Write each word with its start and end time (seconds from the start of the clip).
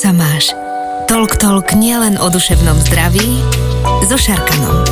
sa 0.00 0.16
máš? 0.16 0.56
Tolk 1.04 1.36
Tolk 1.36 1.76
nielen 1.76 2.16
o 2.16 2.32
duševnom 2.32 2.80
zdraví 2.88 3.44
so 4.08 4.16
Šarkanom. 4.16 4.88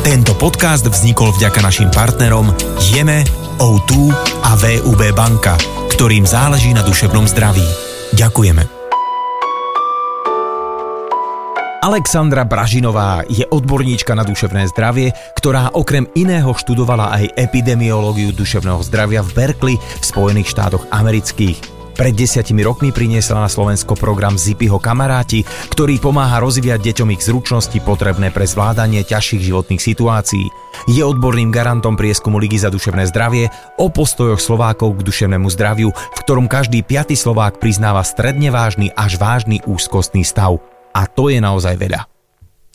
Tento 0.00 0.32
podcast 0.40 0.88
vznikol 0.88 1.36
vďaka 1.36 1.60
našim 1.60 1.92
partnerom 1.92 2.48
Jeme, 2.88 3.20
O2 3.60 4.08
a 4.40 4.56
VUB 4.56 5.12
banka, 5.12 5.60
ktorým 5.92 6.24
záleží 6.24 6.72
na 6.72 6.80
duševnom 6.80 7.28
zdraví. 7.28 7.68
Ďakujeme. 8.16 8.64
Alexandra 11.84 12.48
Bražinová 12.48 13.28
je 13.28 13.44
odborníčka 13.44 14.16
na 14.16 14.24
duševné 14.24 14.72
zdravie, 14.72 15.12
ktorá 15.36 15.76
okrem 15.76 16.08
iného 16.16 16.48
študovala 16.56 17.12
aj 17.12 17.36
epidemiológiu 17.36 18.32
duševného 18.32 18.80
zdravia 18.88 19.20
v 19.20 19.30
Berkeley 19.36 19.76
v 19.76 20.04
Spojených 20.04 20.48
štátoch 20.48 20.88
amerických. 20.88 21.69
Pred 21.94 22.14
desiatimi 22.16 22.64
rokmi 22.64 22.94
priniesla 22.94 23.44
na 23.44 23.50
Slovensko 23.50 23.92
program 23.98 24.40
Zipiho 24.40 24.80
kamaráti, 24.80 25.44
ktorý 25.74 26.00
pomáha 26.00 26.40
rozvíjať 26.40 26.80
deťom 26.80 27.08
ich 27.12 27.22
zručnosti 27.26 27.78
potrebné 27.84 28.32
pre 28.32 28.48
zvládanie 28.48 29.04
ťažších 29.04 29.52
životných 29.52 29.82
situácií. 29.82 30.48
Je 30.88 31.02
odborným 31.04 31.52
garantom 31.52 32.00
prieskumu 32.00 32.40
Ligy 32.40 32.56
za 32.56 32.72
duševné 32.72 33.04
zdravie 33.10 33.52
o 33.76 33.92
postojoch 33.92 34.40
Slovákov 34.40 34.96
k 34.96 35.04
duševnému 35.04 35.52
zdraviu, 35.52 35.92
v 35.92 36.18
ktorom 36.24 36.48
každý 36.48 36.80
piaty 36.80 37.18
Slovák 37.18 37.60
priznáva 37.60 38.00
stredne 38.00 38.48
vážny 38.48 38.88
až 38.96 39.20
vážny 39.20 39.60
úzkostný 39.68 40.24
stav. 40.24 40.56
A 40.96 41.04
to 41.04 41.28
je 41.28 41.38
naozaj 41.38 41.76
veľa. 41.76 42.08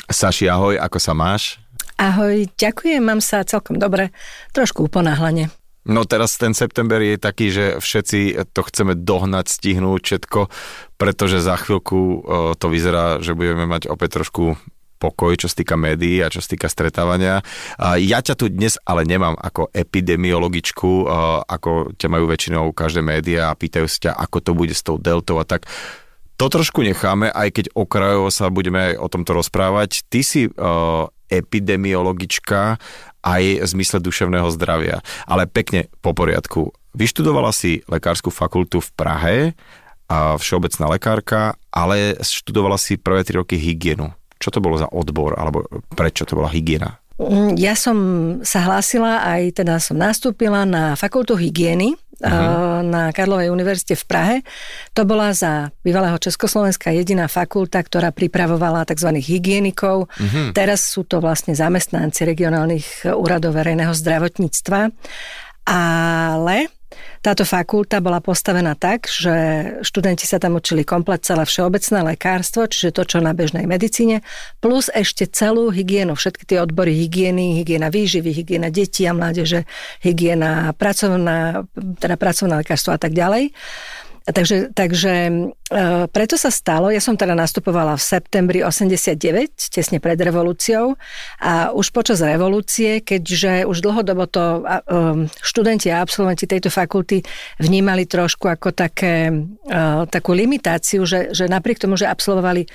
Saši, 0.06 0.46
ahoj, 0.46 0.78
ako 0.78 0.98
sa 1.02 1.18
máš? 1.18 1.58
Ahoj, 1.98 2.46
ďakujem, 2.60 3.02
mám 3.02 3.24
sa 3.24 3.42
celkom 3.42 3.82
dobre, 3.82 4.14
trošku 4.54 4.86
uponáhlane. 4.86 5.50
No 5.86 6.02
teraz 6.02 6.42
ten 6.42 6.58
september 6.58 6.98
je 6.98 7.22
taký, 7.22 7.54
že 7.54 7.66
všetci 7.78 8.50
to 8.58 8.62
chceme 8.66 8.98
dohnať, 8.98 9.54
stihnúť 9.54 10.02
všetko, 10.02 10.50
pretože 10.98 11.46
za 11.46 11.62
chvíľku 11.62 12.26
to 12.58 12.66
vyzerá, 12.74 13.22
že 13.22 13.38
budeme 13.38 13.70
mať 13.70 13.94
opäť 13.94 14.18
trošku 14.22 14.58
pokoj, 14.98 15.38
čo 15.38 15.46
sa 15.46 15.62
týka 15.62 15.78
médií 15.78 16.24
a 16.26 16.32
čo 16.34 16.42
sa 16.42 16.56
týka 16.56 16.72
stretávania. 16.72 17.46
Ja 18.02 18.24
ťa 18.24 18.34
tu 18.34 18.50
dnes 18.50 18.82
ale 18.82 19.06
nemám 19.06 19.38
ako 19.38 19.70
epidemiologičku, 19.76 21.06
ako 21.46 21.94
ťa 21.94 22.08
majú 22.10 22.26
väčšinou 22.32 22.74
každé 22.74 23.06
médiá 23.06 23.52
a 23.52 23.60
pýtajú 23.60 23.86
sa 23.86 24.10
ťa, 24.10 24.12
ako 24.18 24.38
to 24.42 24.52
bude 24.58 24.74
s 24.74 24.82
tou 24.82 24.98
deltou 24.98 25.38
a 25.38 25.46
tak. 25.46 25.70
To 26.42 26.52
trošku 26.52 26.84
necháme, 26.84 27.32
aj 27.32 27.48
keď 27.62 27.66
okrajovo 27.78 28.28
sa 28.28 28.52
budeme 28.52 28.92
aj 28.92 28.94
o 29.00 29.08
tomto 29.08 29.40
rozprávať. 29.40 30.04
Ty 30.10 30.20
si 30.20 30.50
epidemiologička 31.28 32.78
aj 33.26 33.44
v 33.62 33.68
zmysle 33.68 34.00
duševného 34.02 34.50
zdravia. 34.54 35.02
Ale 35.26 35.50
pekne 35.50 35.90
po 36.00 36.14
poriadku. 36.14 36.72
Vyštudovala 36.96 37.52
si 37.52 37.84
lekárskú 37.90 38.32
fakultu 38.32 38.80
v 38.80 38.90
Prahe, 38.96 39.38
a 40.06 40.38
všeobecná 40.38 40.86
lekárka, 40.94 41.42
ale 41.74 42.14
študovala 42.22 42.78
si 42.78 42.98
prvé 42.98 43.26
tri 43.26 43.42
roky 43.42 43.58
hygienu. 43.58 44.14
Čo 44.38 44.54
to 44.54 44.60
bolo 44.62 44.78
za 44.78 44.86
odbor, 44.94 45.34
alebo 45.34 45.66
prečo 45.98 46.28
to 46.30 46.38
bola 46.38 46.52
hygiena? 46.54 47.02
Mm, 47.16 47.56
ja 47.56 47.74
som 47.80 47.98
sa 48.44 48.60
hlásila, 48.68 49.24
aj 49.24 49.64
teda 49.64 49.80
som 49.80 49.96
nastúpila 49.96 50.68
na 50.68 51.00
fakultu 51.00 51.40
hygieny 51.40 51.96
uh-huh. 52.22 52.82
na 52.86 53.12
Karlovej 53.12 53.52
univerzite 53.52 54.00
v 54.00 54.06
Prahe. 54.08 54.36
To 54.96 55.04
bola 55.04 55.36
za 55.36 55.74
bývalého 55.84 56.16
Československa 56.20 56.92
jediná 56.96 57.28
fakulta, 57.28 57.84
ktorá 57.84 58.16
pripravovala 58.16 58.88
tzv. 58.88 59.20
hygienikov. 59.20 60.08
Uh-huh. 60.08 60.56
Teraz 60.56 60.86
sú 60.86 61.04
to 61.04 61.20
vlastne 61.20 61.58
zamestnanci 61.58 62.24
regionálnych 62.24 63.12
úradov 63.12 63.56
verejného 63.58 63.92
zdravotníctva. 63.92 64.94
Ale 65.66 66.70
táto 67.26 67.42
fakulta 67.42 67.98
bola 68.04 68.22
postavená 68.22 68.78
tak, 68.78 69.10
že 69.10 69.34
študenti 69.82 70.30
sa 70.30 70.38
tam 70.38 70.62
učili 70.62 70.86
komplet 70.86 71.26
celé 71.26 71.44
všeobecné 71.44 72.16
lekárstvo, 72.16 72.70
čiže 72.70 72.94
to, 72.94 73.04
čo 73.04 73.18
na 73.24 73.34
bežnej 73.34 73.66
medicíne, 73.66 74.22
plus 74.62 74.94
ešte 74.94 75.26
celú 75.30 75.74
hygienu, 75.74 76.14
všetky 76.14 76.46
tie 76.46 76.62
odbory 76.62 76.94
hygieny, 76.94 77.62
hygiena 77.62 77.90
výživy, 77.90 78.32
hygiena 78.32 78.70
detí 78.70 79.10
a 79.10 79.14
mládeže, 79.18 79.66
hygiena 80.06 80.72
pracovná, 80.78 81.66
teda 81.98 82.16
pracovné 82.16 82.62
lekárstvo 82.62 82.94
a 82.94 83.00
tak 83.02 83.18
ďalej. 83.18 83.52
Takže, 84.26 84.74
takže 84.74 85.14
e, 85.30 85.34
preto 86.10 86.34
sa 86.34 86.50
stalo, 86.50 86.90
ja 86.90 86.98
som 86.98 87.14
teda 87.14 87.38
nastupovala 87.38 87.94
v 87.94 88.02
septembri 88.02 88.66
89, 88.66 89.22
tesne 89.70 90.02
pred 90.02 90.18
revolúciou 90.18 90.98
a 91.38 91.70
už 91.70 91.94
počas 91.94 92.26
revolúcie, 92.26 93.06
keďže 93.06 93.70
už 93.70 93.86
dlhodobo 93.86 94.26
to 94.26 94.66
e, 94.66 95.30
študenti 95.30 95.94
a 95.94 96.02
absolventi 96.02 96.50
tejto 96.50 96.74
fakulty 96.74 97.22
vnímali 97.62 98.10
trošku 98.10 98.50
ako 98.50 98.74
také, 98.74 99.30
e, 99.30 99.78
takú 100.10 100.34
limitáciu, 100.34 101.06
že, 101.06 101.30
že 101.30 101.46
napriek 101.46 101.86
tomu, 101.86 101.94
že 101.94 102.10
absolvovali 102.10 102.66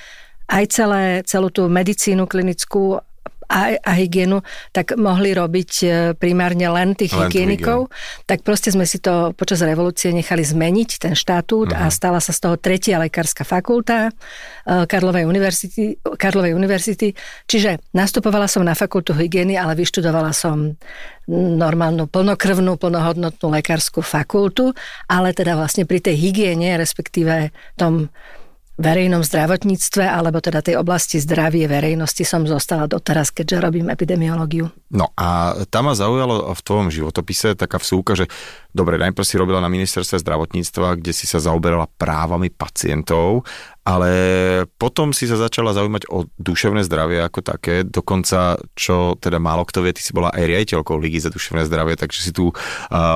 aj 0.54 0.64
celé, 0.70 1.02
celú 1.26 1.50
tú 1.50 1.66
medicínu 1.66 2.30
klinickú 2.30 3.02
a, 3.50 3.74
a 3.82 3.92
hygienu, 3.98 4.46
tak 4.70 4.94
mohli 4.94 5.34
robiť 5.34 5.72
e, 5.82 5.86
primárne 6.14 6.70
len 6.70 6.94
tých 6.94 7.10
len 7.10 7.26
hygienikov. 7.26 7.90
Tak 8.30 8.46
proste 8.46 8.70
sme 8.70 8.86
si 8.86 9.02
to 9.02 9.34
počas 9.34 9.58
revolúcie 9.66 10.14
nechali 10.14 10.46
zmeniť, 10.46 10.90
ten 11.02 11.14
štatút 11.18 11.74
uh-huh. 11.74 11.82
a 11.82 11.90
mhm. 11.90 11.94
stala 11.94 12.22
sa 12.22 12.30
z 12.30 12.46
toho 12.46 12.54
tretia 12.54 13.02
lekárska 13.02 13.42
fakulta 13.42 14.08
e, 14.08 14.12
Karlovej 14.86 15.26
univerzity, 15.26 15.98
Karlovej 16.14 16.54
univerzity. 16.54 17.10
Čiže 17.50 17.82
nastupovala 17.90 18.46
som 18.46 18.62
na 18.62 18.78
fakultu 18.78 19.10
hygieny, 19.10 19.58
ale 19.58 19.74
vyštudovala 19.74 20.30
som 20.30 20.78
normálnu 21.30 22.10
plnokrvnú, 22.10 22.74
plnohodnotnú 22.78 23.46
lekárskú 23.54 24.02
fakultu, 24.02 24.74
ale 25.06 25.30
teda 25.30 25.54
vlastne 25.54 25.86
pri 25.86 26.02
tej 26.02 26.18
hygiene, 26.18 26.74
respektíve 26.74 27.54
tom 27.78 28.10
verejnom 28.80 29.20
zdravotníctve 29.20 30.08
alebo 30.08 30.40
teda 30.40 30.64
tej 30.64 30.80
oblasti 30.80 31.20
zdravie 31.20 31.68
verejnosti 31.68 32.24
som 32.24 32.48
zostala 32.48 32.88
doteraz, 32.88 33.28
keďže 33.28 33.60
robím 33.60 33.92
epidemiológiu. 33.92 34.72
No 34.90 35.12
a 35.14 35.60
tam 35.68 35.92
ma 35.92 35.94
zaujalo 35.94 36.50
v 36.56 36.60
tvojom 36.64 36.88
životopise 36.88 37.52
taká 37.52 37.76
vsúka, 37.76 38.16
že 38.16 38.26
dobre, 38.72 38.96
najprv 38.96 39.22
si 39.28 39.36
robila 39.36 39.60
na 39.60 39.68
ministerstve 39.68 40.24
zdravotníctva, 40.24 40.96
kde 40.96 41.12
si 41.12 41.28
sa 41.28 41.38
zaoberala 41.38 41.86
právami 42.00 42.48
pacientov 42.48 43.44
ale 43.80 44.12
potom 44.76 45.16
si 45.16 45.24
sa 45.24 45.40
začala 45.40 45.72
zaujímať 45.72 46.12
o 46.12 46.28
duševné 46.36 46.84
zdravie 46.84 47.24
ako 47.24 47.40
také, 47.40 47.82
dokonca, 47.82 48.60
čo 48.76 49.16
teda 49.16 49.40
málo 49.40 49.64
kto 49.64 49.80
vie, 49.80 49.96
ty 49.96 50.04
si 50.04 50.12
bola 50.12 50.28
aj 50.30 50.44
riaditeľkou 50.44 51.00
Ligy 51.00 51.24
za 51.24 51.32
duševné 51.32 51.64
zdravie, 51.64 51.96
takže 51.96 52.20
si 52.20 52.32
tu 52.36 52.52
uh, 52.52 52.56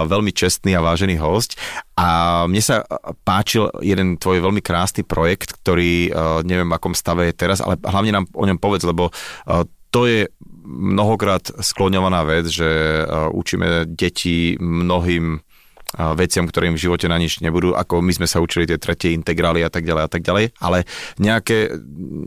veľmi 0.08 0.32
čestný 0.32 0.72
a 0.72 0.84
vážený 0.84 1.20
host. 1.20 1.60
A 2.00 2.42
mne 2.48 2.64
sa 2.64 2.82
páčil 3.22 3.68
jeden 3.84 4.16
tvoj 4.16 4.40
veľmi 4.40 4.64
krásny 4.64 5.04
projekt, 5.04 5.52
ktorý 5.62 6.08
uh, 6.08 6.40
neviem, 6.42 6.66
v 6.66 6.76
akom 6.80 6.96
stave 6.96 7.28
je 7.28 7.34
teraz, 7.36 7.60
ale 7.60 7.76
hlavne 7.78 8.10
nám 8.10 8.24
o 8.32 8.48
ňom 8.48 8.56
povedz, 8.56 8.88
lebo 8.88 9.12
uh, 9.12 9.68
to 9.92 10.08
je 10.08 10.26
mnohokrát 10.64 11.44
skloňovaná 11.60 12.24
vec, 12.24 12.48
že 12.48 12.66
učíme 13.30 13.84
deti 13.84 14.56
mnohým 14.58 15.38
veciam, 16.18 16.44
ktoré 16.46 16.70
im 16.70 16.76
v 16.76 16.84
živote 16.90 17.06
na 17.06 17.16
nič 17.16 17.38
nebudú, 17.40 17.72
ako 17.74 18.02
my 18.02 18.12
sme 18.14 18.26
sa 18.26 18.42
učili 18.42 18.66
tie 18.66 18.78
tretie 18.78 19.14
integrály 19.14 19.62
a 19.62 19.70
tak 19.70 19.86
ďalej 19.86 20.02
a 20.04 20.10
tak 20.10 20.22
ďalej, 20.26 20.44
ale 20.58 20.78
nejaké, 21.18 21.70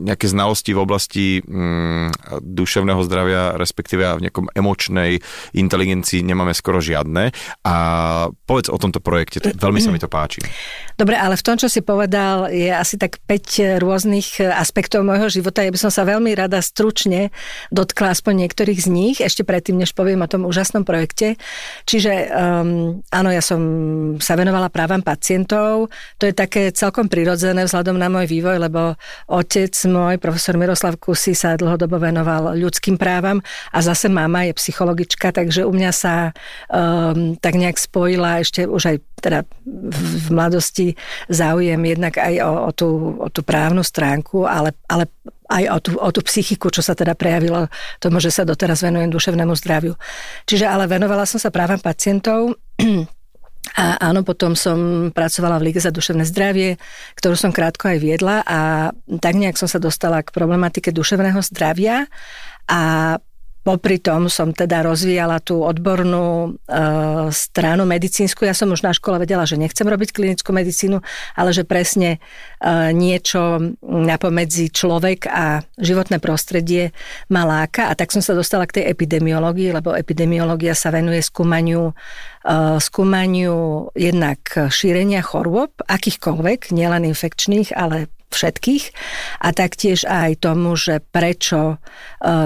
nejaké 0.04 0.26
znalosti 0.28 0.72
v 0.72 0.80
oblasti 0.80 1.26
mm, 1.44 2.40
duševného 2.42 3.00
zdravia, 3.04 3.42
respektíve 3.60 4.02
v 4.18 4.24
nejakom 4.28 4.46
emočnej 4.52 5.20
inteligencii 5.54 6.24
nemáme 6.24 6.56
skoro 6.56 6.80
žiadne. 6.80 7.30
A 7.64 7.74
povedz 8.48 8.72
o 8.72 8.78
tomto 8.80 9.02
projekte, 9.04 9.44
to, 9.44 9.52
veľmi 9.52 9.80
sa 9.82 9.92
mi 9.92 10.00
to 10.00 10.08
páči. 10.08 10.40
Dobre, 10.98 11.14
ale 11.14 11.38
v 11.38 11.46
tom, 11.46 11.56
čo 11.60 11.70
si 11.70 11.78
povedal, 11.84 12.50
je 12.50 12.74
asi 12.74 12.98
tak 12.98 13.22
5 13.30 13.78
rôznych 13.78 14.42
aspektov 14.42 15.06
môjho 15.06 15.30
života. 15.30 15.62
Ja 15.62 15.70
by 15.70 15.78
som 15.78 15.92
sa 15.94 16.02
veľmi 16.02 16.34
rada 16.34 16.58
stručne 16.58 17.30
dotkla 17.70 18.16
aspoň 18.16 18.48
niektorých 18.48 18.80
z 18.82 18.88
nich, 18.90 19.16
ešte 19.22 19.46
predtým, 19.46 19.78
než 19.78 19.94
poviem 19.94 20.24
o 20.24 20.30
tom 20.30 20.42
úžasnom 20.42 20.82
projekte. 20.82 21.38
Čiže 21.86 22.12
um, 22.34 23.00
áno, 23.14 23.30
ja 23.30 23.42
som 23.42 23.57
som 23.58 23.64
sa 24.22 24.38
venovala 24.38 24.70
právam 24.70 25.02
pacientov. 25.02 25.90
To 26.22 26.24
je 26.24 26.32
také 26.32 26.70
celkom 26.70 27.10
prirodzené 27.10 27.66
vzhľadom 27.66 27.98
na 27.98 28.06
môj 28.06 28.30
vývoj, 28.30 28.62
lebo 28.62 28.94
otec 29.26 29.74
môj, 29.90 30.22
profesor 30.22 30.54
Miroslav 30.54 30.94
Kusy, 31.02 31.34
sa 31.34 31.58
dlhodobo 31.58 31.98
venoval 31.98 32.54
ľudským 32.54 32.94
právam 32.94 33.42
a 33.74 33.78
zase 33.82 34.06
mama 34.06 34.46
je 34.46 34.54
psychologička, 34.54 35.34
takže 35.34 35.66
u 35.66 35.72
mňa 35.74 35.90
sa 35.90 36.30
um, 36.70 37.34
tak 37.42 37.58
nejak 37.58 37.76
spojila 37.76 38.38
ešte 38.38 38.64
už 38.64 38.94
aj 38.94 38.96
teda 39.18 39.42
v, 39.66 40.30
mladosti 40.30 40.94
záujem 41.26 41.82
jednak 41.82 42.14
aj 42.22 42.34
o, 42.46 42.52
o, 42.54 42.70
tú, 42.70 42.88
o 43.18 43.28
tú 43.34 43.42
právnu 43.42 43.82
stránku, 43.82 44.46
ale, 44.46 44.78
ale 44.86 45.10
aj 45.50 45.64
o 45.66 45.78
tú, 45.82 45.90
o 45.98 46.08
tú 46.14 46.20
psychiku, 46.22 46.70
čo 46.70 46.84
sa 46.84 46.94
teda 46.94 47.18
prejavilo 47.18 47.66
tomu, 47.98 48.22
že 48.22 48.30
sa 48.30 48.46
doteraz 48.46 48.86
venujem 48.86 49.10
duševnému 49.10 49.58
zdraviu. 49.58 49.98
Čiže 50.46 50.70
ale 50.70 50.86
venovala 50.86 51.26
som 51.26 51.42
sa 51.42 51.50
právam 51.50 51.82
pacientov 51.82 52.54
a 53.76 54.00
áno, 54.00 54.24
potom 54.24 54.56
som 54.56 55.10
pracovala 55.12 55.60
v 55.60 55.70
Lige 55.70 55.80
za 55.82 55.92
duševné 55.92 56.24
zdravie, 56.24 56.80
ktorú 57.18 57.34
som 57.36 57.52
krátko 57.52 57.92
aj 57.92 57.98
viedla 58.00 58.40
a 58.46 58.90
tak 59.20 59.34
nejak 59.36 59.60
som 59.60 59.68
sa 59.68 59.82
dostala 59.82 60.24
k 60.24 60.32
problematike 60.32 60.94
duševného 60.94 61.40
zdravia. 61.44 62.08
A 62.68 62.80
popri 63.68 64.00
tom 64.00 64.32
som 64.32 64.56
teda 64.56 64.80
rozvíjala 64.80 65.44
tú 65.44 65.60
odbornú 65.60 66.56
e, 66.64 66.80
stranu 67.28 67.84
medicínsku. 67.84 68.48
Ja 68.48 68.56
som 68.56 68.72
už 68.72 68.80
na 68.80 68.96
škole 68.96 69.20
vedela, 69.20 69.44
že 69.44 69.60
nechcem 69.60 69.84
robiť 69.84 70.16
klinickú 70.16 70.56
medicínu, 70.56 71.04
ale 71.36 71.50
že 71.52 71.68
presne 71.68 72.16
e, 72.16 72.18
niečo 72.96 73.60
napomedzi 73.84 74.72
človek 74.72 75.28
a 75.28 75.60
životné 75.76 76.16
prostredie 76.16 76.96
ma 77.28 77.44
láka. 77.44 77.92
A 77.92 77.96
tak 77.98 78.08
som 78.08 78.24
sa 78.24 78.32
dostala 78.32 78.64
k 78.64 78.80
tej 78.80 78.84
epidemiológii, 78.88 79.76
lebo 79.76 79.92
epidemiológia 79.92 80.72
sa 80.72 80.88
venuje 80.88 81.20
skúmaniu, 81.20 81.92
e, 81.92 82.80
skúmaniu 82.80 83.92
jednak 83.92 84.48
šírenia 84.72 85.20
chorôb, 85.20 85.76
akýchkoľvek, 85.84 86.72
nielen 86.72 87.04
infekčných, 87.04 87.76
ale 87.76 88.08
všetkých 88.30 88.84
a 89.42 89.48
taktiež 89.50 90.04
aj 90.04 90.44
tomu, 90.44 90.76
že 90.76 91.00
prečo 91.00 91.76
e, 91.76 91.76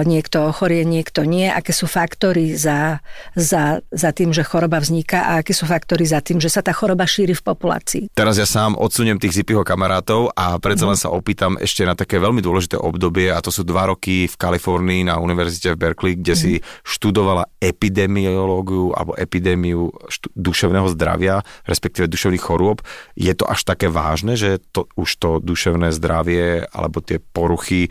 niekto 0.07 0.49
ochorie, 0.49 0.87
niekto 0.87 1.27
nie, 1.27 1.51
aké 1.51 1.75
sú 1.75 1.91
faktory 1.91 2.55
za, 2.57 3.05
za, 3.37 3.83
za 3.93 4.11
tým, 4.17 4.33
že 4.33 4.47
choroba 4.47 4.81
vzniká 4.81 5.29
a 5.29 5.33
aké 5.45 5.53
sú 5.53 5.69
faktory 5.69 6.07
za 6.09 6.25
tým, 6.25 6.41
že 6.41 6.49
sa 6.49 6.65
tá 6.65 6.73
choroba 6.73 7.05
šíri 7.05 7.37
v 7.37 7.43
populácii. 7.45 8.05
Teraz 8.15 8.41
ja 8.41 8.47
sám 8.49 8.79
odsuniem 8.79 9.21
tých 9.21 9.43
zipiho 9.43 9.67
kamarátov 9.67 10.33
a 10.33 10.57
predsa 10.63 10.89
len 10.89 10.97
mhm. 10.97 11.03
sa 11.05 11.13
opýtam 11.13 11.59
ešte 11.61 11.85
na 11.85 11.99
také 11.99 12.17
veľmi 12.23 12.41
dôležité 12.41 12.81
obdobie 12.81 13.29
a 13.29 13.43
to 13.45 13.53
sú 13.53 13.67
dva 13.67 13.93
roky 13.93 14.31
v 14.31 14.35
Kalifornii 14.39 15.11
na 15.11 15.21
univerzite 15.21 15.75
v 15.75 15.81
Berkeley, 15.81 16.15
kde 16.17 16.35
mm. 16.35 16.41
si 16.41 16.53
mhm. 16.59 16.65
študovala 16.87 17.45
epidemiológiu 17.61 18.95
alebo 18.97 19.13
epidémiu 19.19 19.93
štú, 20.09 20.33
duševného 20.35 20.89
zdravia, 20.95 21.45
respektíve 21.69 22.09
duševných 22.09 22.43
chorôb. 22.43 22.81
Je 23.15 23.33
to 23.37 23.45
až 23.47 23.67
také 23.67 23.91
vážne, 23.93 24.35
že 24.35 24.63
to, 24.73 24.89
už 24.97 25.11
to 25.21 25.31
duševné 25.39 25.72
duševné 25.73 25.89
zdravie 25.97 26.69
alebo 26.69 27.01
tie 27.01 27.17
poruchy 27.17 27.89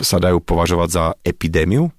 sa 0.00 0.16
dajú 0.16 0.40
považovať 0.40 0.88
za 0.88 1.04
epidémiu? 1.20 1.92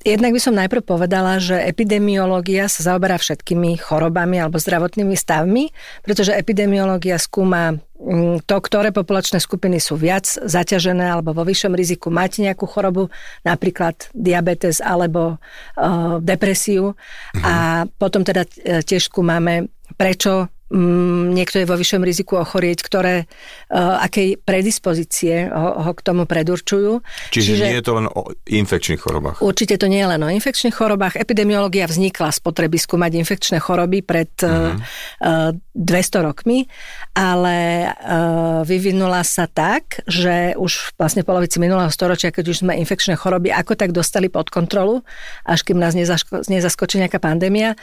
Jednak 0.00 0.32
by 0.32 0.40
som 0.40 0.56
najprv 0.56 0.80
povedala, 0.80 1.36
že 1.36 1.60
epidemiológia 1.60 2.72
sa 2.72 2.80
zaoberá 2.80 3.20
všetkými 3.20 3.76
chorobami 3.76 4.40
alebo 4.40 4.56
zdravotnými 4.56 5.12
stavmi, 5.12 5.76
pretože 6.00 6.32
epidemiológia 6.32 7.20
skúma 7.20 7.76
mm, 8.00 8.48
to, 8.48 8.56
ktoré 8.64 8.96
populačné 8.96 9.44
skupiny 9.44 9.76
sú 9.76 10.00
viac 10.00 10.24
zaťažené 10.24 11.04
alebo 11.04 11.36
vo 11.36 11.44
vyššom 11.44 11.76
riziku 11.76 12.08
mať 12.08 12.48
nejakú 12.48 12.64
chorobu, 12.64 13.12
napríklad 13.44 14.08
diabetes 14.16 14.80
alebo 14.80 15.36
uh, 15.36 16.16
depresiu. 16.24 16.96
Mhm. 17.36 17.44
A 17.44 17.54
potom 17.84 18.24
teda 18.24 18.48
e, 18.48 18.80
tiež 18.80 19.12
skúmame, 19.12 19.68
prečo 20.00 20.48
niekto 20.70 21.58
je 21.58 21.66
vo 21.66 21.74
vyššom 21.74 22.02
riziku 22.06 22.38
ochorieť, 22.38 22.86
ktoré, 22.86 23.26
uh, 23.26 24.06
akej 24.06 24.38
predispozície 24.38 25.50
ho, 25.50 25.82
ho 25.82 25.92
k 25.92 26.00
tomu 26.00 26.30
predurčujú. 26.30 27.02
Čiže, 27.34 27.48
Čiže 27.58 27.64
nie 27.66 27.78
je 27.82 27.86
to 27.86 27.94
len 27.98 28.06
o 28.06 28.30
infekčných 28.46 29.02
chorobách? 29.02 29.42
Určite 29.42 29.74
to 29.82 29.90
nie 29.90 29.98
je 29.98 30.08
len 30.14 30.22
o 30.22 30.30
infekčných 30.30 30.74
chorobách. 30.74 31.18
Epidemiológia 31.18 31.90
vznikla 31.90 32.30
z 32.30 32.38
potreby 32.38 32.78
skúmať 32.78 33.18
infekčné 33.18 33.58
choroby 33.58 34.06
pred 34.06 34.30
uh-huh. 34.46 34.78
uh, 35.26 35.50
200 35.74 36.26
rokmi, 36.26 36.66
ale 37.14 37.90
vyvinula 38.66 39.22
sa 39.26 39.48
tak, 39.50 40.02
že 40.06 40.54
už 40.54 40.94
vlastne 40.98 41.22
v 41.22 41.30
polovici 41.30 41.56
minulého 41.62 41.88
storočia, 41.90 42.34
keď 42.34 42.44
už 42.52 42.56
sme 42.66 42.78
infekčné 42.78 43.16
choroby 43.18 43.50
ako 43.50 43.74
tak 43.74 43.90
dostali 43.90 44.30
pod 44.30 44.52
kontrolu, 44.52 45.02
až 45.46 45.66
kým 45.66 45.78
nás 45.78 45.96
nezasko- 45.96 46.46
nezaskočí 46.46 47.00
nejaká 47.00 47.18
pandémia, 47.18 47.74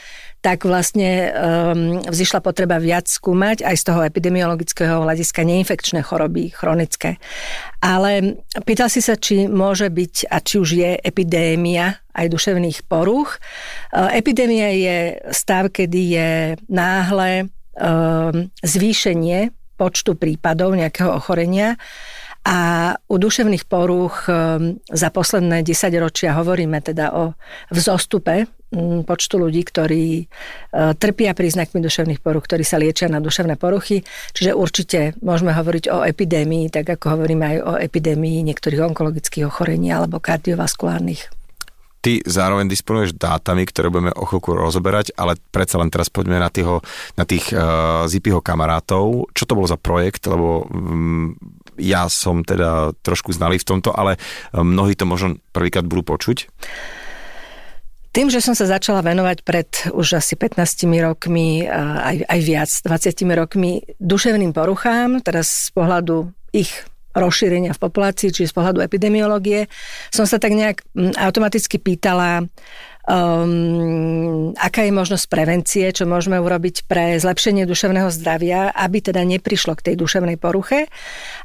tak 0.47 0.63
vlastne 0.63 1.27
um, 1.27 1.99
vzýšla 2.07 2.39
potreba 2.39 2.79
viac 2.79 3.11
skúmať 3.11 3.67
aj 3.67 3.75
z 3.75 3.83
toho 3.83 3.99
epidemiologického 4.07 5.03
hľadiska 5.03 5.43
neinfekčné 5.43 6.07
choroby, 6.07 6.55
chronické. 6.55 7.19
Ale 7.83 8.39
pýtal 8.63 8.87
si 8.87 9.03
sa, 9.03 9.19
či 9.19 9.51
môže 9.51 9.91
byť 9.91 10.31
a 10.31 10.39
či 10.39 10.55
už 10.55 10.69
je 10.71 10.91
epidémia 11.03 11.99
aj 12.15 12.31
duševných 12.31 12.87
poruch. 12.87 13.43
Uh, 13.91 14.07
epidémia 14.15 14.71
je 14.71 14.97
stav, 15.35 15.67
kedy 15.67 16.01
je 16.15 16.29
náhle 16.71 17.51
um, 17.75 18.47
zvýšenie 18.63 19.51
počtu 19.75 20.15
prípadov 20.15 20.79
nejakého 20.79 21.11
ochorenia 21.11 21.75
a 22.47 22.95
u 23.11 23.19
duševných 23.19 23.67
porúch 23.67 24.23
za 24.87 25.09
posledné 25.11 25.67
10 25.67 25.91
ročia 25.99 26.31
hovoríme 26.31 26.79
teda 26.79 27.11
o 27.13 27.35
vzostupe 27.69 28.47
počtu 29.07 29.35
ľudí, 29.39 29.63
ktorí 29.63 30.05
e, 30.19 30.25
trpia 30.99 31.31
príznakmi 31.31 31.79
duševných 31.79 32.19
poruch, 32.19 32.43
ktorí 32.51 32.67
sa 32.67 32.75
liečia 32.75 33.07
na 33.07 33.23
duševné 33.23 33.55
poruchy. 33.55 34.03
Čiže 34.35 34.51
určite 34.51 34.99
môžeme 35.23 35.55
hovoriť 35.55 35.87
o 35.87 36.03
epidémii, 36.03 36.67
tak 36.67 36.99
ako 36.99 37.15
hovoríme 37.15 37.45
aj 37.47 37.57
o 37.63 37.73
epidémii 37.79 38.43
niektorých 38.43 38.83
onkologických 38.91 39.47
ochorení 39.47 39.95
alebo 39.95 40.19
kardiovaskulárnych. 40.19 41.31
Ty 41.97 42.23
zároveň 42.23 42.69
disponuješ 42.69 43.17
dátami, 43.17 43.65
ktoré 43.67 43.89
budeme 43.89 44.13
o 44.13 44.23
chvíľku 44.23 44.53
rozoberať, 44.53 45.17
ale 45.17 45.39
predsa 45.49 45.81
len 45.81 45.89
teraz 45.89 46.13
poďme 46.13 46.37
na, 46.37 46.47
týho, 46.47 46.79
na 47.17 47.25
tých 47.25 47.51
uh, 47.51 48.05
Zipiho 48.05 48.37
kamarátov. 48.39 49.33
Čo 49.33 49.43
to 49.49 49.57
bolo 49.57 49.67
za 49.67 49.81
projekt, 49.81 50.29
lebo 50.29 50.69
um, 50.69 51.33
ja 51.75 52.05
som 52.07 52.45
teda 52.45 52.93
trošku 53.01 53.33
znalý 53.33 53.57
v 53.59 53.67
tomto, 53.75 53.91
ale 53.91 54.21
mnohí 54.53 54.93
to 54.93 55.09
možno 55.09 55.41
prvýkrát 55.51 55.89
budú 55.89 56.05
počuť. 56.05 56.47
Tým, 58.17 58.33
že 58.33 58.41
som 58.41 58.57
sa 58.57 58.65
začala 58.65 59.05
venovať 59.05 59.45
pred 59.45 59.69
už 59.93 60.17
asi 60.17 60.33
15 60.33 60.89
rokmi, 61.05 61.69
aj, 61.69 62.25
aj 62.25 62.39
viac, 62.41 62.65
20 62.65 63.13
rokmi, 63.37 63.85
duševným 64.01 64.57
poruchám, 64.57 65.21
teraz 65.21 65.69
z 65.69 65.77
pohľadu 65.77 66.33
ich 66.49 66.73
rozšírenia 67.13 67.77
v 67.77 67.83
populácii, 67.85 68.33
čiže 68.33 68.49
z 68.49 68.57
pohľadu 68.57 68.81
epidemiológie, 68.81 69.69
som 70.09 70.25
sa 70.25 70.41
tak 70.41 70.57
nejak 70.57 70.81
automaticky 71.13 71.77
pýtala, 71.77 72.49
um, 73.05 74.49
aká 74.57 74.89
je 74.89 74.97
možnosť 74.97 75.25
prevencie, 75.29 75.85
čo 75.93 76.09
môžeme 76.09 76.41
urobiť 76.41 76.89
pre 76.89 77.21
zlepšenie 77.21 77.69
duševného 77.69 78.09
zdravia, 78.09 78.73
aby 78.73 78.97
teda 78.97 79.21
neprišlo 79.29 79.77
k 79.77 79.93
tej 79.93 79.95
duševnej 80.01 80.41
poruche. 80.41 80.89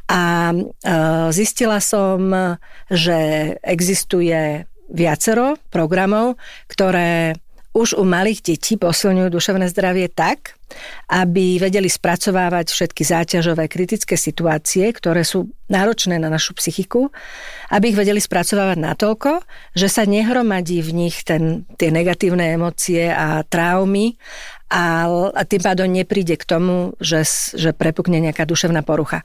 A 0.08 0.52
uh, 0.56 1.28
zistila 1.36 1.84
som, 1.84 2.32
že 2.88 3.16
existuje 3.60 4.64
viacero 4.92 5.56
programov, 5.72 6.36
ktoré 6.68 7.34
už 7.72 7.96
u 7.96 8.04
malých 8.04 8.44
detí 8.44 8.76
posilňujú 8.76 9.32
duševné 9.32 9.64
zdravie 9.72 10.12
tak, 10.12 10.60
aby 11.08 11.56
vedeli 11.56 11.88
spracovávať 11.88 12.68
všetky 12.68 13.00
záťažové 13.00 13.64
kritické 13.68 14.20
situácie, 14.20 14.92
ktoré 14.92 15.24
sú 15.24 15.48
náročné 15.72 16.20
na 16.20 16.28
našu 16.28 16.52
psychiku, 16.60 17.08
aby 17.72 17.92
ich 17.92 17.98
vedeli 17.98 18.20
spracovávať 18.20 18.76
natoľko, 18.76 19.40
že 19.72 19.88
sa 19.88 20.04
nehromadí 20.04 20.84
v 20.84 20.90
nich 20.92 21.24
ten, 21.24 21.64
tie 21.80 21.88
negatívne 21.88 22.60
emócie 22.60 23.08
a 23.08 23.40
traumy 23.48 24.20
a, 24.73 25.05
a 25.37 25.43
tým 25.45 25.61
pádom 25.61 25.85
nepríde 25.85 26.41
k 26.41 26.49
tomu, 26.49 26.97
že, 26.97 27.29
že 27.52 27.76
prepukne 27.76 28.25
nejaká 28.25 28.49
duševná 28.49 28.81
porucha. 28.81 29.21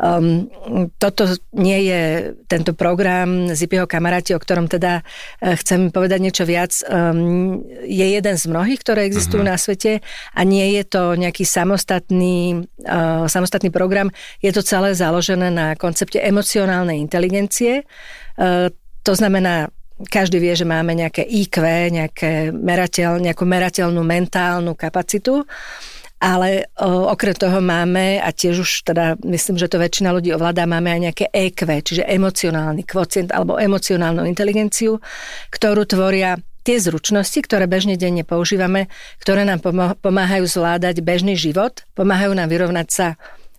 Um, 0.00 0.48
toto 0.96 1.28
nie 1.52 1.84
je 1.84 2.00
tento 2.48 2.72
program 2.72 3.52
Zipiho 3.52 3.84
kamaráti, 3.84 4.32
o 4.32 4.40
ktorom 4.40 4.72
teda 4.72 5.04
uh, 5.04 5.52
chcem 5.60 5.92
povedať 5.92 6.18
niečo 6.24 6.44
viac. 6.48 6.80
Um, 6.88 7.60
je 7.84 8.06
jeden 8.08 8.36
z 8.40 8.44
mnohých, 8.48 8.80
ktoré 8.80 9.04
existujú 9.04 9.44
uh-huh. 9.44 9.52
na 9.52 9.60
svete 9.60 10.00
a 10.32 10.40
nie 10.48 10.80
je 10.80 10.82
to 10.88 11.12
nejaký 11.12 11.44
samostatný, 11.44 12.64
uh, 12.88 13.28
samostatný 13.28 13.68
program. 13.68 14.08
Je 14.40 14.48
to 14.48 14.64
celé 14.64 14.96
založené 14.96 15.52
na 15.52 15.76
koncepte 15.76 16.16
emocionálnej 16.16 16.96
inteligencie. 16.96 17.84
Uh, 18.40 18.72
to 19.04 19.12
znamená 19.12 19.68
každý 20.04 20.36
vie, 20.36 20.52
že 20.52 20.68
máme 20.68 20.92
nejaké 20.92 21.24
IQ, 21.24 21.64
nejaké 21.88 22.52
merateľ, 22.52 23.16
nejakú 23.20 23.44
merateľnú 23.48 24.04
mentálnu 24.04 24.76
kapacitu, 24.76 25.48
ale 26.20 26.72
o, 26.80 27.12
okrem 27.12 27.36
toho 27.36 27.60
máme, 27.60 28.20
a 28.20 28.28
tiež 28.32 28.64
už 28.64 28.70
teda 28.88 29.20
myslím, 29.24 29.56
že 29.60 29.68
to 29.68 29.80
väčšina 29.80 30.12
ľudí 30.12 30.32
ovládá, 30.32 30.64
máme 30.64 30.88
aj 30.88 31.00
nejaké 31.12 31.24
EQ, 31.28 31.60
čiže 31.84 32.08
emocionálny 32.08 32.84
kvocient 32.88 33.32
alebo 33.32 33.60
emocionálnu 33.60 34.24
inteligenciu, 34.24 35.00
ktorú 35.52 35.84
tvoria 35.84 36.40
tie 36.66 36.82
zručnosti, 36.82 37.36
ktoré 37.46 37.70
bežne 37.70 37.94
denne 37.94 38.26
používame, 38.26 38.90
ktoré 39.22 39.46
nám 39.46 39.62
pomáhajú 40.02 40.44
zvládať 40.50 40.98
bežný 41.04 41.38
život, 41.38 41.86
pomáhajú 41.94 42.34
nám 42.34 42.50
vyrovnať 42.50 42.88
sa 42.90 43.06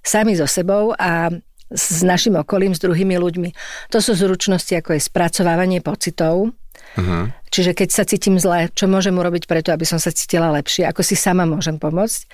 sami 0.04 0.36
so 0.36 0.44
sebou 0.44 0.92
a 0.98 1.32
s 1.72 2.04
našim 2.04 2.40
okolím, 2.40 2.74
s 2.76 2.84
druhými 2.84 3.20
ľuďmi. 3.20 3.50
To 3.92 4.00
sú 4.00 4.16
zručnosti, 4.16 4.72
ako 4.72 4.96
je 4.96 5.02
spracovávanie 5.02 5.84
pocitov, 5.84 6.56
Uh-huh. 6.98 7.30
Čiže 7.54 7.78
keď 7.78 7.90
sa 7.94 8.04
cítim 8.10 8.42
zle, 8.42 8.74
čo 8.74 8.90
môžem 8.90 9.14
urobiť 9.14 9.46
preto, 9.46 9.70
aby 9.70 9.86
som 9.86 10.02
sa 10.02 10.10
cítila 10.10 10.50
lepšie, 10.50 10.88
ako 10.90 11.06
si 11.06 11.14
sama 11.14 11.46
môžem 11.46 11.78
pomôcť. 11.78 12.26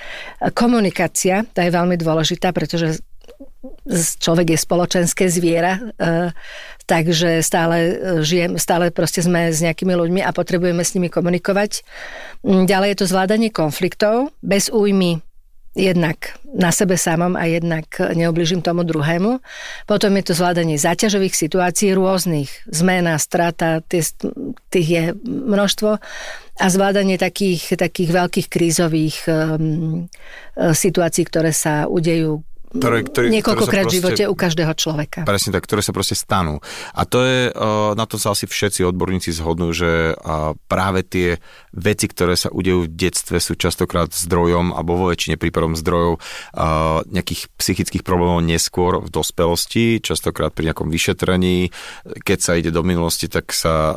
Komunikácia, 0.55 1.43
tá 1.51 1.67
je 1.67 1.75
veľmi 1.75 1.99
dôležitá, 1.99 2.55
pretože 2.55 3.03
človek 4.19 4.55
je 4.55 4.59
spoločenské 4.59 5.27
zviera, 5.31 5.79
e, 5.79 5.81
takže 6.87 7.39
stále 7.39 7.77
e, 7.79 7.93
žijem, 8.23 8.59
stále 8.59 8.91
proste 8.91 9.23
sme 9.23 9.51
s 9.51 9.63
nejakými 9.63 9.95
ľuďmi 9.95 10.21
a 10.23 10.35
potrebujeme 10.35 10.83
s 10.83 10.95
nimi 10.95 11.07
komunikovať. 11.07 11.83
Mm, 12.43 12.67
ďalej 12.67 12.89
je 12.91 12.97
to 12.99 13.09
zvládanie 13.11 13.49
konfliktov 13.51 14.35
bez 14.43 14.67
újmy 14.67 15.23
jednak 15.73 16.37
na 16.53 16.69
sebe 16.69 16.97
samom 17.01 17.33
a 17.33 17.49
jednak 17.49 17.85
neobližím 18.13 18.61
tomu 18.61 18.85
druhému. 18.85 19.41
Potom 19.89 20.13
je 20.21 20.23
to 20.23 20.33
zvládanie 20.37 20.77
záťažových 20.77 21.33
situácií 21.33 21.97
rôznych, 21.97 22.49
zmena, 22.69 23.17
strata, 23.17 23.81
tých 24.69 24.87
je 24.87 25.03
množstvo 25.25 25.91
a 26.61 26.65
zvládanie 26.69 27.17
takých, 27.17 27.73
takých 27.73 28.09
veľkých 28.13 28.47
krízových 28.53 29.17
um, 29.25 30.05
situácií, 30.53 31.25
ktoré 31.25 31.49
sa 31.49 31.89
udejú 31.89 32.45
ktoré, 32.73 33.05
ktoré, 33.05 33.29
niekoľkokrát 33.29 33.85
v 33.85 33.95
živote 34.01 34.23
u 34.25 34.35
každého 34.35 34.73
človeka. 34.73 35.29
Presne 35.29 35.53
tak, 35.53 35.69
ktoré 35.69 35.85
sa 35.85 35.93
proste 35.93 36.17
stanú. 36.17 36.57
A 36.97 37.05
to 37.05 37.21
je, 37.21 37.53
na 37.93 38.05
to 38.09 38.17
sa 38.17 38.33
asi 38.33 38.49
všetci 38.49 38.81
odborníci 38.83 39.29
zhodnú, 39.29 39.69
že 39.71 40.17
práve 40.65 41.05
tie 41.05 41.37
veci, 41.69 42.05
ktoré 42.09 42.33
sa 42.33 42.49
udejú 42.49 42.85
v 42.85 42.93
detstve, 42.93 43.37
sú 43.37 43.53
častokrát 43.53 44.09
zdrojom, 44.09 44.73
alebo 44.73 44.97
vo 44.97 45.13
väčšine 45.13 45.37
prípadom 45.37 45.77
zdrojov 45.77 46.17
nejakých 47.09 47.53
psychických 47.57 48.01
problémov 48.01 48.41
neskôr 48.41 49.01
v 49.01 49.09
dospelosti, 49.09 50.01
častokrát 50.01 50.49
pri 50.53 50.73
nejakom 50.73 50.89
vyšetrení. 50.89 51.69
Keď 52.25 52.39
sa 52.41 52.57
ide 52.57 52.73
do 52.73 52.81
minulosti, 52.81 53.29
tak 53.29 53.53
sa 53.53 53.93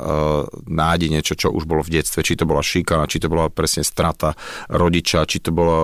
nájde 0.68 1.06
niečo, 1.08 1.32
čo 1.32 1.48
už 1.48 1.64
bolo 1.64 1.80
v 1.80 2.00
detstve. 2.00 2.20
Či 2.20 2.36
to 2.36 2.44
bola 2.44 2.60
šikana, 2.60 3.08
či 3.08 3.24
to 3.24 3.32
bola 3.32 3.48
presne 3.48 3.84
strata 3.84 4.36
rodiča, 4.68 5.24
či 5.24 5.40
to 5.40 5.50
bolo 5.54 5.76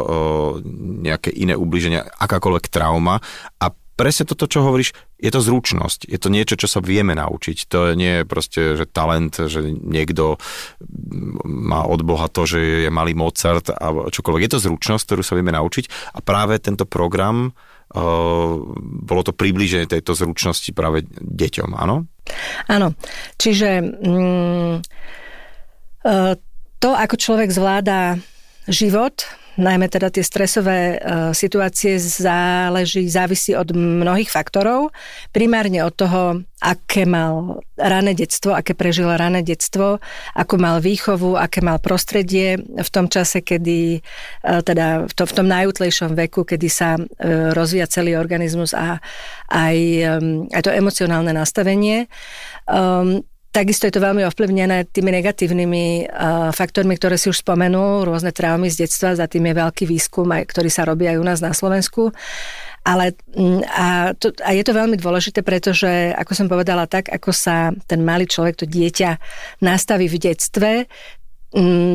nejaké 1.02 1.32
iné 1.32 1.56
ubliženie, 1.56 2.04
akákoľvek 2.20 2.68
trauma 2.82 3.22
a 3.62 3.66
presne 3.94 4.26
toto, 4.26 4.50
čo 4.50 4.66
hovoríš, 4.66 4.90
je 5.22 5.30
to 5.30 5.38
zručnosť. 5.38 6.10
Je 6.10 6.18
to 6.18 6.26
niečo, 6.26 6.58
čo 6.58 6.66
sa 6.66 6.82
vieme 6.82 7.14
naučiť. 7.14 7.70
To 7.70 7.94
nie 7.94 8.22
je 8.22 8.26
proste, 8.26 8.74
že 8.74 8.90
talent, 8.90 9.38
že 9.38 9.62
niekto 9.62 10.42
má 11.46 11.86
od 11.86 12.02
Boha 12.02 12.26
to, 12.26 12.42
že 12.42 12.88
je 12.88 12.90
malý 12.90 13.14
Mozart 13.14 13.70
a 13.70 14.10
čokoľvek. 14.10 14.42
Je 14.42 14.52
to 14.58 14.64
zručnosť, 14.66 15.06
ktorú 15.06 15.22
sa 15.22 15.38
vieme 15.38 15.54
naučiť 15.54 16.18
a 16.18 16.24
práve 16.24 16.58
tento 16.58 16.82
program 16.82 17.54
uh, 17.54 18.58
bolo 18.82 19.22
to 19.22 19.30
priblíženie 19.30 19.86
tejto 19.86 20.18
zručnosti 20.18 20.74
práve 20.74 21.06
deťom, 21.22 21.70
áno? 21.78 22.10
Áno. 22.66 22.98
Čiže 23.38 23.68
mm, 23.78 24.74
uh, 26.02 26.34
to, 26.82 26.90
ako 26.90 27.14
človek 27.14 27.54
zvláda 27.54 28.18
život, 28.66 29.22
najmä 29.56 29.88
teda 29.88 30.08
tie 30.08 30.24
stresové 30.24 30.96
uh, 30.96 31.30
situácie 31.36 32.00
záleží, 32.00 33.04
závisí 33.08 33.52
od 33.52 33.72
mnohých 33.76 34.32
faktorov. 34.32 34.94
Primárne 35.34 35.84
od 35.84 35.92
toho, 35.92 36.40
aké 36.62 37.04
mal 37.04 37.60
rané 37.74 38.14
detstvo, 38.14 38.54
aké 38.54 38.72
prežil 38.72 39.10
rané 39.10 39.42
detstvo, 39.42 39.98
ako 40.36 40.54
mal 40.56 40.78
výchovu, 40.78 41.34
aké 41.36 41.60
mal 41.60 41.82
prostredie 41.82 42.56
v 42.60 42.90
tom 42.94 43.10
čase, 43.10 43.42
kedy, 43.42 44.00
uh, 44.46 44.62
teda 44.64 45.08
v, 45.08 45.12
to, 45.12 45.24
v 45.28 45.32
tom 45.36 45.46
najútlejšom 45.50 46.14
veku, 46.16 46.46
kedy 46.46 46.68
sa 46.70 46.96
uh, 46.96 47.06
rozvíja 47.52 47.90
celý 47.90 48.16
organizmus 48.16 48.72
a 48.72 49.02
aj, 49.52 49.76
aj 50.48 50.62
to 50.64 50.72
emocionálne 50.72 51.36
nastavenie. 51.36 52.08
Um, 52.64 53.20
Takisto 53.52 53.84
je 53.84 53.92
to 53.92 54.00
veľmi 54.00 54.24
ovplyvnené 54.24 54.88
tými 54.88 55.12
negatívnymi 55.12 56.08
uh, 56.08 56.48
faktormi, 56.56 56.96
ktoré 56.96 57.20
si 57.20 57.28
už 57.28 57.44
spomenul, 57.44 58.08
rôzne 58.08 58.32
traumy 58.32 58.72
z 58.72 58.88
detstva, 58.88 59.12
za 59.12 59.28
tým 59.28 59.44
je 59.52 59.60
veľký 59.60 59.84
výskum, 59.84 60.24
aj, 60.32 60.48
ktorý 60.48 60.72
sa 60.72 60.88
robí 60.88 61.04
aj 61.04 61.20
u 61.20 61.24
nás 61.28 61.44
na 61.44 61.52
Slovensku. 61.52 62.16
Ale 62.80 63.12
mm, 63.36 63.60
a, 63.68 64.16
to, 64.16 64.32
a 64.40 64.56
je 64.56 64.64
to 64.64 64.72
veľmi 64.72 64.96
dôležité, 64.96 65.44
pretože, 65.44 66.16
ako 66.16 66.32
som 66.32 66.48
povedala, 66.48 66.88
tak 66.88 67.12
ako 67.12 67.28
sa 67.28 67.76
ten 67.84 68.00
malý 68.00 68.24
človek, 68.24 68.56
to 68.56 68.66
dieťa 68.66 69.20
nastaví 69.60 70.08
v 70.08 70.16
detstve, 70.16 70.70
m, 71.52 71.60
mm, 71.60 71.94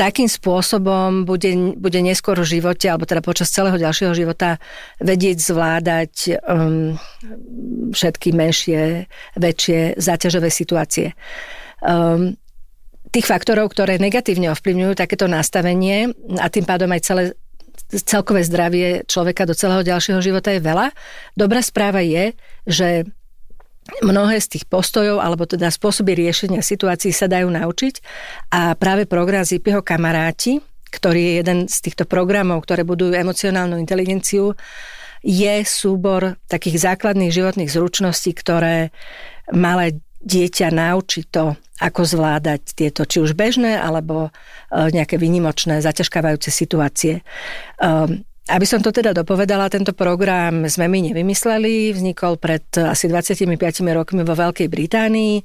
takým 0.00 0.32
spôsobom 0.32 1.28
bude, 1.28 1.76
bude 1.76 2.00
neskôr 2.00 2.40
v 2.40 2.56
živote, 2.56 2.88
alebo 2.88 3.04
teda 3.04 3.20
počas 3.20 3.52
celého 3.52 3.76
ďalšieho 3.76 4.16
života 4.16 4.56
vedieť 4.96 5.36
zvládať 5.44 6.40
um, 6.40 6.96
všetky 7.90 8.32
menšie, 8.32 9.10
väčšie 9.36 9.98
záťažové 9.98 10.48
situácie. 10.48 11.12
Um, 11.82 12.38
tých 13.10 13.26
faktorov, 13.26 13.74
ktoré 13.74 13.98
negatívne 13.98 14.54
ovplyvňujú 14.54 14.94
takéto 14.94 15.26
nastavenie 15.26 16.14
a 16.38 16.46
tým 16.46 16.62
pádom 16.62 16.90
aj 16.94 17.02
celé 17.02 17.24
celkové 17.90 18.46
zdravie 18.46 19.02
človeka 19.10 19.42
do 19.42 19.54
celého 19.54 19.82
ďalšieho 19.82 20.22
života 20.22 20.54
je 20.54 20.62
veľa. 20.62 20.94
Dobrá 21.34 21.58
správa 21.58 21.98
je, 22.06 22.38
že 22.62 23.02
mnohé 24.06 24.38
z 24.38 24.58
tých 24.58 24.64
postojov 24.70 25.18
alebo 25.18 25.42
teda 25.48 25.66
spôsoby 25.66 26.14
riešenia 26.14 26.62
situácií 26.62 27.10
sa 27.10 27.26
dajú 27.26 27.50
naučiť 27.50 27.94
a 28.54 28.78
práve 28.78 29.10
program 29.10 29.42
ZIPiho 29.42 29.82
kamaráti, 29.82 30.62
ktorý 30.94 31.18
je 31.18 31.32
jeden 31.42 31.58
z 31.66 31.76
týchto 31.82 32.06
programov, 32.06 32.62
ktoré 32.62 32.86
budujú 32.86 33.14
emocionálnu 33.14 33.74
inteligenciu, 33.82 34.54
je 35.20 35.54
súbor 35.64 36.40
takých 36.48 36.92
základných 36.92 37.32
životných 37.32 37.70
zručností, 37.70 38.32
ktoré 38.32 38.90
malé 39.52 40.00
dieťa 40.20 40.68
naučí 40.72 41.24
to, 41.28 41.56
ako 41.80 42.04
zvládať 42.04 42.76
tieto 42.76 43.08
či 43.08 43.24
už 43.24 43.32
bežné 43.32 43.80
alebo 43.80 44.28
e, 44.28 44.30
nejaké 44.92 45.16
vynimočné, 45.16 45.80
zaťažkávajúce 45.80 46.52
situácie. 46.52 47.24
Ehm, 47.80 48.28
aby 48.50 48.66
som 48.66 48.82
to 48.82 48.90
teda 48.90 49.14
dopovedala, 49.14 49.70
tento 49.70 49.94
program 49.94 50.66
sme 50.66 50.90
my 50.90 51.12
nevymysleli, 51.12 51.94
vznikol 51.94 52.34
pred 52.36 52.66
asi 52.74 53.06
25 53.06 53.46
rokmi 53.94 54.26
vo 54.26 54.34
Veľkej 54.34 54.66
Británii. 54.66 55.38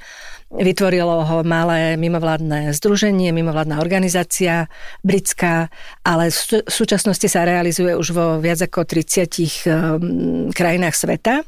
Vytvorilo 0.56 1.28
ho 1.28 1.38
malé 1.44 2.00
mimovládne 2.00 2.72
združenie, 2.72 3.36
mimovládna 3.36 3.84
organizácia 3.84 4.72
britská, 5.04 5.68
ale 6.08 6.32
v 6.32 6.72
súčasnosti 6.72 7.28
sa 7.28 7.44
realizuje 7.44 7.92
už 7.92 8.16
vo 8.16 8.26
viac 8.40 8.64
ako 8.64 8.88
30 8.88 9.36
um, 9.68 10.50
krajinách 10.56 10.96
sveta. 10.96 11.44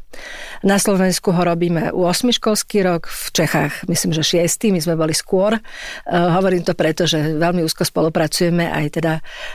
Na 0.67 0.75
Slovensku 0.75 1.31
ho 1.31 1.41
robíme 1.43 1.95
u 1.95 2.03
8 2.03 2.35
školský 2.35 2.83
rok, 2.83 3.07
v 3.07 3.27
Čechách 3.31 3.87
myslím, 3.87 4.11
že 4.11 4.43
6, 4.43 4.75
my 4.75 4.79
sme 4.83 4.95
boli 4.99 5.15
skôr. 5.15 5.55
Uh, 5.55 6.35
hovorím 6.35 6.67
to 6.67 6.75
preto, 6.75 7.07
že 7.07 7.39
veľmi 7.39 7.63
úzko 7.63 7.87
spolupracujeme 7.87 8.67
aj 8.67 8.85
teda 8.91 9.13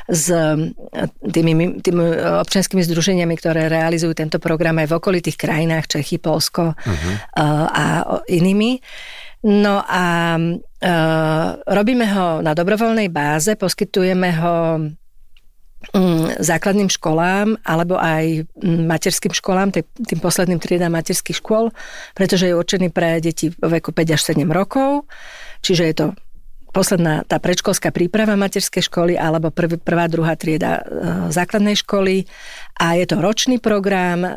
s 0.09 0.33
tými, 1.21 1.85
tými 1.85 2.03
občanskými 2.41 2.81
združeniami, 2.89 3.35
ktoré 3.37 3.69
realizujú 3.69 4.17
tento 4.17 4.41
program 4.41 4.81
aj 4.81 4.89
v 4.89 4.97
okolitých 4.97 5.37
krajinách, 5.37 5.93
Čechy, 5.93 6.17
Polsko 6.17 6.73
uh-huh. 6.73 7.13
a 7.69 7.85
inými. 8.33 8.81
No 9.43 9.83
a 9.83 10.39
uh, 10.39 11.49
robíme 11.67 12.07
ho 12.15 12.39
na 12.47 12.55
dobrovoľnej 12.55 13.11
báze, 13.11 13.59
poskytujeme 13.59 14.31
ho 14.39 14.57
um, 14.79 16.31
základným 16.39 16.87
školám 16.87 17.59
alebo 17.67 17.99
aj 17.99 18.47
um, 18.63 18.87
materským 18.87 19.35
školám, 19.35 19.75
tým 19.75 20.21
posledným 20.23 20.63
triedám 20.63 20.95
materských 20.95 21.43
škôl, 21.43 21.75
pretože 22.15 22.47
je 22.47 22.55
určený 22.55 22.95
pre 22.95 23.19
deti 23.19 23.51
vo 23.51 23.67
veku 23.67 23.91
5 23.91 24.15
až 24.15 24.23
7 24.31 24.47
rokov, 24.47 25.11
čiže 25.59 25.83
je 25.91 25.95
to 25.99 26.07
posledná 26.73 27.23
tá 27.29 27.37
predškolská 27.37 27.93
príprava 27.93 28.33
materskej 28.33 28.89
školy 28.89 29.15
alebo 29.15 29.53
prv, 29.53 29.77
prvá, 29.77 30.09
druhá 30.09 30.35
trieda 30.41 30.81
e, 30.81 30.83
základnej 31.29 31.77
školy 31.85 32.25
a 32.81 32.97
je 32.97 33.05
to 33.05 33.21
ročný 33.21 33.61
program. 33.61 34.25
E, 34.25 34.33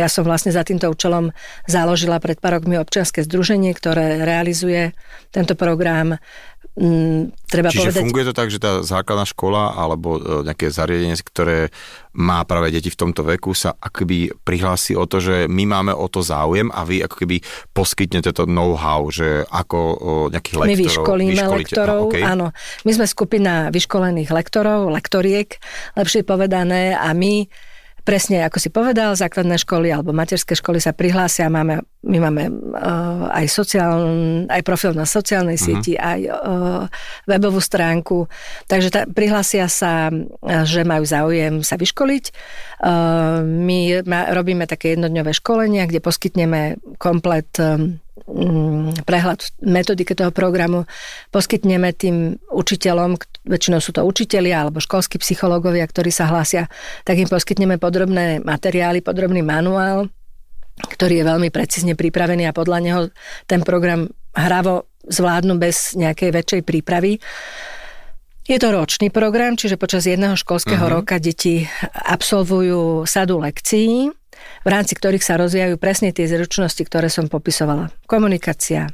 ja 0.00 0.08
som 0.08 0.24
vlastne 0.24 0.56
za 0.56 0.64
týmto 0.64 0.88
účelom 0.88 1.36
založila 1.68 2.16
pred 2.16 2.40
pár 2.40 2.58
rokmi 2.58 2.80
občianske 2.80 3.20
združenie, 3.28 3.76
ktoré 3.76 4.24
realizuje 4.24 4.96
tento 5.30 5.52
program 5.52 6.16
Mm, 6.76 7.32
treba 7.46 7.72
Čiže 7.72 7.94
povedať... 7.94 8.02
funguje 8.02 8.24
to 8.28 8.34
tak, 8.36 8.48
že 8.52 8.60
tá 8.60 8.84
základná 8.84 9.24
škola 9.24 9.72
alebo 9.78 10.18
e, 10.18 10.44
nejaké 10.44 10.68
zariadenie, 10.68 11.16
ktoré 11.22 11.72
má 12.12 12.44
práve 12.44 12.68
deti 12.72 12.92
v 12.92 13.00
tomto 13.00 13.24
veku, 13.24 13.56
sa 13.56 13.72
akoby 13.76 14.32
prihlási 14.44 14.92
o 14.96 15.08
to, 15.08 15.22
že 15.22 15.36
my 15.48 15.64
máme 15.64 15.92
o 15.96 16.04
to 16.08 16.20
záujem 16.20 16.68
a 16.72 16.84
vy 16.84 17.00
ako 17.04 17.16
keby 17.24 17.40
poskytnete 17.72 18.32
to 18.32 18.44
know-how, 18.44 19.08
že 19.08 19.44
ako 19.48 19.78
nejakých 20.32 20.56
lektorov... 20.56 20.72
My 20.72 20.84
vyškolíme 20.84 21.42
lektorov, 21.44 22.00
okay. 22.12 22.24
áno. 22.24 22.52
My 22.84 22.90
sme 22.92 23.06
skupina 23.08 23.68
vyškolených 23.72 24.32
lektorov, 24.32 24.88
lektoriek, 24.92 25.56
lepšie 25.96 26.24
povedané, 26.24 26.96
a 26.96 27.12
my 27.12 27.48
presne 28.06 28.46
ako 28.46 28.62
si 28.62 28.70
povedal, 28.70 29.18
základné 29.18 29.58
školy 29.58 29.90
alebo 29.90 30.14
materské 30.14 30.54
školy 30.54 30.78
sa 30.78 30.94
prihlásia, 30.94 31.50
máme, 31.50 31.82
my 32.06 32.18
máme 32.22 32.42
uh, 32.46 33.26
aj, 33.34 33.50
sociál, 33.50 33.98
aj 34.46 34.62
profil 34.62 34.94
na 34.94 35.02
sociálnej 35.02 35.58
uh-huh. 35.58 35.82
sieti, 35.82 35.98
aj 35.98 36.20
uh, 36.30 36.86
webovú 37.26 37.58
stránku, 37.58 38.30
takže 38.70 38.94
tá, 38.94 39.00
prihlásia 39.10 39.66
sa, 39.66 40.14
že 40.62 40.86
majú 40.86 41.02
záujem 41.02 41.66
sa 41.66 41.74
vyškoliť. 41.74 42.24
Uh, 42.78 43.42
my 43.42 44.06
ma, 44.06 44.30
robíme 44.30 44.70
také 44.70 44.94
jednodňové 44.94 45.34
školenia, 45.34 45.90
kde 45.90 45.98
poskytneme 45.98 46.78
komplet 47.02 47.50
um, 47.58 47.98
prehľad 49.06 49.54
metodiky 49.62 50.18
toho 50.18 50.34
programu 50.34 50.84
poskytneme 51.30 51.94
tým 51.94 52.42
učiteľom, 52.50 53.18
väčšinou 53.46 53.78
sú 53.78 53.94
to 53.94 54.02
učitelia 54.02 54.66
alebo 54.66 54.82
školskí 54.82 55.22
psychológovia, 55.22 55.86
ktorí 55.86 56.10
sa 56.10 56.28
hlásia, 56.28 56.66
tak 57.06 57.16
im 57.16 57.30
poskytneme 57.30 57.78
podrobné 57.78 58.42
materiály, 58.42 59.00
podrobný 59.00 59.40
manuál, 59.40 60.10
ktorý 60.76 61.22
je 61.22 61.24
veľmi 61.24 61.48
precízne 61.54 61.96
pripravený 61.96 62.50
a 62.50 62.56
podľa 62.56 62.78
neho 62.82 63.00
ten 63.48 63.64
program 63.64 64.10
hravo 64.36 64.90
zvládnu 65.06 65.56
bez 65.56 65.96
nejakej 65.96 66.30
väčšej 66.34 66.62
prípravy. 66.66 67.16
Je 68.46 68.58
to 68.62 68.70
ročný 68.70 69.10
program, 69.10 69.58
čiže 69.58 69.74
počas 69.74 70.06
jedného 70.06 70.38
školského 70.38 70.78
uh-huh. 70.78 71.02
roka 71.02 71.18
deti 71.18 71.66
absolvujú 71.90 73.02
sadu 73.02 73.42
lekcií, 73.42 74.06
v 74.62 74.68
rámci 74.68 74.94
ktorých 74.94 75.24
sa 75.24 75.34
rozvíjajú 75.40 75.74
presne 75.82 76.14
tie 76.14 76.30
zručnosti, 76.30 76.78
ktoré 76.86 77.10
som 77.10 77.26
popisovala. 77.26 77.90
Komunikácia, 78.06 78.86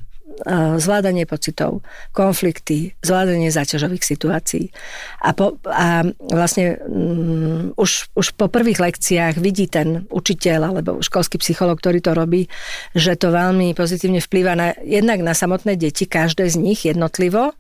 zvládanie 0.79 1.25
pocitov, 1.25 1.87
konflikty, 2.11 2.99
zvládanie 3.03 3.55
záťažových 3.55 4.03
situácií. 4.03 4.75
A, 5.23 5.31
po, 5.33 5.63
a 5.67 6.03
vlastne 6.19 6.83
um, 6.87 7.71
už, 7.79 8.11
už 8.19 8.35
po 8.35 8.51
prvých 8.51 8.83
lekciách 8.83 9.39
vidí 9.39 9.71
ten 9.71 10.05
učiteľ 10.11 10.75
alebo 10.75 10.91
školský 10.99 11.39
psycholog, 11.39 11.79
ktorý 11.79 12.03
to 12.03 12.13
robí, 12.13 12.51
že 12.95 13.15
to 13.15 13.31
veľmi 13.31 13.75
pozitívne 13.79 14.19
vplýva 14.19 14.53
na, 14.59 14.69
jednak 14.83 15.23
na 15.23 15.35
samotné 15.35 15.79
deti, 15.79 16.11
každé 16.11 16.51
z 16.51 16.57
nich 16.59 16.83
jednotlivo, 16.87 17.55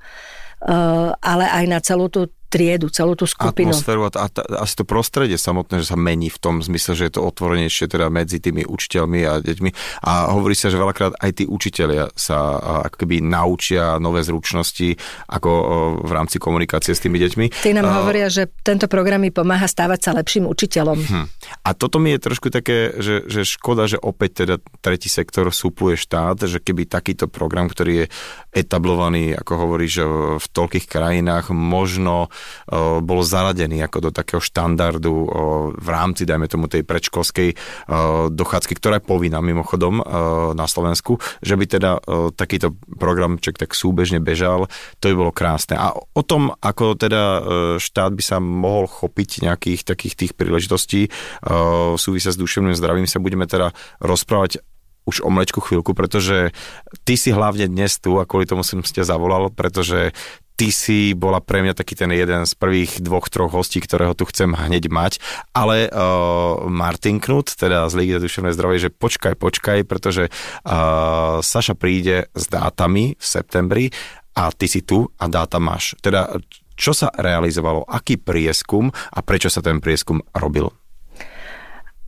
Eh, 0.62 1.10
ale 1.18 1.44
aj 1.50 1.64
na 1.66 1.82
celú 1.82 2.06
tú 2.06 2.30
triedu, 2.52 2.92
celú 2.92 3.16
tú 3.16 3.24
skupinu. 3.24 3.72
Atmosféru 3.72 4.04
a, 4.04 4.10
a, 4.12 4.28
a 4.28 4.68
asi 4.68 4.76
to 4.76 4.84
prostredie 4.84 5.40
samotné, 5.40 5.80
že 5.80 5.88
sa 5.88 5.96
mení 5.96 6.28
v 6.28 6.36
tom 6.36 6.60
zmysle, 6.60 6.92
že 6.92 7.08
je 7.08 7.16
to 7.16 7.24
otvorenejšie 7.24 7.88
teda 7.88 8.12
medzi 8.12 8.44
tými 8.44 8.68
učiteľmi 8.68 9.20
a 9.24 9.40
deťmi. 9.40 9.70
A 10.04 10.28
hovorí 10.36 10.52
sa, 10.52 10.68
že 10.68 10.76
veľakrát 10.76 11.16
aj 11.16 11.30
tí 11.32 11.44
učiteľia 11.48 12.12
sa 12.12 12.60
ako 12.92 12.96
keby 13.00 13.24
naučia 13.24 13.96
nové 13.96 14.20
zručnosti 14.20 15.00
ako 15.32 15.50
v 16.04 16.10
rámci 16.12 16.36
komunikácie 16.36 16.92
s 16.92 17.00
tými 17.00 17.16
deťmi. 17.16 17.64
Tí 17.64 17.72
nám 17.72 17.88
uh, 17.88 18.04
hovoria, 18.04 18.28
že 18.28 18.52
tento 18.60 18.84
program 18.84 19.24
mi 19.24 19.32
pomáha 19.32 19.64
stávať 19.64 20.00
sa 20.04 20.10
lepším 20.12 20.44
učiteľom. 20.44 20.98
Hm. 21.00 21.26
A 21.64 21.70
toto 21.72 21.96
mi 21.96 22.12
je 22.12 22.20
trošku 22.20 22.52
také, 22.52 22.92
že, 23.00 23.24
že 23.24 23.48
škoda, 23.48 23.88
že 23.88 23.96
opäť 23.96 24.44
teda 24.44 24.54
tretí 24.84 25.08
sektor 25.08 25.48
súpluje 25.48 25.96
štát, 25.96 26.44
že 26.44 26.60
keby 26.60 26.84
takýto 26.84 27.30
program, 27.30 27.72
ktorý 27.72 28.04
je 28.04 28.06
etablovaný, 28.52 29.32
ako 29.32 29.52
hovoríš, 29.56 29.94
v 30.42 30.46
toľkých 30.52 30.86
krajinách, 30.90 31.54
možno 31.54 32.28
bol 33.02 33.20
zaradený 33.22 33.84
ako 33.84 34.08
do 34.08 34.10
takého 34.10 34.40
štandardu 34.42 35.14
v 35.76 35.88
rámci, 35.88 36.24
dajme 36.24 36.46
tomu, 36.46 36.70
tej 36.70 36.86
predškolskej 36.86 37.54
dochádzky, 38.30 38.72
ktorá 38.78 38.98
je 38.98 39.08
povinná 39.08 39.42
mimochodom 39.44 40.00
na 40.54 40.66
Slovensku, 40.70 41.18
že 41.42 41.58
by 41.58 41.64
teda 41.66 41.90
takýto 42.36 42.74
programček 42.96 43.58
tak 43.58 43.74
súbežne 43.74 44.22
bežal, 44.22 44.66
to 45.02 45.10
by 45.10 45.14
bolo 45.14 45.32
krásne. 45.34 45.76
A 45.76 45.92
o 45.92 46.22
tom, 46.24 46.54
ako 46.58 46.94
teda 46.96 47.22
štát 47.78 48.12
by 48.14 48.22
sa 48.24 48.38
mohol 48.42 48.86
chopiť 48.86 49.44
nejakých 49.46 49.84
takých 49.84 50.14
tých 50.14 50.32
príležitostí 50.38 51.10
súvisia 51.98 52.30
s 52.32 52.40
duševným 52.40 52.76
zdravím, 52.78 53.08
sa 53.08 53.18
budeme 53.18 53.44
teda 53.48 53.74
rozprávať 54.00 54.62
už 55.06 55.26
o 55.26 55.30
mlečku 55.30 55.58
chvíľku, 55.58 55.92
pretože 55.92 56.54
ty 57.02 57.14
si 57.18 57.34
hlavne 57.34 57.66
dnes 57.66 57.98
tu 57.98 58.18
a 58.18 58.26
kvôli 58.28 58.46
tomu 58.46 58.62
som 58.62 58.82
ste 58.86 59.02
zavolal, 59.02 59.50
pretože 59.50 60.14
ty 60.54 60.68
si 60.70 61.16
bola 61.16 61.42
pre 61.42 61.64
mňa 61.64 61.74
taký 61.74 61.98
ten 61.98 62.12
jeden 62.12 62.44
z 62.46 62.52
prvých 62.54 63.02
dvoch, 63.02 63.26
troch 63.26 63.50
hostí, 63.50 63.82
ktorého 63.82 64.14
tu 64.14 64.28
chcem 64.28 64.52
hneď 64.52 64.92
mať, 64.92 65.18
ale 65.56 65.90
uh, 65.90 66.68
Martin 66.70 67.18
Knut, 67.18 67.56
teda 67.56 67.88
z 67.90 67.94
Ligy 67.98 68.12
za 68.14 68.22
duševné 68.22 68.50
zdravie, 68.54 68.78
že 68.78 68.94
počkaj, 68.94 69.34
počkaj, 69.40 69.78
pretože 69.88 70.28
uh, 70.28 71.42
Saša 71.42 71.74
príde 71.74 72.30
s 72.36 72.46
dátami 72.46 73.18
v 73.18 73.24
septembri 73.24 73.84
a 74.38 74.54
ty 74.54 74.68
si 74.68 74.84
tu 74.84 75.10
a 75.18 75.24
dáta 75.26 75.58
máš. 75.58 75.98
Teda 75.98 76.30
čo 76.76 76.96
sa 76.96 77.12
realizovalo, 77.12 77.84
aký 77.84 78.16
prieskum 78.16 78.92
a 78.92 79.18
prečo 79.20 79.52
sa 79.52 79.60
ten 79.60 79.82
prieskum 79.82 80.24
robil? 80.32 80.72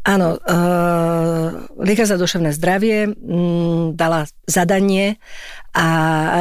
Áno, 0.04 0.36
uh, 0.36 1.48
Liga 1.80 2.04
za 2.04 2.20
duševné 2.20 2.52
zdravie 2.52 3.08
um, 3.08 3.96
dala 3.96 4.28
zadanie 4.44 5.16
a 5.72 5.88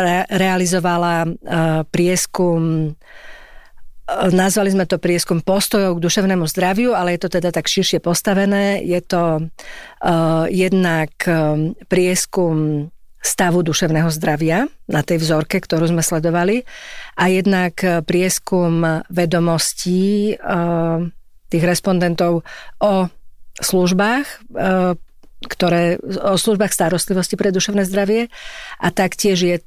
re- 0.03 0.27
realizovala 0.35 1.23
uh, 1.23 1.87
prieskum 1.87 2.91
uh, 2.91 4.29
Nazvali 4.35 4.67
sme 4.67 4.83
to 4.83 4.99
prieskum 4.99 5.39
postojov 5.39 5.95
k 5.95 6.03
duševnému 6.03 6.43
zdraviu, 6.43 6.91
ale 6.91 7.15
je 7.15 7.23
to 7.23 7.39
teda 7.39 7.55
tak 7.55 7.71
širšie 7.71 8.03
postavené. 8.03 8.83
Je 8.83 8.99
to 8.99 9.47
uh, 9.47 10.43
jednak 10.51 11.15
um, 11.23 11.71
prieskum 11.87 12.91
stavu 13.23 13.63
duševného 13.63 14.11
zdravia 14.11 14.67
na 14.91 15.07
tej 15.07 15.23
vzorke, 15.23 15.63
ktorú 15.63 15.87
sme 15.87 16.03
sledovali 16.03 16.67
a 17.15 17.31
jednak 17.31 17.79
prieskum 18.03 18.83
vedomostí 19.07 20.35
uh, 20.35 21.07
tých 21.47 21.63
respondentov 21.63 22.43
o 22.83 23.07
službách, 23.65 24.25
e, 24.53 24.95
ktoré, 25.43 25.99
o 26.23 26.39
službách 26.39 26.71
starostlivosti 26.71 27.35
pre 27.35 27.51
duševné 27.51 27.83
zdravie 27.83 28.31
a 28.79 28.87
taktiež 28.91 29.39
je 29.43 29.57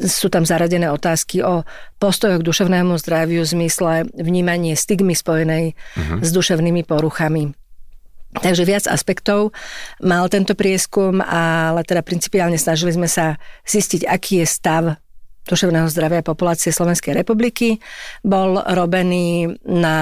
sú 0.00 0.32
tam 0.32 0.48
zaradené 0.48 0.88
otázky 0.88 1.44
o 1.44 1.66
postojoch 2.00 2.40
k 2.40 2.48
duševnému 2.48 2.96
zdraviu 2.96 3.44
v 3.44 3.52
zmysle 3.52 3.92
vnímanie 4.16 4.72
stigmy 4.72 5.12
spojenej 5.12 5.76
uh-huh. 5.76 6.24
s 6.24 6.30
duševnými 6.32 6.88
poruchami. 6.88 7.52
Takže 8.30 8.62
viac 8.62 8.86
aspektov 8.86 9.50
mal 9.98 10.30
tento 10.30 10.54
prieskum, 10.54 11.18
ale 11.20 11.82
teda 11.82 12.00
principiálne 12.06 12.56
snažili 12.56 12.94
sme 12.94 13.10
sa 13.10 13.36
zistiť, 13.66 14.06
aký 14.06 14.40
je 14.40 14.46
stav 14.46 14.84
duševného 15.48 15.88
zdravia 15.88 16.20
populácie 16.20 16.72
Slovenskej 16.72 17.16
republiky. 17.16 17.80
Bol 18.20 18.60
robený 18.60 19.56
na 19.64 19.96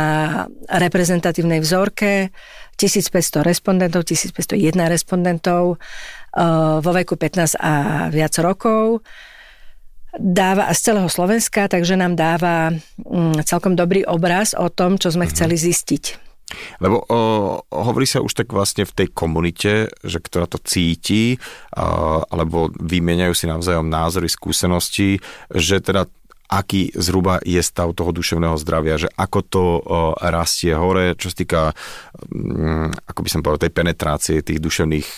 reprezentatívnej 0.67 1.63
vzorke 1.63 2.35
1500 2.79 3.43
respondentov, 3.43 4.07
1501 4.07 4.55
respondentov 4.87 5.77
uh, 5.77 6.79
vo 6.79 6.91
veku 6.95 7.19
15 7.19 7.59
a 7.59 7.73
viac 8.11 8.35
rokov 8.39 9.03
dáva 10.19 10.73
z 10.73 10.91
celého 10.91 11.09
Slovenska, 11.09 11.69
takže 11.69 11.95
nám 11.95 12.17
dáva 12.17 12.75
um, 13.05 13.37
celkom 13.45 13.77
dobrý 13.77 14.03
obraz 14.09 14.57
o 14.57 14.73
tom, 14.73 14.97
čo 14.97 15.13
sme 15.13 15.29
mm-hmm. 15.29 15.37
chceli 15.37 15.57
zistiť. 15.57 16.28
Lebo 16.81 17.05
o, 17.05 17.19
hovorí 17.69 18.09
sa 18.09 18.25
už 18.25 18.33
tak 18.33 18.49
vlastne 18.53 18.89
v 18.89 18.97
tej 19.05 19.09
komunite, 19.13 19.93
že 20.01 20.19
ktorá 20.19 20.49
to 20.49 20.61
cíti, 20.65 21.37
a, 21.77 22.21
alebo 22.25 22.73
vymieňajú 22.73 23.35
si 23.37 23.45
navzájom 23.45 23.89
názory, 23.89 24.29
skúsenosti, 24.33 25.21
že 25.53 25.81
teda 25.85 26.09
aký 26.49 26.97
zhruba 26.97 27.45
je 27.45 27.61
stav 27.61 27.93
toho 27.93 28.09
duševného 28.09 28.57
zdravia, 28.57 28.97
že 28.97 29.13
ako 29.13 29.39
to 29.45 29.65
rastie 30.17 30.73
hore, 30.73 31.13
čo 31.21 31.29
sa 31.29 31.37
týka, 31.37 31.61
mm, 32.33 33.05
ako 33.05 33.21
by 33.21 33.29
som 33.29 33.41
povedal, 33.45 33.69
tej 33.69 33.77
penetrácie 33.77 34.41
tých 34.41 34.57
duševných 34.57 35.09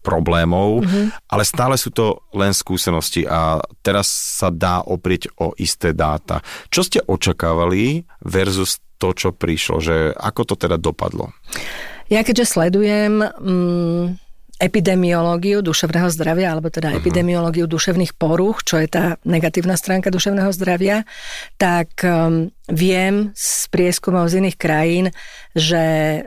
problémov, 0.00 0.80
mm-hmm. 0.80 1.28
ale 1.28 1.44
stále 1.44 1.76
sú 1.76 1.92
to 1.92 2.24
len 2.32 2.56
skúsenosti 2.56 3.28
a 3.28 3.60
teraz 3.84 4.08
sa 4.08 4.48
dá 4.48 4.80
oprieť 4.80 5.28
o 5.36 5.52
isté 5.60 5.92
dáta. 5.92 6.40
Čo 6.72 6.80
ste 6.80 7.04
očakávali 7.04 8.08
versus 8.24 8.80
to, 8.98 9.14
čo 9.14 9.30
prišlo, 9.30 9.78
že 9.78 9.96
ako 10.12 10.42
to 10.42 10.54
teda 10.58 10.76
dopadlo? 10.76 11.32
Ja 12.10 12.26
keďže 12.26 12.58
sledujem 12.58 13.20
mm, 13.22 14.04
epidemiológiu 14.58 15.62
duševného 15.62 16.10
zdravia, 16.10 16.50
alebo 16.50 16.66
teda 16.66 16.90
uh-huh. 16.90 16.98
epidemiológiu 16.98 17.70
duševných 17.70 18.18
poruch, 18.18 18.66
čo 18.66 18.82
je 18.82 18.90
tá 18.90 19.04
negatívna 19.22 19.78
stránka 19.78 20.10
duševného 20.10 20.50
zdravia, 20.50 21.06
tak 21.54 21.94
um, 22.02 22.50
viem 22.66 23.30
z 23.38 23.70
prieskumov 23.70 24.26
z 24.34 24.42
iných 24.42 24.58
krajín, 24.58 25.06
že 25.54 25.82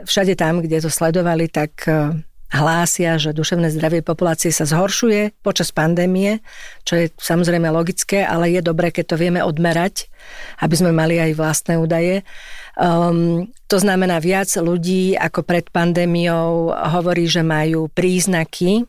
všade 0.08 0.40
tam, 0.40 0.64
kde 0.64 0.80
to 0.80 0.88
sledovali, 0.88 1.52
tak 1.52 1.76
uh, 1.92 2.16
hlásia, 2.52 3.16
že 3.16 3.32
duševné 3.32 3.72
zdravie 3.72 4.04
populácie 4.04 4.52
sa 4.52 4.68
zhoršuje 4.68 5.40
počas 5.40 5.72
pandémie, 5.72 6.44
čo 6.84 7.00
je 7.00 7.06
samozrejme 7.16 7.72
logické, 7.72 8.28
ale 8.28 8.52
je 8.52 8.62
dobré, 8.62 8.92
keď 8.92 9.16
to 9.16 9.20
vieme 9.20 9.40
odmerať, 9.40 10.12
aby 10.60 10.76
sme 10.76 10.92
mali 10.92 11.18
aj 11.18 11.32
vlastné 11.40 11.80
údaje. 11.80 12.28
Um, 12.76 13.52
to 13.72 13.80
znamená, 13.80 14.20
viac 14.20 14.52
ľudí 14.60 15.16
ako 15.16 15.48
pred 15.48 15.72
pandémiou 15.72 16.76
hovorí, 16.76 17.28
že 17.32 17.44
majú 17.44 17.88
príznaky 17.88 18.84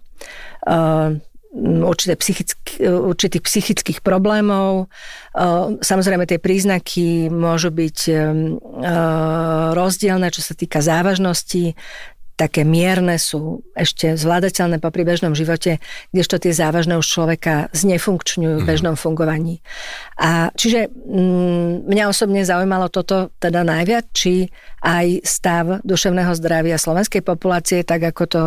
uh, 0.67 1.15
určité 1.85 2.17
psychické, 2.17 2.89
určitých 2.89 3.45
psychických 3.45 3.99
problémov. 4.01 4.89
Uh, 5.37 5.77
samozrejme, 5.85 6.25
tie 6.25 6.41
príznaky 6.41 7.29
môžu 7.29 7.69
byť 7.69 7.99
um, 8.09 8.57
uh, 8.81 9.77
rozdielne, 9.77 10.33
čo 10.33 10.41
sa 10.41 10.57
týka 10.57 10.81
závažnosti 10.81 11.77
také 12.43 12.67
mierne 12.67 13.23
sú 13.23 13.63
ešte 13.79 14.19
zvládateľné 14.19 14.83
po 14.83 14.91
bežnom 14.91 15.31
živote, 15.39 15.79
kdežto 16.11 16.43
tie 16.43 16.51
závažné 16.51 16.99
už 16.99 17.07
človeka 17.07 17.71
znefunkčňujú 17.71 18.57
v 18.59 18.65
mhm. 18.67 18.69
bežnom 18.69 18.95
fungovaní. 18.99 19.63
A 20.19 20.51
čiže 20.59 20.91
mm, 20.91 21.87
mňa 21.87 22.05
osobne 22.11 22.43
zaujímalo 22.43 22.91
toto 22.91 23.31
teda 23.39 23.63
najviac, 23.63 24.11
či 24.11 24.51
aj 24.83 25.23
stav 25.23 25.67
duševného 25.87 26.35
zdravia 26.35 26.75
slovenskej 26.75 27.23
populácie, 27.23 27.87
tak 27.87 28.03
ako 28.03 28.23
to 28.27 28.43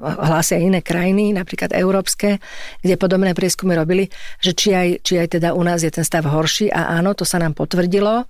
hlásia 0.00 0.58
iné 0.58 0.80
krajiny, 0.80 1.36
napríklad 1.36 1.76
európske, 1.76 2.40
kde 2.80 2.94
podobné 2.96 3.36
prieskumy 3.36 3.76
robili, 3.76 4.08
že 4.40 4.56
či 4.56 4.72
aj, 4.72 4.88
či 5.04 5.20
aj 5.20 5.38
teda 5.38 5.52
u 5.52 5.62
nás 5.62 5.84
je 5.84 5.92
ten 5.92 6.04
stav 6.04 6.24
horší 6.24 6.72
a 6.72 6.96
áno, 6.98 7.12
to 7.12 7.28
sa 7.28 7.38
nám 7.38 7.52
potvrdilo. 7.52 8.24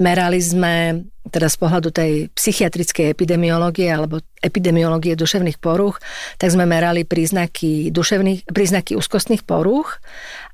Merali 0.00 0.40
sme 0.40 1.04
teda 1.28 1.52
z 1.52 1.56
pohľadu 1.60 1.88
tej 1.92 2.12
psychiatrickej 2.32 3.12
epidemiológie 3.12 3.92
alebo 3.92 4.24
epidemiológie 4.40 5.12
duševných 5.12 5.60
poruch, 5.60 6.00
tak 6.40 6.48
sme 6.48 6.64
merali 6.64 7.04
príznaky, 7.04 7.92
duševných, 7.92 8.48
príznaky 8.48 8.96
úzkostných 8.96 9.44
poruch 9.44 10.00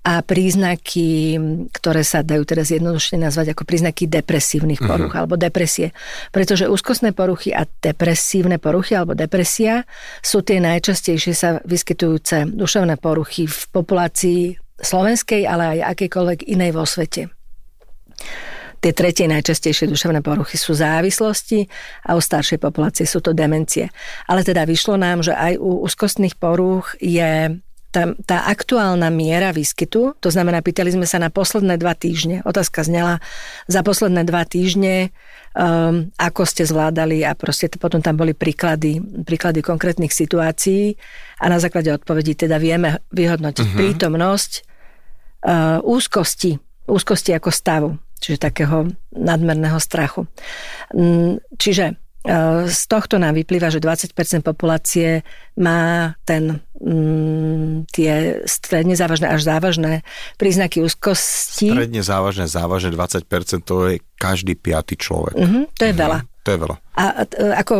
a 0.06 0.22
príznaky, 0.22 1.34
ktoré 1.74 2.06
sa 2.06 2.22
dajú 2.22 2.46
teraz 2.46 2.70
jednoduchšie 2.70 3.18
nazvať 3.18 3.58
ako 3.58 3.66
príznaky 3.66 4.06
depresívnych 4.06 4.78
mhm. 4.78 4.86
poruch 4.86 5.10
uh-huh. 5.10 5.26
alebo 5.26 5.34
depresie. 5.34 5.90
Pretože 6.30 6.70
úzkostné 6.70 7.10
poruchy 7.10 7.50
a 7.50 7.66
depresívne 7.66 8.62
poruchy 8.62 8.94
alebo 8.94 9.18
depresia 9.18 9.82
sú 10.22 10.46
tie 10.46 10.62
najčastejšie 10.62 11.34
sa 11.34 11.58
vyskytujúce 11.66 12.54
duševné 12.54 13.02
poruchy 13.02 13.50
v 13.50 13.58
populácii 13.74 14.40
slovenskej, 14.78 15.42
ale 15.42 15.80
aj 15.80 15.98
akejkoľvek 15.98 16.40
inej 16.54 16.70
vo 16.70 16.86
svete. 16.86 17.26
Tie 18.76 18.92
tretie 18.92 19.26
najčastejšie 19.26 19.90
duševné 19.90 20.22
poruchy 20.22 20.54
sú 20.60 20.76
závislosti 20.76 21.66
a 22.06 22.14
u 22.14 22.20
staršej 22.22 22.62
populácie 22.62 23.08
sú 23.08 23.24
to 23.24 23.34
demencie. 23.34 23.90
Ale 24.30 24.46
teda 24.46 24.62
vyšlo 24.68 25.00
nám, 25.00 25.26
že 25.26 25.34
aj 25.34 25.58
u 25.58 25.82
úzkostných 25.82 26.38
poruch 26.38 26.94
je 27.02 27.56
tá, 27.96 28.12
tá 28.28 28.38
aktuálna 28.52 29.08
miera 29.08 29.56
výskytu, 29.56 30.20
to 30.20 30.28
znamená, 30.28 30.60
pýtali 30.60 30.92
sme 30.92 31.08
sa 31.08 31.16
na 31.16 31.32
posledné 31.32 31.80
dva 31.80 31.96
týždne. 31.96 32.44
Otázka 32.44 32.84
znela 32.84 33.24
za 33.64 33.80
posledné 33.80 34.28
dva 34.28 34.44
týždne, 34.44 35.16
um, 35.56 36.12
ako 36.20 36.44
ste 36.44 36.68
zvládali 36.68 37.24
a 37.24 37.32
proste 37.32 37.72
potom 37.72 38.04
tam 38.04 38.20
boli 38.20 38.36
príklady, 38.36 39.00
príklady 39.24 39.64
konkrétnych 39.64 40.12
situácií 40.12 40.92
a 41.40 41.48
na 41.48 41.56
základe 41.56 41.88
odpovedí 41.88 42.36
teda 42.36 42.60
vieme 42.60 43.00
vyhodnotiť 43.16 43.64
uh-huh. 43.64 43.78
prítomnosť 43.80 44.50
uh, 44.60 45.80
úzkosti, 45.80 46.60
úzkosti 46.84 47.32
ako 47.32 47.48
stavu, 47.48 47.90
čiže 48.20 48.44
takého 48.44 48.92
nadmerného 49.16 49.80
strachu. 49.80 50.28
Mm, 50.92 51.40
čiže 51.56 51.96
z 52.66 52.82
tohto 52.90 53.22
nám 53.22 53.38
vyplýva, 53.38 53.70
že 53.70 53.78
20% 53.78 54.42
populácie 54.42 55.22
má 55.56 56.14
ten, 56.26 56.58
mm, 56.82 57.86
tie 57.94 58.42
stredne 58.44 58.98
závažné 58.98 59.30
až 59.30 59.46
závažné 59.46 60.02
príznaky 60.36 60.82
úzkosti. 60.82 61.70
Stredne 61.70 62.02
závažné, 62.02 62.50
závažné 62.50 62.90
20% 62.92 63.62
to 63.62 63.74
je 63.88 64.02
každý 64.18 64.58
piatý 64.58 64.98
človek. 64.98 65.38
Mm-hmm, 65.38 65.64
to 65.78 65.82
je 65.86 65.94
mm-hmm. 65.94 66.02
veľa. 66.02 66.18
To 66.46 66.54
je 66.54 66.62
veľa. 66.62 66.76
A 66.94 67.04
ako 67.58 67.74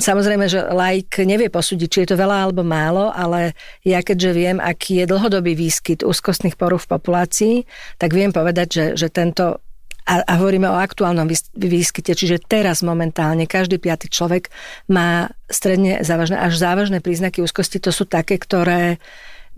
samozrejme, 0.00 0.48
že 0.48 0.64
like 0.72 1.20
nevie 1.28 1.52
posúdiť, 1.52 1.88
či 1.92 1.98
je 2.02 2.16
to 2.16 2.16
veľa 2.16 2.48
alebo 2.48 2.64
málo, 2.64 3.12
ale 3.12 3.52
ja 3.84 4.00
keďže 4.00 4.30
viem, 4.32 4.56
aký 4.56 5.04
je 5.04 5.10
dlhodobý 5.12 5.52
výskyt 5.52 6.00
úzkostných 6.00 6.56
porúch 6.56 6.88
v 6.88 6.96
populácii, 6.96 7.56
tak 8.00 8.16
viem 8.16 8.32
povedať, 8.32 8.68
že, 8.72 8.84
že 8.96 9.08
tento 9.12 9.60
a, 10.06 10.22
a 10.22 10.32
hovoríme 10.38 10.70
o 10.70 10.78
aktuálnom 10.78 11.26
výskyte, 11.58 12.14
čiže 12.14 12.46
teraz 12.46 12.86
momentálne 12.86 13.50
každý 13.50 13.82
piatý 13.82 14.06
človek 14.06 14.54
má 14.86 15.34
stredne 15.50 16.06
závažné 16.06 16.38
až 16.38 16.62
závažné 16.62 17.02
príznaky 17.02 17.42
úzkosti. 17.42 17.82
To 17.82 17.90
sú 17.90 18.06
také, 18.06 18.38
ktoré 18.38 19.02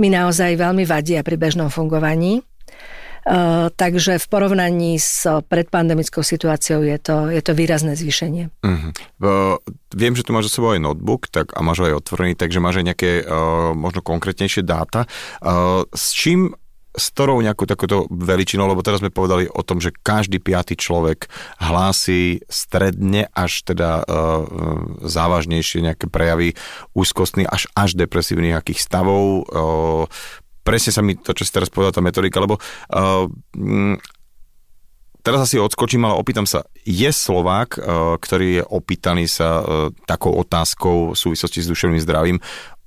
mi 0.00 0.08
naozaj 0.08 0.56
veľmi 0.56 0.88
vadia 0.88 1.20
pri 1.20 1.36
bežnom 1.36 1.68
fungovaní. 1.68 2.40
Uh, 3.28 3.68
takže 3.76 4.16
v 4.16 4.26
porovnaní 4.32 4.96
s 4.96 5.28
predpandemickou 5.28 6.24
situáciou 6.24 6.80
je 6.80 6.96
to, 6.96 7.28
je 7.28 7.42
to 7.44 7.52
výrazné 7.52 7.92
zvýšenie. 7.92 8.48
Uh-huh. 8.64 8.90
Uh, 9.20 9.60
viem, 9.92 10.16
že 10.16 10.24
tu 10.24 10.32
máš 10.32 10.48
za 10.48 10.56
sebou 10.56 10.72
aj 10.72 10.80
notebook 10.80 11.28
tak, 11.28 11.52
a 11.52 11.60
máš 11.60 11.84
ho 11.84 11.92
aj 11.92 11.98
otvorený, 12.00 12.40
takže 12.40 12.56
máš 12.56 12.80
aj 12.80 12.86
nejaké 12.88 13.10
uh, 13.28 13.76
možno 13.76 14.00
konkrétnejšie 14.00 14.64
dáta. 14.64 15.04
Uh, 15.44 15.84
s 15.92 16.16
čím 16.16 16.56
s 16.98 17.14
ktorou 17.14 17.40
nejakú 17.40 17.64
takúto 17.64 18.04
veličinou, 18.10 18.66
lebo 18.66 18.82
teraz 18.82 19.00
sme 19.00 19.14
povedali 19.14 19.46
o 19.46 19.62
tom, 19.62 19.78
že 19.78 19.94
každý 19.94 20.42
piatý 20.42 20.74
človek 20.74 21.30
hlási 21.62 22.42
stredne 22.50 23.30
až 23.32 23.62
teda 23.62 24.02
uh, 24.02 24.44
závažnejšie 25.06 25.86
nejaké 25.86 26.10
prejavy 26.10 26.58
úzkostných 26.92 27.48
až 27.48 27.70
až 27.72 27.94
depresívnych 27.94 28.58
akých 28.58 28.82
stavov. 28.82 29.46
Uh, 29.48 30.04
presne 30.66 30.92
sa 30.92 31.00
mi 31.00 31.16
to, 31.16 31.32
čo 31.32 31.46
si 31.46 31.54
teraz 31.54 31.70
povedal, 31.70 31.94
tá 31.94 32.02
metodika, 32.02 32.42
lebo 32.42 32.58
uh, 32.58 33.30
teraz 35.22 35.50
asi 35.50 35.60
odskočím, 35.60 36.06
ale 36.06 36.18
opýtam 36.18 36.46
sa, 36.48 36.64
je 36.82 37.10
Slovák, 37.10 37.78
eh, 37.78 37.82
ktorý 38.18 38.48
je 38.60 38.62
opýtaný 38.64 39.24
sa 39.30 39.60
eh, 39.60 39.64
takou 40.08 40.34
otázkou 40.36 41.12
v 41.12 41.18
súvislosti 41.18 41.64
s 41.64 41.70
duševným 41.70 42.02
zdravím, 42.02 42.38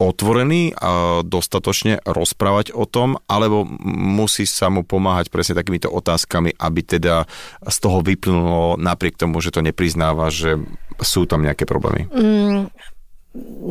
otvorený 0.02 0.74
a 0.82 1.22
dostatočne 1.22 2.02
rozprávať 2.02 2.74
o 2.74 2.90
tom, 2.90 3.22
alebo 3.30 3.70
musí 3.86 4.50
sa 4.50 4.74
mu 4.74 4.82
pomáhať 4.82 5.30
presne 5.30 5.54
takýmito 5.54 5.94
otázkami, 5.94 6.58
aby 6.58 6.82
teda 6.82 7.30
z 7.62 7.78
toho 7.78 8.02
vyplynulo 8.02 8.82
napriek 8.82 9.22
tomu, 9.22 9.38
že 9.46 9.54
to 9.54 9.62
nepriznáva, 9.62 10.34
že 10.34 10.58
sú 10.98 11.30
tam 11.30 11.46
nejaké 11.46 11.70
problémy? 11.70 12.10
Mm, 12.10 12.74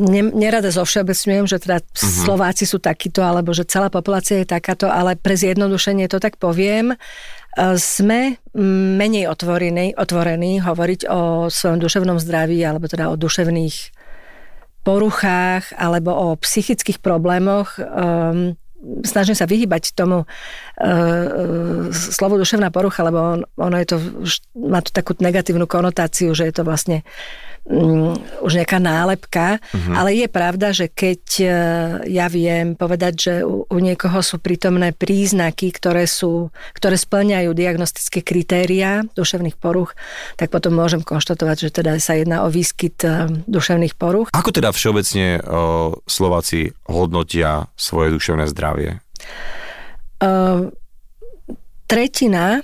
ne, 0.07 0.23
nerada 0.33 0.73
zovšeobecňujem, 0.73 1.44
že 1.44 1.59
teda 1.61 1.83
uh-huh. 1.83 1.99
Slováci 1.99 2.64
sú 2.64 2.81
takíto, 2.81 3.20
alebo 3.20 3.53
že 3.53 3.68
celá 3.68 3.92
populácia 3.92 4.40
je 4.40 4.49
takáto, 4.49 4.88
ale 4.88 5.18
pre 5.18 5.37
zjednodušenie 5.37 6.09
to 6.09 6.23
tak 6.23 6.40
poviem. 6.40 6.96
E, 7.56 7.74
sme 7.78 8.38
menej 8.96 9.26
otvorení, 9.26 9.98
otvorení 9.98 10.62
hovoriť 10.62 11.00
o 11.10 11.50
svojom 11.50 11.78
duševnom 11.82 12.18
zdraví 12.22 12.62
alebo 12.62 12.86
teda 12.86 13.10
o 13.10 13.18
duševných 13.18 13.94
poruchách 14.86 15.76
alebo 15.76 16.14
o 16.14 16.26
psychických 16.40 17.04
problémoch. 17.04 17.76
Um, 17.76 18.56
snažím 19.04 19.36
sa 19.36 19.44
vyhybať 19.44 19.92
tomu 19.92 20.24
uh, 20.24 21.92
slovu 21.92 22.40
duševná 22.40 22.72
porucha, 22.72 23.04
lebo 23.04 23.18
on, 23.20 23.40
ono 23.60 23.76
je 23.76 23.86
to, 23.92 23.96
má 24.56 24.80
to 24.80 24.88
takú 24.88 25.12
negatívnu 25.20 25.68
konotáciu, 25.68 26.32
že 26.32 26.48
je 26.48 26.54
to 26.56 26.64
vlastne 26.64 27.04
uh, 27.04 27.49
um, 27.66 28.16
už 28.40 28.53
nejaká 28.61 28.79
nálepka, 28.79 29.59
uh-huh. 29.61 29.94
ale 29.94 30.16
je 30.16 30.29
pravda, 30.31 30.73
že 30.73 30.88
keď 30.88 31.23
uh, 31.40 31.51
ja 32.09 32.27
viem 32.31 32.79
povedať, 32.79 33.14
že 33.16 33.35
u, 33.44 33.66
u 33.68 33.79
niekoho 33.79 34.20
sú 34.25 34.40
prítomné 34.40 34.96
príznaky, 34.96 35.75
ktoré, 35.75 36.09
sú, 36.09 36.55
ktoré 36.77 36.96
splňajú 36.96 37.51
diagnostické 37.53 38.25
kritéria 38.25 39.05
duševných 39.12 39.57
poruch, 39.61 39.92
tak 40.40 40.49
potom 40.55 40.77
môžem 40.77 41.05
konštatovať, 41.05 41.57
že 41.68 41.70
teda 41.83 41.96
sa 42.01 42.16
jedná 42.16 42.42
o 42.44 42.49
výskyt 42.49 43.03
uh, 43.05 43.29
duševných 43.46 43.94
poruch. 43.99 44.33
Ako 44.33 44.51
teda 44.55 44.73
všeobecne 44.73 45.40
uh, 45.40 45.94
Slováci 46.07 46.73
hodnotia 46.88 47.68
svoje 47.77 48.14
duševné 48.14 48.49
zdravie? 48.51 49.03
Uh, 50.20 50.68
tretina 51.90 52.62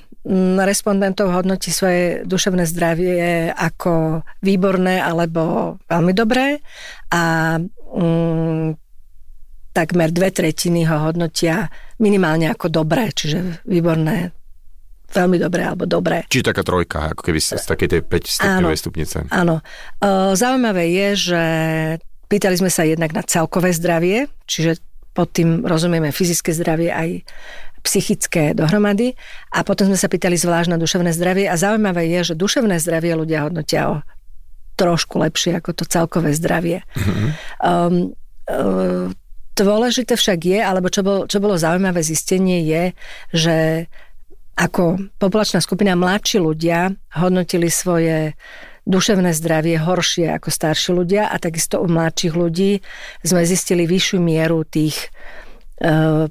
respondentov 0.58 1.30
hodnotí 1.30 1.70
svoje 1.70 2.26
duševné 2.26 2.66
zdravie 2.66 3.50
ako 3.54 4.26
výborné 4.42 4.98
alebo 4.98 5.76
veľmi 5.86 6.12
dobré 6.12 6.58
a 7.14 7.54
mm, 7.62 8.74
takmer 9.70 10.08
dve 10.10 10.34
tretiny 10.34 10.88
ho 10.88 10.96
hodnotia 11.06 11.70
minimálne 12.02 12.50
ako 12.50 12.72
dobré, 12.72 13.12
čiže 13.12 13.62
výborné, 13.68 14.32
veľmi 15.12 15.36
dobré 15.38 15.62
alebo 15.68 15.84
dobré. 15.86 16.24
Čiže 16.26 16.50
taká 16.50 16.62
trojka, 16.66 17.12
ako 17.14 17.22
keby 17.22 17.38
z 17.38 17.62
takej 17.62 17.88
tej 17.88 18.00
5 18.02 18.36
stupňovej 18.40 18.78
stupnice. 18.80 19.16
Áno. 19.30 19.62
Zaujímavé 20.34 20.90
je, 20.90 21.08
že 21.30 21.42
pýtali 22.26 22.56
sme 22.58 22.72
sa 22.72 22.82
jednak 22.82 23.14
na 23.14 23.22
celkové 23.22 23.70
zdravie, 23.70 24.26
čiže 24.48 24.80
pod 25.16 25.32
tým 25.32 25.64
rozumieme 25.64 26.12
fyzické 26.12 26.52
zdravie 26.52 26.92
aj 26.92 27.24
psychické 27.86 28.50
dohromady 28.52 29.14
a 29.54 29.62
potom 29.62 29.86
sme 29.86 29.98
sa 29.98 30.10
pýtali 30.10 30.34
zvlášť 30.34 30.74
na 30.74 30.78
duševné 30.82 31.14
zdravie 31.14 31.46
a 31.46 31.54
zaujímavé 31.54 32.10
je, 32.18 32.34
že 32.34 32.34
duševné 32.34 32.82
zdravie 32.82 33.14
ľudia 33.14 33.46
hodnotia 33.46 33.82
o 33.94 33.96
trošku 34.76 35.16
lepšie 35.22 35.56
ako 35.56 35.70
to 35.72 35.84
celkové 35.88 36.34
zdravie. 36.36 36.84
Mm-hmm. 36.98 37.28
Um, 37.64 37.94
um, 38.50 39.14
dôležité 39.56 40.18
však 40.18 40.38
je, 40.42 40.58
alebo 40.60 40.92
čo, 40.92 41.00
bol, 41.00 41.24
čo 41.24 41.40
bolo 41.40 41.56
zaujímavé 41.56 42.04
zistenie 42.04 42.60
je, 42.66 42.84
že 43.32 43.56
ako 44.58 45.16
populačná 45.16 45.64
skupina 45.64 45.96
mladší 45.96 46.42
ľudia 46.42 46.92
hodnotili 47.16 47.72
svoje 47.72 48.36
duševné 48.84 49.32
zdravie 49.32 49.80
horšie 49.80 50.28
ako 50.32 50.48
starší 50.52 50.90
ľudia 50.92 51.28
a 51.28 51.36
takisto 51.40 51.80
u 51.80 51.88
mladších 51.88 52.34
ľudí 52.36 52.80
sme 53.24 53.42
zistili 53.48 53.88
vyššiu 53.88 54.18
mieru 54.20 54.62
tých 54.62 55.08
E, 55.08 55.45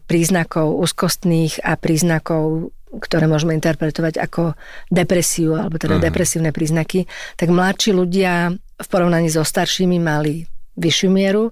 príznakov 0.09 0.73
úzkostných 0.81 1.61
a 1.61 1.77
príznakov 1.77 2.73
ktoré 2.95 3.27
môžeme 3.27 3.51
interpretovať 3.59 4.23
ako 4.23 4.55
depresiu, 4.87 5.59
alebo 5.59 5.75
teda 5.75 5.99
uh-huh. 5.99 6.07
depresívne 6.07 6.55
príznaky, 6.55 7.03
tak 7.35 7.51
mladší 7.51 7.91
ľudia 7.91 8.55
v 8.55 8.87
porovnaní 8.87 9.27
so 9.27 9.43
staršími 9.43 9.99
mali 9.99 10.47
vyššiu 10.79 11.09
mieru 11.11 11.51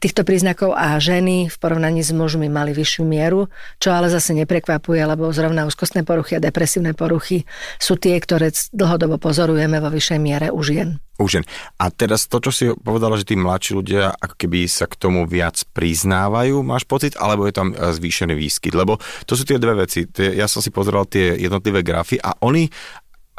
týchto 0.00 0.24
príznakov 0.24 0.72
a 0.72 0.96
ženy 0.96 1.52
v 1.52 1.56
porovnaní 1.60 2.00
s 2.00 2.10
mužmi 2.10 2.48
mali 2.48 2.72
vyššiu 2.72 3.04
mieru, 3.04 3.52
čo 3.76 3.92
ale 3.92 4.08
zase 4.08 4.32
neprekvapuje, 4.32 5.04
lebo 5.04 5.28
zrovna 5.28 5.68
úzkostné 5.68 6.08
poruchy 6.08 6.40
a 6.40 6.42
depresívne 6.42 6.96
poruchy 6.96 7.44
sú 7.76 8.00
tie, 8.00 8.16
ktoré 8.16 8.48
dlhodobo 8.72 9.20
pozorujeme 9.20 9.76
vo 9.78 9.92
vyššej 9.92 10.18
miere 10.18 10.48
u 10.48 10.64
žien. 10.64 10.96
U 11.20 11.28
žien. 11.28 11.44
A 11.76 11.92
teraz 11.92 12.24
to, 12.24 12.40
čo 12.40 12.48
si 12.48 12.64
povedala, 12.80 13.20
že 13.20 13.28
tí 13.28 13.36
mladší 13.36 13.76
ľudia 13.76 14.16
ako 14.16 14.40
keby 14.40 14.64
sa 14.64 14.88
k 14.88 14.96
tomu 14.96 15.28
viac 15.28 15.60
priznávajú, 15.76 16.64
máš 16.64 16.88
pocit, 16.88 17.12
alebo 17.20 17.44
je 17.44 17.52
tam 17.52 17.76
e, 17.76 17.92
zvýšený 17.92 18.32
výskyt? 18.32 18.72
Lebo 18.72 18.96
to 19.28 19.36
sú 19.36 19.44
tie 19.44 19.60
dve 19.60 19.84
veci. 19.84 20.08
Ja 20.16 20.48
som 20.48 20.64
si 20.64 20.72
pozeral 20.72 21.04
tie 21.04 21.36
jednotlivé 21.36 21.84
grafy 21.84 22.16
a 22.16 22.40
oni 22.40 22.72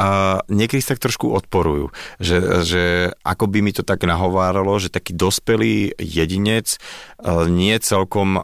a 0.01 0.07
niekedy 0.49 0.81
sa 0.81 0.97
tak 0.97 1.05
trošku 1.05 1.29
odporujú, 1.29 1.93
že, 2.17 2.65
že 2.65 2.83
ako 3.21 3.45
by 3.45 3.59
mi 3.61 3.69
to 3.69 3.85
tak 3.85 4.01
nahováralo, 4.01 4.81
že 4.81 4.89
taký 4.89 5.13
dospelý 5.13 5.93
jedinec 6.01 6.73
e, 6.73 6.77
nie 7.45 7.77
celkom 7.77 8.41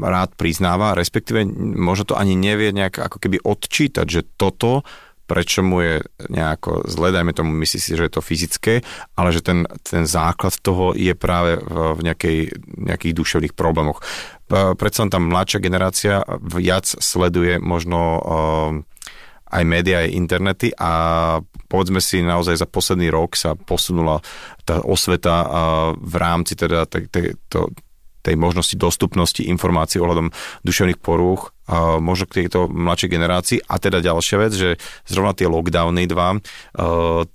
rád 0.00 0.32
priznáva, 0.40 0.96
respektíve 0.96 1.44
možno 1.76 2.08
to 2.08 2.14
ani 2.16 2.32
nevie 2.32 2.72
nejak 2.72 2.96
ako 2.96 3.20
keby 3.20 3.44
odčítať, 3.44 4.06
že 4.08 4.24
toto 4.40 4.88
prečo 5.26 5.60
mu 5.60 5.82
je 5.82 6.06
nejako 6.30 6.86
zle, 6.86 7.10
dajme 7.10 7.34
tomu, 7.34 7.50
myslí 7.58 7.78
si, 7.82 7.98
že 7.98 8.06
je 8.06 8.14
to 8.14 8.22
fyzické, 8.22 8.86
ale 9.18 9.34
že 9.34 9.42
ten, 9.42 9.66
ten 9.82 10.06
základ 10.06 10.54
toho 10.62 10.94
je 10.94 11.12
práve 11.18 11.58
v, 11.66 11.98
nejakej, 12.06 12.38
nejakých 12.78 13.14
duševných 13.18 13.54
problémoch. 13.58 14.00
Predsa 14.46 15.10
tam 15.10 15.26
mladšia 15.26 15.58
generácia 15.58 16.22
viac 16.38 16.86
sleduje 16.86 17.58
možno 17.58 17.98
uh, 17.98 18.22
aj 19.46 19.62
médiá, 19.62 20.02
aj 20.02 20.14
internety 20.14 20.68
a 20.74 20.90
povedzme 21.70 22.02
si 22.02 22.22
naozaj 22.22 22.62
za 22.62 22.66
posledný 22.66 23.10
rok 23.10 23.38
sa 23.38 23.54
posunula 23.54 24.18
tá 24.66 24.82
osveta 24.82 25.46
v 25.98 26.14
rámci 26.18 26.58
teda 26.58 26.86
tej, 26.86 27.38
to, 27.46 27.70
tej 28.26 28.34
možnosti 28.34 28.74
dostupnosti 28.74 29.38
informácií 29.38 30.02
ohľadom 30.02 30.34
duševných 30.66 30.98
porúch, 30.98 31.54
možno 32.02 32.26
k 32.26 32.42
tejto 32.42 32.66
mladšej 32.66 33.10
generácii. 33.10 33.58
A 33.70 33.78
teda 33.78 34.02
ďalšia 34.02 34.36
vec, 34.42 34.52
že 34.54 34.70
zrovna 35.06 35.30
tie 35.30 35.46
lockdowny 35.46 36.10
dva, 36.10 36.34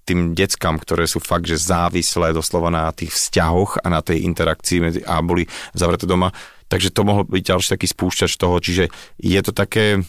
tým 0.03 0.35
deckám, 0.35 0.83
ktoré 0.83 1.07
sú 1.07 1.23
fakt, 1.23 1.47
že 1.47 1.55
závislé 1.55 2.35
doslova 2.35 2.67
na 2.67 2.91
tých 2.91 3.15
vzťahoch 3.15 3.79
a 3.83 3.87
na 3.87 4.03
tej 4.03 4.27
interakcii 4.27 4.77
medzi, 4.83 4.99
a 5.07 5.23
boli 5.23 5.47
zavreté 5.71 6.03
doma, 6.03 6.35
takže 6.67 6.91
to 6.91 7.07
mohol 7.07 7.23
byť 7.23 7.43
ďalší 7.43 7.67
taký 7.75 7.87
spúšťač 7.87 8.31
toho, 8.35 8.55
čiže 8.59 8.91
je 9.19 9.39
to 9.43 9.55
také, 9.55 10.03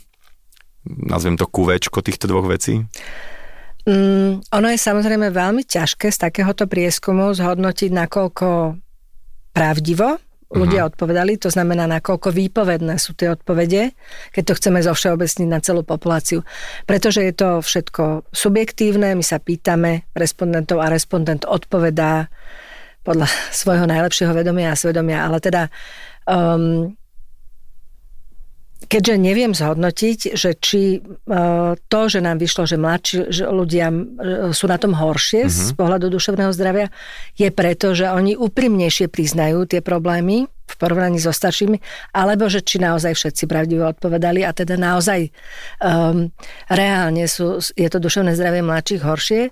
nazvem 0.87 1.39
to 1.39 1.47
kuvečko 1.47 2.03
týchto 2.03 2.27
dvoch 2.31 2.47
vecí? 2.51 2.83
Mm, 3.83 4.47
ono 4.47 4.67
je 4.71 4.79
samozrejme 4.79 5.35
veľmi 5.35 5.67
ťažké 5.67 6.15
z 6.15 6.19
takéhoto 6.31 6.71
prieskumu 6.71 7.35
zhodnotiť, 7.35 7.91
nakoľko 7.91 8.79
pravdivo 9.51 10.23
ľudia 10.53 10.85
uh-huh. 10.85 10.93
odpovedali, 10.93 11.41
to 11.41 11.49
znamená, 11.49 11.89
nakoľko 11.89 12.29
výpovedné 12.29 13.01
sú 13.01 13.17
tie 13.17 13.33
odpovede, 13.33 13.97
keď 14.37 14.43
to 14.45 14.57
chceme 14.61 14.85
zovšeobecniť 14.85 15.49
na 15.49 15.65
celú 15.65 15.81
populáciu. 15.81 16.45
Pretože 16.85 17.25
je 17.25 17.33
to 17.33 17.49
všetko 17.65 18.29
subjektívne, 18.31 19.17
my 19.17 19.25
sa 19.25 19.41
pýtame 19.41 20.13
respondentov 20.13 20.85
a 20.85 20.93
respondent 20.93 21.49
odpovedá 21.49 22.29
podľa 23.03 23.27
svojho 23.65 23.89
najlepšieho 23.89 24.37
vedomia 24.37 24.77
a 24.77 24.79
svedomia, 24.79 25.25
ale 25.25 25.41
teda 25.41 25.73
um, 26.29 26.93
keďže 28.89 29.15
neviem 29.19 29.53
zhodnotiť, 29.53 30.35
že 30.35 30.57
či 30.59 31.03
uh, 31.03 31.75
to, 31.89 32.01
že 32.09 32.19
nám 32.23 32.39
vyšlo, 32.39 32.65
že 32.65 32.77
mladší 32.81 33.17
že 33.29 33.45
ľudia 33.49 33.89
uh, 33.91 34.03
sú 34.51 34.67
na 34.71 34.79
tom 34.79 34.95
horšie 34.97 35.47
uh-huh. 35.47 35.53
z 35.53 35.71
mhm. 35.73 35.77
pohľadu 35.79 36.07
duševného 36.13 36.53
zdravia, 36.55 36.87
je 37.37 37.49
preto, 37.53 37.93
že 37.93 38.09
oni 38.09 38.39
úprimnejšie 38.39 39.11
priznajú 39.11 39.67
tie 39.69 39.81
problémy 39.85 40.49
v 40.73 40.77
porovnaní 40.81 41.21
so 41.21 41.29
staršími, 41.29 41.77
alebo 42.17 42.49
že 42.49 42.65
či 42.65 42.81
naozaj 42.81 43.13
všetci 43.13 43.45
pravdivo 43.45 43.85
odpovedali 43.85 44.41
a 44.43 44.57
teda 44.57 44.81
naozaj 44.81 45.29
um, 45.85 46.33
reálne 46.73 47.29
sú, 47.29 47.61
je 47.61 47.89
to 47.93 48.01
duševné 48.01 48.33
zdravie 48.33 48.65
mladších 48.65 49.03
horšie. 49.05 49.43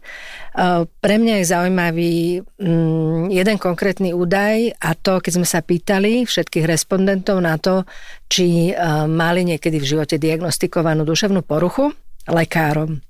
Uh, 0.56 0.88
pre 1.04 1.20
mňa 1.20 1.44
je 1.44 1.50
zaujímavý 1.52 2.14
um, 2.40 3.28
jeden 3.28 3.56
konkrétny 3.61 4.16
údaj 4.16 4.72
a 4.80 4.96
to, 4.96 5.20
keď 5.20 5.33
sme 5.37 5.46
sa 5.46 5.61
pýtali 5.61 6.24
všetkých 6.24 6.64
respondentov 6.64 7.38
na 7.44 7.61
to, 7.61 7.85
či 8.33 8.72
uh, 8.72 9.04
mali 9.04 9.44
niekedy 9.44 9.76
v 9.76 9.88
živote 9.96 10.16
diagnostikovanú 10.16 11.04
duševnú 11.04 11.44
poruchu 11.44 11.92
lekárom. 12.24 13.10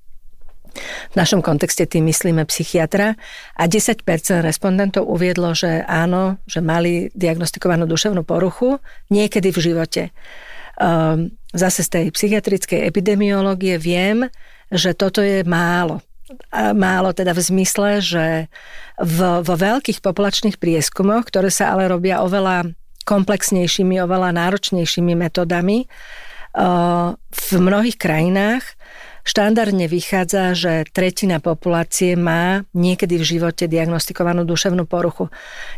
V 1.11 1.14
našom 1.18 1.42
kontexte 1.42 1.87
tým 1.87 2.06
myslíme 2.09 2.46
psychiatra 2.46 3.18
a 3.59 3.62
10% 3.66 4.02
respondentov 4.40 5.06
uviedlo, 5.11 5.52
že 5.52 5.83
áno, 5.85 6.38
že 6.46 6.62
mali 6.62 7.11
diagnostikovanú 7.12 7.85
duševnú 7.87 8.22
poruchu 8.22 8.78
niekedy 9.11 9.50
v 9.50 9.59
živote. 9.59 10.02
Ehm, 10.80 11.37
zase 11.52 11.85
z 11.85 11.88
tej 11.90 12.04
psychiatrickej 12.14 12.88
epidemiológie 12.88 13.76
viem, 13.76 14.30
že 14.70 14.94
toto 14.96 15.20
je 15.20 15.42
málo. 15.44 16.00
Málo 16.54 17.11
teda 17.11 17.35
v 17.35 17.42
zmysle, 17.42 17.98
že 17.98 18.26
v, 19.02 19.18
vo 19.42 19.54
veľkých 19.59 19.98
populačných 19.98 20.62
prieskumoch, 20.62 21.26
ktoré 21.26 21.50
sa 21.50 21.74
ale 21.74 21.90
robia 21.90 22.22
oveľa 22.22 22.70
komplexnejšími, 23.02 23.98
oveľa 23.98 24.30
náročnejšími 24.38 25.18
metodami, 25.18 25.90
ehm, 26.54 27.18
v 27.18 27.50
mnohých 27.59 27.98
krajinách 27.98 28.62
Štandardne 29.31 29.87
vychádza, 29.87 30.59
že 30.59 30.73
tretina 30.90 31.38
populácie 31.38 32.19
má 32.19 32.66
niekedy 32.75 33.14
v 33.14 33.38
živote 33.38 33.71
diagnostikovanú 33.71 34.43
duševnú 34.43 34.90
poruchu. 34.90 35.31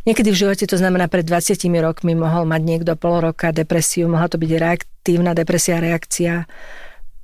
Niekedy 0.09 0.33
v 0.33 0.41
živote, 0.41 0.65
to 0.65 0.81
znamená 0.81 1.05
pred 1.13 1.29
20 1.29 1.61
rokmi, 1.85 2.17
mohol 2.17 2.49
mať 2.49 2.63
niekto 2.65 2.97
pol 2.97 3.21
roka 3.21 3.53
depresiu, 3.53 4.09
mohla 4.09 4.33
to 4.33 4.41
byť 4.41 4.51
reaktívna 4.57 5.37
depresia, 5.37 5.85
reakcia 5.85 6.49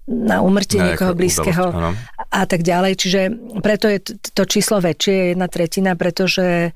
na 0.08 0.40
umrtie 0.40 0.80
niekoho 0.80 1.12
blízkeho 1.12 1.92
a 2.16 2.42
tak 2.48 2.64
ďalej. 2.64 2.92
Čiže 2.96 3.20
preto 3.60 3.92
je 3.92 4.00
to 4.32 4.48
číslo 4.48 4.80
väčšie, 4.80 5.36
jedna 5.36 5.52
tretina, 5.52 5.92
pretože 6.00 6.44
e, 6.48 6.70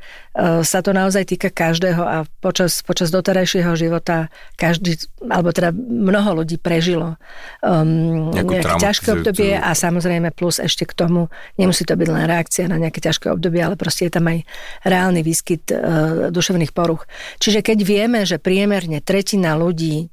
sa 0.60 0.78
to 0.84 0.92
naozaj 0.92 1.24
týka 1.24 1.48
každého 1.48 2.04
a 2.04 2.28
počas, 2.44 2.84
počas 2.84 3.08
doterajšieho 3.08 3.72
života 3.72 4.28
každý, 4.60 5.00
alebo 5.32 5.48
teda 5.48 5.72
mnoho 5.72 6.44
ľudí 6.44 6.60
prežilo 6.60 7.16
um, 7.64 8.28
nejaké 8.36 8.68
ťažké 8.80 9.08
obdobie 9.16 9.56
a 9.56 9.72
samozrejme 9.72 10.28
plus 10.36 10.60
ešte 10.60 10.84
k 10.84 10.92
tomu, 10.92 11.32
nemusí 11.56 11.88
to 11.88 11.96
byť 11.96 12.08
len 12.12 12.28
reakcia 12.28 12.68
na 12.68 12.76
nejaké 12.76 13.00
ťažké 13.00 13.32
obdobie, 13.32 13.64
ale 13.64 13.80
proste 13.80 14.08
je 14.08 14.12
tam 14.12 14.28
aj 14.28 14.44
reálny 14.84 15.24
výskyt 15.24 15.72
uh, 15.72 16.28
duševných 16.28 16.76
poruch. 16.76 17.08
Čiže 17.40 17.64
keď 17.64 17.78
vieme, 17.80 18.20
že 18.28 18.36
priemerne 18.36 19.00
tretina 19.00 19.56
ľudí 19.56 20.12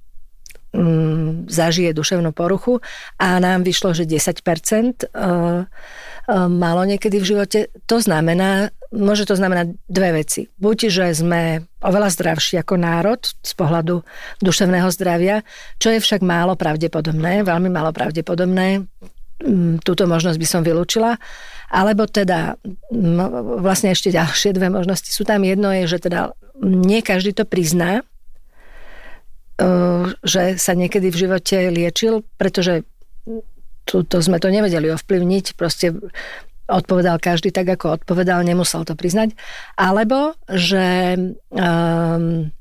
um, 0.73 1.45
zažije 1.49 1.93
duševnú 1.93 2.31
poruchu 2.31 2.81
a 3.17 3.41
nám 3.41 3.65
vyšlo, 3.65 3.93
že 3.93 4.05
10% 4.05 5.09
uh, 5.09 5.65
uh, 5.65 6.47
malo 6.49 6.81
niekedy 6.85 7.17
v 7.17 7.25
živote. 7.25 7.59
To 7.89 7.97
znamená, 7.97 8.69
môže 8.93 9.25
to 9.25 9.33
znamenať 9.37 9.77
dve 9.89 10.21
veci. 10.21 10.49
Buď, 10.57 10.77
že 10.89 11.05
sme 11.13 11.65
oveľa 11.81 12.09
zdravší 12.13 12.61
ako 12.61 12.75
národ 12.77 13.21
z 13.21 13.51
pohľadu 13.57 14.01
duševného 14.43 14.89
zdravia, 14.93 15.41
čo 15.81 15.93
je 15.93 15.99
však 16.01 16.21
málo 16.21 16.53
pravdepodobné, 16.53 17.45
veľmi 17.45 17.69
málo 17.69 17.89
pravdepodobné. 17.89 18.85
Um, 19.39 19.79
túto 19.81 20.05
možnosť 20.05 20.37
by 20.37 20.47
som 20.47 20.61
vylúčila. 20.61 21.17
Alebo 21.69 22.09
teda 22.09 22.57
vlastne 23.61 23.93
ešte 23.93 24.09
ďalšie 24.09 24.57
dve 24.57 24.73
možnosti 24.73 25.05
sú 25.13 25.21
tam. 25.21 25.45
Jedno 25.45 25.69
je, 25.69 25.85
že 25.85 26.01
teda 26.01 26.33
nie 26.65 27.05
každý 27.05 27.37
to 27.37 27.45
prizná, 27.45 28.01
že 30.23 30.55
sa 30.55 30.73
niekedy 30.73 31.11
v 31.11 31.19
živote 31.27 31.57
liečil, 31.69 32.23
pretože 32.39 32.87
to, 33.83 34.05
to 34.05 34.17
sme 34.21 34.37
to 34.37 34.47
nevedeli 34.53 34.93
ovplyvniť, 34.93 35.45
proste 35.57 35.97
odpovedal 36.69 37.17
každý 37.17 37.49
tak, 37.49 37.67
ako 37.67 37.99
odpovedal, 37.99 38.45
nemusel 38.45 38.85
to 38.85 38.93
priznať. 38.93 39.33
Alebo, 39.73 40.37
že 40.45 41.17
um, 41.49 42.53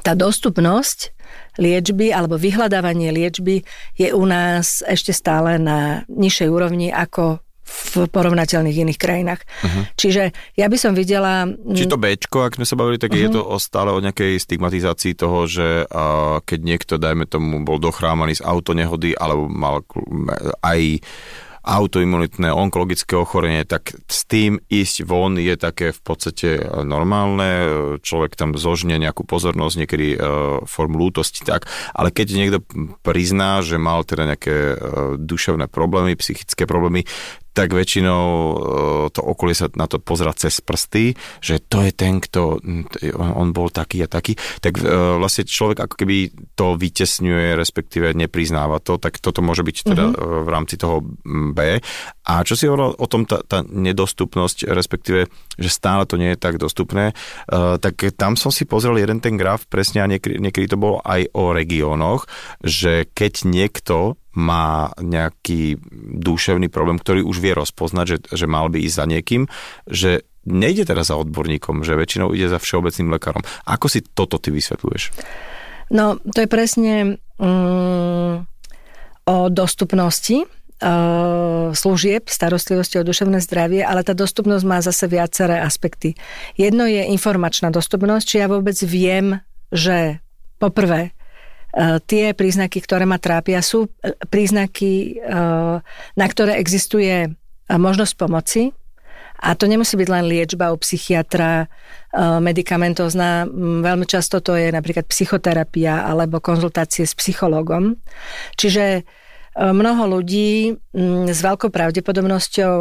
tá 0.00 0.12
dostupnosť 0.16 1.12
liečby 1.60 2.10
alebo 2.10 2.40
vyhľadávanie 2.40 3.12
liečby 3.12 3.62
je 3.96 4.08
u 4.16 4.24
nás 4.24 4.80
ešte 4.88 5.12
stále 5.12 5.60
na 5.60 6.08
nižšej 6.08 6.48
úrovni 6.48 6.88
ako 6.88 7.44
v 7.70 8.10
porovnateľných 8.10 8.76
iných 8.82 8.98
krajinách. 8.98 9.40
Uh-huh. 9.46 9.86
Čiže 9.94 10.34
ja 10.58 10.66
by 10.66 10.76
som 10.76 10.92
videla... 10.98 11.46
Či 11.48 11.86
to 11.86 11.94
Bčko, 11.94 12.50
ak 12.50 12.58
sme 12.58 12.66
sa 12.66 12.74
bavili, 12.74 12.98
tak 12.98 13.14
uh-huh. 13.14 13.22
je 13.22 13.28
mhm. 13.30 13.34
to 13.38 13.42
stále 13.62 13.94
o 13.94 14.02
nejakej 14.02 14.42
stigmatizácii 14.42 15.14
toho, 15.14 15.46
že 15.46 15.86
uh, 15.86 16.42
keď 16.42 16.60
niekto, 16.60 16.94
dajme 16.98 17.30
tomu, 17.30 17.62
bol 17.62 17.78
dochrámaný 17.78 18.42
z 18.42 18.46
autonehody, 18.46 19.14
alebo 19.14 19.46
mal 19.46 19.86
aj 20.66 21.00
autoimunitné 21.60 22.48
onkologické 22.48 23.12
ochorenie, 23.20 23.68
tak 23.68 23.92
s 24.08 24.24
tým 24.24 24.56
ísť 24.72 25.04
von 25.04 25.36
je 25.36 25.52
také 25.60 25.92
v 25.92 26.00
podstate 26.00 26.48
normálne, 26.88 27.48
človek 28.00 28.32
tam 28.32 28.56
zožne 28.56 28.96
nejakú 28.96 29.28
pozornosť, 29.28 29.74
niekedy 29.76 30.16
e, 30.16 30.18
formu 30.64 30.96
lútosti, 30.96 31.44
tak, 31.44 31.68
ale 31.92 32.08
keď 32.08 32.26
niekto 32.32 32.58
prizná, 33.04 33.60
že 33.60 33.76
mal 33.76 34.08
teda 34.08 34.32
nejaké 34.32 34.56
e, 34.56 34.76
duševné 35.20 35.68
problémy, 35.68 36.16
psychické 36.16 36.64
problémy, 36.64 37.04
tak 37.50 37.74
väčšinou 37.74 38.24
e, 38.26 38.54
to 39.10 39.20
okolie 39.20 39.54
sa 39.56 39.66
na 39.74 39.90
to 39.90 39.98
pozera 39.98 40.30
cez 40.34 40.62
prsty, 40.62 41.14
že 41.42 41.58
to 41.60 41.82
je 41.82 41.92
ten, 41.94 42.22
kto, 42.22 42.62
on 43.18 43.48
bol 43.50 43.68
taký 43.68 44.06
a 44.06 44.08
taký, 44.08 44.38
tak 44.62 44.78
e, 44.78 44.86
vlastne 45.18 45.46
človek 45.46 45.82
ako 45.82 45.94
keby 45.98 46.30
to 46.54 46.78
vytesňuje, 46.78 47.58
respektíve 47.58 48.14
nepriznáva 48.14 48.78
to, 48.78 48.96
tak 48.96 49.18
toto 49.18 49.42
môže 49.42 49.66
byť 49.66 49.76
teda 49.82 50.04
mm-hmm. 50.10 50.42
v 50.46 50.48
rámci 50.48 50.74
toho 50.78 51.02
B. 51.54 51.82
A 52.30 52.32
čo 52.46 52.54
si 52.54 52.70
hovoril 52.70 52.94
o 52.94 53.06
tom, 53.10 53.26
tá, 53.26 53.42
tá 53.42 53.66
nedostupnosť, 53.66 54.70
respektíve, 54.70 55.26
že 55.60 55.68
stále 55.68 56.08
to 56.08 56.16
nie 56.16 56.32
je 56.32 56.40
tak 56.40 56.56
dostupné, 56.56 57.12
tak 57.52 58.00
tam 58.16 58.34
som 58.40 58.48
si 58.48 58.64
pozrel 58.64 58.96
jeden 58.96 59.20
ten 59.20 59.36
graf 59.36 59.68
presne 59.68 60.00
a 60.00 60.08
niekedy, 60.08 60.40
niekedy 60.40 60.66
to 60.72 60.80
bolo 60.80 61.04
aj 61.04 61.28
o 61.36 61.52
regiónoch, 61.52 62.24
že 62.64 63.06
keď 63.12 63.44
niekto 63.44 64.16
má 64.32 64.94
nejaký 64.96 65.76
duševný 66.22 66.72
problém, 66.72 66.96
ktorý 66.96 67.20
už 67.26 67.42
vie 67.42 67.52
rozpoznať, 67.52 68.06
že, 68.06 68.16
že 68.32 68.46
mal 68.48 68.72
by 68.72 68.78
ísť 68.80 68.96
za 68.96 69.06
niekým, 69.06 69.42
že 69.90 70.24
nejde 70.48 70.88
teraz 70.88 71.12
za 71.12 71.20
odborníkom, 71.20 71.84
že 71.84 71.98
väčšinou 71.98 72.32
ide 72.32 72.48
za 72.48 72.56
všeobecným 72.56 73.12
lekárom. 73.12 73.44
Ako 73.68 73.92
si 73.92 74.00
toto 74.00 74.40
ty 74.40 74.48
vysvetľuješ? 74.48 75.12
No, 75.90 76.16
to 76.22 76.46
je 76.46 76.48
presne 76.48 77.18
um, 77.36 78.46
o 79.26 79.36
dostupnosti 79.50 80.46
služieb 81.76 82.32
starostlivosti 82.32 82.96
o 82.96 83.04
duševné 83.04 83.44
zdravie, 83.44 83.84
ale 83.84 84.00
tá 84.00 84.16
dostupnosť 84.16 84.64
má 84.64 84.80
zase 84.80 85.04
viaceré 85.12 85.60
aspekty. 85.60 86.16
Jedno 86.56 86.88
je 86.88 87.04
informačná 87.12 87.68
dostupnosť, 87.68 88.24
či 88.24 88.36
ja 88.40 88.48
vôbec 88.48 88.80
viem, 88.80 89.44
že 89.68 90.24
poprvé 90.56 91.12
uh, 91.12 92.00
tie 92.00 92.32
príznaky, 92.32 92.80
ktoré 92.80 93.04
ma 93.04 93.20
trápia, 93.20 93.60
sú 93.60 93.86
uh, 93.86 94.16
príznaky, 94.32 95.20
na 96.16 96.26
ktoré 96.26 96.56
existuje 96.56 97.28
možnosť 97.68 98.14
pomoci, 98.16 98.72
a 99.40 99.56
to 99.56 99.64
nemusí 99.64 99.96
byť 99.96 100.08
len 100.12 100.28
liečba 100.28 100.68
u 100.68 100.76
psychiatra, 100.76 101.64
medicamentózna. 102.44 103.48
Veľmi 103.80 104.04
často 104.04 104.44
to 104.44 104.52
je 104.52 104.68
napríklad 104.68 105.08
psychoterapia 105.08 106.04
alebo 106.04 106.44
konzultácie 106.44 107.08
s 107.08 107.16
psychológom. 107.16 107.96
Čiže 108.60 109.08
Mnoho 109.58 110.06
ľudí 110.06 110.78
mm, 110.94 111.26
s 111.26 111.42
veľkou 111.42 111.74
pravdepodobnosťou 111.74 112.78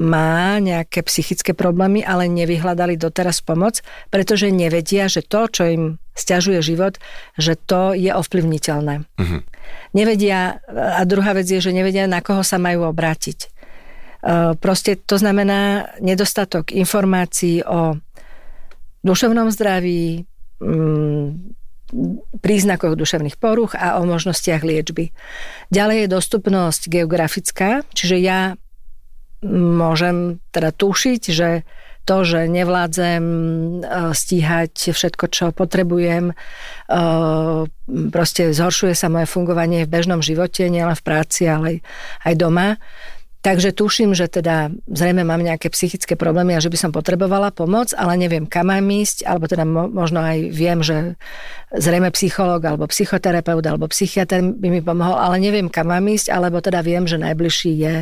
má 0.00 0.56
nejaké 0.56 1.04
psychické 1.04 1.52
problémy, 1.52 2.00
ale 2.00 2.32
nevyhľadali 2.32 2.96
doteraz 2.96 3.44
pomoc, 3.44 3.84
pretože 4.08 4.48
nevedia, 4.48 5.04
že 5.12 5.20
to, 5.20 5.52
čo 5.52 5.62
im 5.68 5.82
stiažuje 6.16 6.64
život, 6.64 6.96
že 7.36 7.60
to 7.60 7.92
je 7.92 8.08
ovplyvniteľné. 8.08 9.04
Uh-huh. 9.04 9.40
Nevedia, 9.92 10.64
a 10.72 11.04
druhá 11.04 11.36
vec 11.36 11.44
je, 11.44 11.60
že 11.60 11.76
nevedia, 11.76 12.08
na 12.08 12.24
koho 12.24 12.40
sa 12.40 12.56
majú 12.56 12.88
obrátiť. 12.88 13.38
E, 13.44 13.48
proste 14.56 14.96
to 14.96 15.20
znamená 15.20 15.92
nedostatok 16.00 16.72
informácií 16.72 17.60
o 17.68 18.00
duševnom 19.04 19.52
zdraví, 19.52 20.24
mm, 20.58 21.57
príznakoch 22.44 22.94
duševných 22.96 23.40
poruch 23.40 23.72
a 23.72 24.00
o 24.00 24.04
možnostiach 24.04 24.60
liečby. 24.60 25.10
Ďalej 25.72 26.04
je 26.04 26.14
dostupnosť 26.14 26.82
geografická, 26.88 27.82
čiže 27.96 28.16
ja 28.20 28.56
môžem 29.48 30.42
teda 30.50 30.74
tušiť, 30.74 31.22
že 31.30 31.62
to, 32.08 32.24
že 32.24 32.48
nevládzem 32.48 33.20
e, 33.20 33.30
stíhať 34.16 34.96
všetko, 34.96 35.24
čo 35.28 35.44
potrebujem, 35.52 36.32
e, 36.32 36.34
proste 38.08 38.56
zhoršuje 38.56 38.96
sa 38.96 39.12
moje 39.12 39.28
fungovanie 39.28 39.84
v 39.84 39.92
bežnom 39.92 40.24
živote, 40.24 40.72
nielen 40.72 40.96
v 40.96 41.04
práci, 41.04 41.44
ale 41.44 41.84
aj 42.24 42.34
doma 42.40 42.80
Takže 43.38 43.70
tuším, 43.70 44.18
že 44.18 44.26
teda 44.26 44.74
zrejme 44.90 45.22
mám 45.22 45.38
nejaké 45.38 45.70
psychické 45.70 46.18
problémy 46.18 46.58
a 46.58 46.62
že 46.62 46.74
by 46.74 46.78
som 46.78 46.90
potrebovala 46.90 47.54
pomoc, 47.54 47.94
ale 47.94 48.18
neviem, 48.18 48.50
kam 48.50 48.66
mám 48.66 48.82
ísť, 48.82 49.22
alebo 49.22 49.46
teda 49.46 49.62
možno 49.68 50.18
aj 50.18 50.50
viem, 50.50 50.82
že 50.82 51.14
zrejme 51.70 52.10
psychológ 52.10 52.66
alebo 52.66 52.90
psychoterapeut 52.90 53.62
alebo 53.62 53.86
psychiatr 53.86 54.42
by 54.42 54.68
mi 54.74 54.82
pomohol, 54.82 55.22
ale 55.22 55.38
neviem, 55.38 55.70
kam 55.70 55.86
mám 55.86 56.02
ísť, 56.10 56.34
alebo 56.34 56.58
teda 56.58 56.82
viem, 56.82 57.06
že 57.06 57.14
najbližší 57.14 57.72
je 57.78 57.94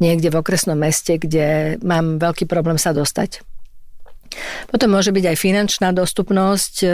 niekde 0.00 0.32
v 0.32 0.38
okresnom 0.40 0.80
meste, 0.80 1.20
kde 1.20 1.76
mám 1.84 2.16
veľký 2.16 2.48
problém 2.48 2.80
sa 2.80 2.96
dostať. 2.96 3.44
Potom 4.68 4.92
môže 4.92 5.14
byť 5.14 5.24
aj 5.34 5.36
finančná 5.36 5.88
dostupnosť. 5.94 6.74
E, 6.82 6.88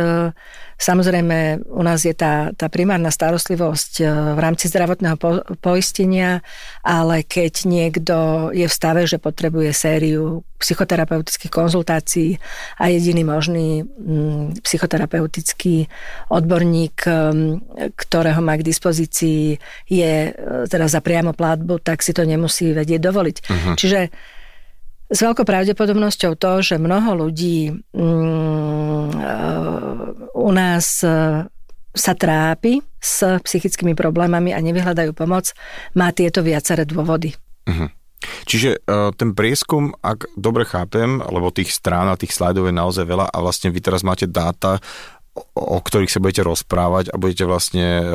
samozrejme, 0.76 1.66
u 1.70 1.83
nás 1.83 2.05
je 2.05 2.12
tá, 2.12 2.53
tá 2.53 2.68
primárna 2.68 3.09
starostlivosť 3.09 3.92
e, 4.00 4.05
v 4.37 4.38
rámci 4.38 4.68
zdravotného 4.68 5.16
po, 5.16 5.40
poistenia, 5.61 6.44
ale 6.85 7.24
keď 7.24 7.55
niekto 7.64 8.16
je 8.53 8.66
v 8.66 8.72
stave, 8.72 9.05
že 9.09 9.20
potrebuje 9.22 9.72
sériu 9.72 10.44
psychoterapeutických 10.61 11.48
konzultácií 11.48 12.37
a 12.76 12.92
jediný 12.92 13.24
možný 13.24 13.85
mm, 13.85 14.61
psychoterapeutický 14.61 15.88
odborník, 16.29 16.96
e, 17.07 17.12
ktorého 17.96 18.40
má 18.44 18.61
k 18.61 18.66
dispozícii, 18.66 19.57
je 19.88 20.12
teda 20.68 20.87
za 20.87 21.00
priamo 21.00 21.33
platbu, 21.33 21.81
tak 21.81 22.05
si 22.05 22.12
to 22.12 22.29
nemusí 22.29 22.76
vedieť 22.76 23.00
dovoliť. 23.00 23.37
Uh-huh. 23.40 23.74
Čiže 23.76 24.00
s 25.11 25.18
veľkou 25.18 25.42
pravdepodobnosťou 25.42 26.38
to, 26.38 26.53
že 26.62 26.79
mnoho 26.79 27.27
ľudí 27.27 27.75
mm, 27.90 29.11
e, 29.11 29.31
u 30.38 30.51
nás 30.55 31.03
e, 31.03 31.11
sa 31.90 32.12
trápi 32.14 32.79
s 33.03 33.27
psychickými 33.42 33.99
problémami 33.99 34.55
a 34.55 34.62
nevyhľadajú 34.62 35.11
pomoc, 35.11 35.51
má 35.99 36.14
tieto 36.14 36.46
viaceré 36.46 36.87
dôvody. 36.87 37.35
Uh-huh. 37.66 37.90
Čiže 38.46 38.85
uh, 38.85 39.11
ten 39.16 39.33
prieskum, 39.33 39.96
ak 40.05 40.31
dobre 40.37 40.68
chápem, 40.68 41.18
lebo 41.18 41.51
tých 41.51 41.73
strán 41.73 42.07
a 42.07 42.20
tých 42.20 42.37
slajdov 42.37 42.68
je 42.68 42.75
naozaj 42.77 43.05
veľa 43.09 43.27
a 43.27 43.38
vlastne 43.40 43.73
vy 43.73 43.81
teraz 43.81 44.05
máte 44.05 44.29
dáta, 44.29 44.79
o 45.57 45.79
ktorých 45.81 46.12
sa 46.12 46.20
budete 46.20 46.44
rozprávať 46.44 47.11
a 47.11 47.16
budete 47.16 47.49
vlastne 47.49 48.05
uh, 48.05 48.07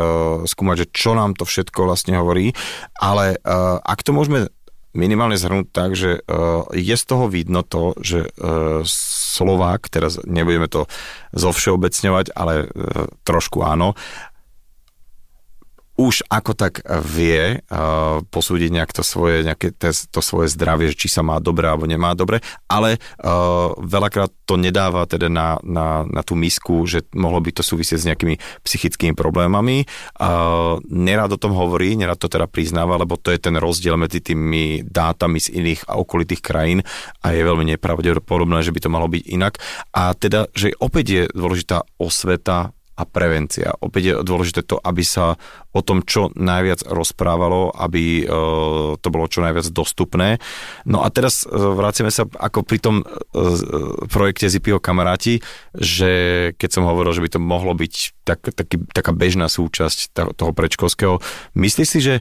skúmať, 0.46 0.86
že 0.86 0.92
čo 0.94 1.18
nám 1.18 1.34
to 1.34 1.44
všetko 1.44 1.90
vlastne 1.90 2.22
hovorí, 2.22 2.54
ale 2.96 3.42
uh, 3.42 3.82
ak 3.82 4.06
to 4.06 4.14
môžeme 4.14 4.48
minimálne 4.96 5.36
zhrnúť 5.36 5.68
tak, 5.70 5.94
že 5.94 6.24
uh, 6.24 6.66
je 6.72 6.96
z 6.96 7.04
toho 7.06 7.28
vidno 7.28 7.62
to, 7.62 7.94
že 8.00 8.32
uh, 8.40 8.82
Slovák, 9.36 9.92
teraz 9.92 10.18
nebudeme 10.24 10.72
to 10.72 10.88
zovšeobecňovať, 11.36 12.32
ale 12.32 12.66
uh, 12.66 13.12
trošku 13.28 13.62
áno, 13.62 13.94
už 15.96 16.28
ako 16.28 16.52
tak 16.56 16.84
vie 17.08 17.64
uh, 17.64 18.20
posúdiť 18.28 18.70
nejak 18.72 18.92
to 18.92 19.04
svoje, 19.04 19.48
nejaké 19.48 19.72
to, 19.72 19.92
to 19.92 20.20
svoje 20.20 20.52
zdravie, 20.52 20.92
či 20.92 21.08
sa 21.08 21.24
má 21.24 21.40
dobre 21.40 21.72
alebo 21.72 21.88
nemá 21.88 22.12
dobre, 22.12 22.44
ale 22.68 23.00
uh, 23.00 23.72
veľakrát 23.80 24.28
to 24.44 24.60
nedáva 24.60 25.08
teda 25.08 25.32
na, 25.32 25.56
na, 25.64 26.04
na 26.04 26.22
tú 26.22 26.36
misku, 26.36 26.84
že 26.84 27.08
mohlo 27.16 27.40
by 27.40 27.56
to 27.56 27.64
súvisieť 27.64 27.98
s 28.04 28.08
nejakými 28.12 28.36
psychickými 28.62 29.16
problémami. 29.16 29.88
Uh, 30.20 30.84
nerad 30.92 31.32
o 31.32 31.40
tom 31.40 31.56
hovorí, 31.56 31.96
nerad 31.96 32.20
to 32.20 32.28
teda 32.28 32.46
priznáva, 32.46 33.00
lebo 33.00 33.16
to 33.16 33.32
je 33.32 33.40
ten 33.40 33.56
rozdiel 33.56 33.96
medzi 33.96 34.20
tými 34.20 34.84
dátami 34.84 35.40
z 35.40 35.56
iných 35.56 35.88
a 35.88 35.96
okolitých 35.96 36.44
krajín 36.44 36.84
a 37.24 37.32
je 37.32 37.42
veľmi 37.42 37.66
nepravdepodobné, 37.76 38.62
že 38.62 38.76
by 38.76 38.80
to 38.84 38.94
malo 38.94 39.08
byť 39.08 39.24
inak. 39.32 39.58
A 39.96 40.12
teda, 40.12 40.52
že 40.52 40.76
opäť 40.78 41.06
je 41.08 41.24
dôležitá 41.32 41.88
osveta 41.98 42.76
a 42.96 43.04
prevencia. 43.04 43.76
Opäť 43.84 44.02
je 44.08 44.14
dôležité 44.24 44.64
to, 44.64 44.80
aby 44.80 45.04
sa 45.04 45.36
o 45.76 45.84
tom 45.84 46.00
čo 46.08 46.32
najviac 46.32 46.88
rozprávalo, 46.88 47.76
aby 47.76 48.24
e, 48.24 48.26
to 48.96 49.08
bolo 49.12 49.28
čo 49.28 49.44
najviac 49.44 49.68
dostupné. 49.76 50.40
No 50.88 51.04
a 51.04 51.12
teraz 51.12 51.44
e, 51.44 51.52
vrátime 51.52 52.08
sa 52.08 52.24
ako 52.24 52.64
pri 52.64 52.80
tom 52.80 52.96
e, 53.04 53.06
projekte 54.08 54.48
Zipiho 54.48 54.80
kamaráti, 54.80 55.44
že 55.76 56.12
keď 56.56 56.70
som 56.72 56.88
hovoril, 56.88 57.12
že 57.12 57.24
by 57.28 57.30
to 57.36 57.40
mohlo 57.44 57.76
byť 57.76 57.94
tak, 58.24 58.40
taký, 58.56 58.80
taká 58.96 59.12
bežná 59.12 59.52
súčasť 59.52 60.16
toho 60.40 60.52
predškolského, 60.56 61.20
myslíš 61.60 61.88
si, 61.92 62.00
že 62.00 62.16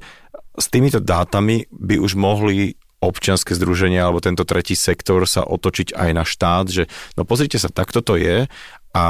s 0.54 0.66
týmito 0.70 0.98
dátami 0.98 1.70
by 1.70 2.02
už 2.02 2.18
mohli 2.18 2.74
občianske 3.04 3.52
združenia 3.52 4.08
alebo 4.08 4.24
tento 4.24 4.48
tretí 4.48 4.72
sektor 4.72 5.28
sa 5.28 5.44
otočiť 5.44 5.92
aj 5.92 6.10
na 6.16 6.24
štát, 6.24 6.66
že 6.72 6.88
no 7.20 7.28
pozrite 7.28 7.60
sa, 7.60 7.68
takto 7.68 8.00
to 8.00 8.16
je 8.16 8.48
a 8.94 9.06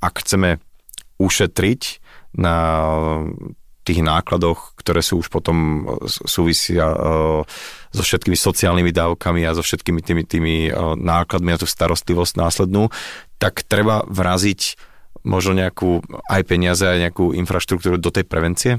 ak 0.00 0.14
chceme 0.24 0.58
ušetriť 1.20 1.82
na 2.40 2.56
tých 3.86 4.02
nákladoch, 4.02 4.74
ktoré 4.82 4.98
sú 4.98 5.22
už 5.22 5.30
potom 5.30 5.86
súvisia 6.08 6.90
so 7.94 8.02
všetkými 8.02 8.34
sociálnymi 8.34 8.90
dávkami 8.90 9.46
a 9.46 9.54
so 9.54 9.62
všetkými 9.62 10.00
tými, 10.02 10.22
tými 10.26 10.54
nákladmi 10.98 11.54
na 11.54 11.60
tú 11.60 11.68
starostlivosť 11.70 12.34
následnú, 12.34 12.90
tak 13.38 13.62
treba 13.62 14.02
vraziť 14.10 14.74
možno 15.22 15.54
nejakú 15.54 16.02
aj 16.26 16.42
peniaze, 16.46 16.82
aj 16.82 17.08
nejakú 17.08 17.34
infraštruktúru 17.38 18.00
do 18.00 18.10
tej 18.10 18.26
prevencie? 18.26 18.72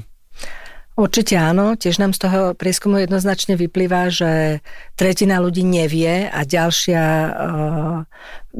Určite 0.98 1.38
áno, 1.38 1.78
tiež 1.78 2.02
nám 2.02 2.10
z 2.10 2.26
toho 2.26 2.40
prieskumu 2.58 2.98
jednoznačne 2.98 3.54
vyplýva, 3.54 4.10
že 4.10 4.58
tretina 4.98 5.38
ľudí 5.38 5.62
nevie 5.62 6.26
a 6.26 6.42
ďalšia 6.42 7.02
uh, 7.30 8.02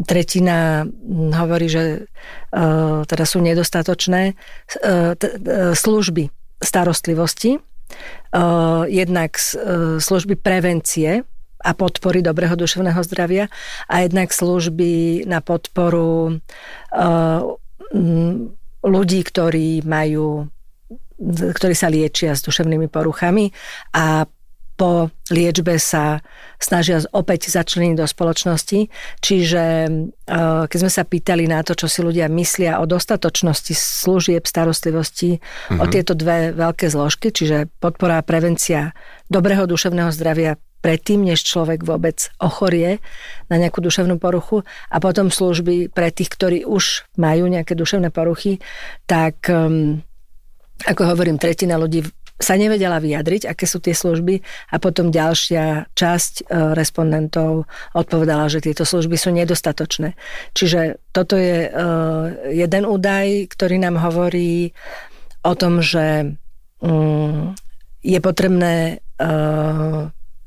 tretina 0.06 0.86
hovorí, 1.34 1.66
že 1.66 2.06
uh, 2.54 3.02
teda 3.02 3.24
sú 3.26 3.42
nedostatočné 3.42 4.38
uh, 4.38 5.18
t- 5.18 5.34
služby 5.74 6.30
starostlivosti, 6.62 7.62
jednak 8.90 9.38
služby 10.02 10.34
prevencie 10.36 11.22
a 11.62 11.70
podpory 11.70 12.18
dobrého 12.18 12.58
duševného 12.58 12.98
zdravia 13.06 13.46
a 13.86 14.02
jednak 14.02 14.34
služby 14.34 15.22
na 15.22 15.38
podporu 15.38 16.34
uh, 16.34 17.40
ľudí, 18.82 19.20
ktorí 19.22 19.86
majú 19.86 20.50
ktorí 21.18 21.74
sa 21.74 21.90
liečia 21.90 22.32
s 22.32 22.46
duševnými 22.46 22.86
poruchami 22.86 23.50
a 23.94 24.26
po 24.78 25.10
liečbe 25.34 25.74
sa 25.82 26.22
snažia 26.62 27.02
opäť 27.10 27.50
začleniť 27.50 27.98
do 27.98 28.06
spoločnosti. 28.06 28.86
Čiže 29.18 29.64
eh, 29.90 30.62
keď 30.70 30.78
sme 30.78 30.92
sa 30.94 31.02
pýtali 31.02 31.50
na 31.50 31.66
to, 31.66 31.74
čo 31.74 31.90
si 31.90 31.98
ľudia 31.98 32.30
myslia 32.30 32.78
o 32.78 32.86
dostatočnosti 32.86 33.74
služieb 33.74 34.46
starostlivosti, 34.46 35.42
mm-hmm. 35.42 35.82
o 35.82 35.84
mhm. 35.84 35.90
tieto 35.90 36.14
dve 36.14 36.54
veľké 36.54 36.86
zložky, 36.86 37.34
čiže 37.34 37.66
podpora 37.82 38.22
a 38.22 38.26
prevencia 38.26 38.94
dobrého 39.26 39.66
duševného 39.66 40.14
zdravia 40.14 40.54
predtým, 40.78 41.26
než 41.26 41.42
človek 41.42 41.82
vôbec 41.82 42.30
ochorie 42.38 43.02
na 43.50 43.58
nejakú 43.58 43.82
duševnú 43.82 44.22
poruchu 44.22 44.62
a 44.94 45.02
potom 45.02 45.26
služby 45.26 45.90
pre 45.90 46.14
tých, 46.14 46.30
ktorí 46.30 46.62
už 46.62 47.10
majú 47.18 47.50
nejaké 47.50 47.74
duševné 47.74 48.14
poruchy, 48.14 48.62
tak 49.10 49.42
um, 49.50 50.06
ako 50.86 51.02
hovorím, 51.14 51.40
tretina 51.40 51.74
ľudí 51.74 52.06
sa 52.38 52.54
nevedela 52.54 53.02
vyjadriť, 53.02 53.50
aké 53.50 53.66
sú 53.66 53.82
tie 53.82 53.90
služby 53.90 54.38
a 54.70 54.78
potom 54.78 55.10
ďalšia 55.10 55.90
časť 55.90 56.46
e, 56.46 56.70
respondentov 56.78 57.66
odpovedala, 57.98 58.46
že 58.46 58.62
tieto 58.62 58.86
služby 58.86 59.18
sú 59.18 59.34
nedostatočné. 59.34 60.14
Čiže 60.54 61.02
toto 61.10 61.34
je 61.34 61.66
e, 61.66 61.70
jeden 62.54 62.86
údaj, 62.86 63.50
ktorý 63.50 63.82
nám 63.82 63.98
hovorí 63.98 64.70
o 65.42 65.52
tom, 65.58 65.82
že 65.82 66.38
mm, 66.78 67.58
je 68.06 68.18
potrebné 68.22 68.74
e, 68.94 69.26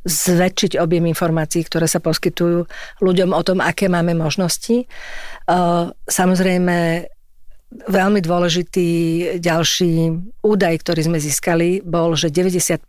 zväčšiť 0.08 0.80
objem 0.80 1.12
informácií, 1.12 1.68
ktoré 1.68 1.92
sa 1.92 2.00
poskytujú 2.00 2.66
ľuďom 3.04 3.36
o 3.36 3.42
tom, 3.46 3.62
aké 3.62 3.86
máme 3.86 4.18
možnosti. 4.18 4.90
Samozrejme, 6.10 7.06
Veľmi 7.72 8.20
dôležitý 8.20 8.90
ďalší 9.40 10.12
údaj, 10.44 10.76
ktorý 10.84 11.08
sme 11.08 11.20
získali, 11.24 11.80
bol, 11.80 12.20
že 12.20 12.28
90% 12.28 12.84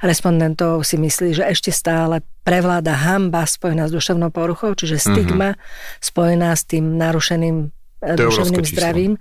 respondentov 0.00 0.88
si 0.88 0.96
myslí, 0.96 1.36
že 1.36 1.44
ešte 1.44 1.68
stále 1.68 2.24
prevláda 2.48 2.96
hamba 2.96 3.44
spojená 3.44 3.84
s 3.88 3.92
duševnou 3.92 4.32
poruchou, 4.32 4.72
čiže 4.72 4.96
mhm. 4.96 5.04
stigma 5.04 5.50
mm-hmm. 5.52 6.00
spojená 6.00 6.50
s 6.56 6.64
tým 6.64 6.96
narušeným 6.96 7.68
duševným 7.98 8.64
zdravím. 8.64 9.12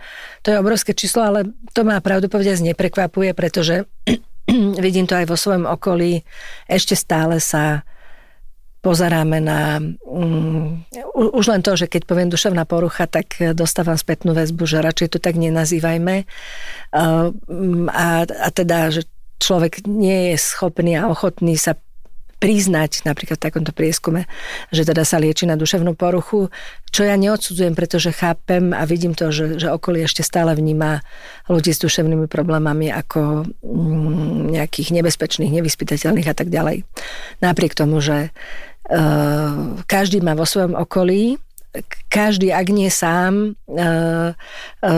To 0.46 0.54
je 0.54 0.62
obrovské 0.62 0.94
číslo, 0.94 1.26
ale 1.26 1.50
to 1.74 1.82
ma 1.82 1.98
pravdu 1.98 2.30
povedať 2.30 2.62
neprekvapuje, 2.62 3.34
pretože 3.34 3.90
vidím 4.86 5.10
to 5.10 5.18
aj 5.18 5.26
vo 5.26 5.36
svojom 5.36 5.66
okolí. 5.66 6.22
Ešte 6.70 6.94
stále 6.94 7.42
sa 7.42 7.82
pozeráme 8.82 9.42
na... 9.42 9.82
Um, 10.06 10.86
už 11.16 11.46
len 11.50 11.62
to, 11.66 11.74
že 11.74 11.90
keď 11.90 12.06
poviem 12.06 12.30
duševná 12.30 12.64
porucha, 12.70 13.10
tak 13.10 13.38
dostávam 13.58 13.98
spätnú 13.98 14.38
väzbu, 14.38 14.64
že 14.70 14.86
radšej 14.86 15.18
to 15.18 15.20
tak 15.20 15.36
nenazývajme. 15.36 16.30
Uh, 16.94 17.34
a, 17.90 18.24
a 18.26 18.48
teda, 18.54 18.94
že 18.94 19.10
človek 19.38 19.86
nie 19.86 20.34
je 20.34 20.38
schopný 20.42 20.98
a 20.98 21.10
ochotný 21.10 21.58
sa 21.58 21.78
priznať 22.38 23.02
napríklad 23.02 23.42
v 23.42 23.46
takomto 23.50 23.74
prieskume, 23.74 24.30
že 24.70 24.86
teda 24.86 25.02
sa 25.02 25.18
lieči 25.18 25.50
na 25.50 25.58
duševnú 25.58 25.98
poruchu, 25.98 26.54
čo 26.94 27.02
ja 27.02 27.18
neodsudzujem, 27.18 27.74
pretože 27.74 28.14
chápem 28.14 28.72
a 28.78 28.86
vidím 28.86 29.18
to, 29.18 29.34
že, 29.34 29.58
že 29.58 29.74
okolie 29.74 30.06
ešte 30.06 30.22
stále 30.22 30.54
vníma 30.54 31.02
ľudí 31.50 31.74
s 31.74 31.82
duševnými 31.82 32.30
problémami 32.30 32.94
ako 32.94 33.50
mm, 33.66 34.54
nejakých 34.54 34.90
nebezpečných, 34.94 35.50
nevyspytateľných 35.50 36.30
a 36.30 36.36
tak 36.38 36.54
ďalej. 36.54 36.86
Napriek 37.42 37.74
tomu, 37.74 37.98
že 38.00 38.30
uh, 38.30 39.82
každý 39.90 40.22
má 40.22 40.38
vo 40.38 40.46
svojom 40.46 40.78
okolí 40.78 41.42
každý, 42.08 42.54
ak 42.54 42.68
nie 42.72 42.90
sám, 42.90 43.54
e, 43.68 43.88
e, 44.82 44.94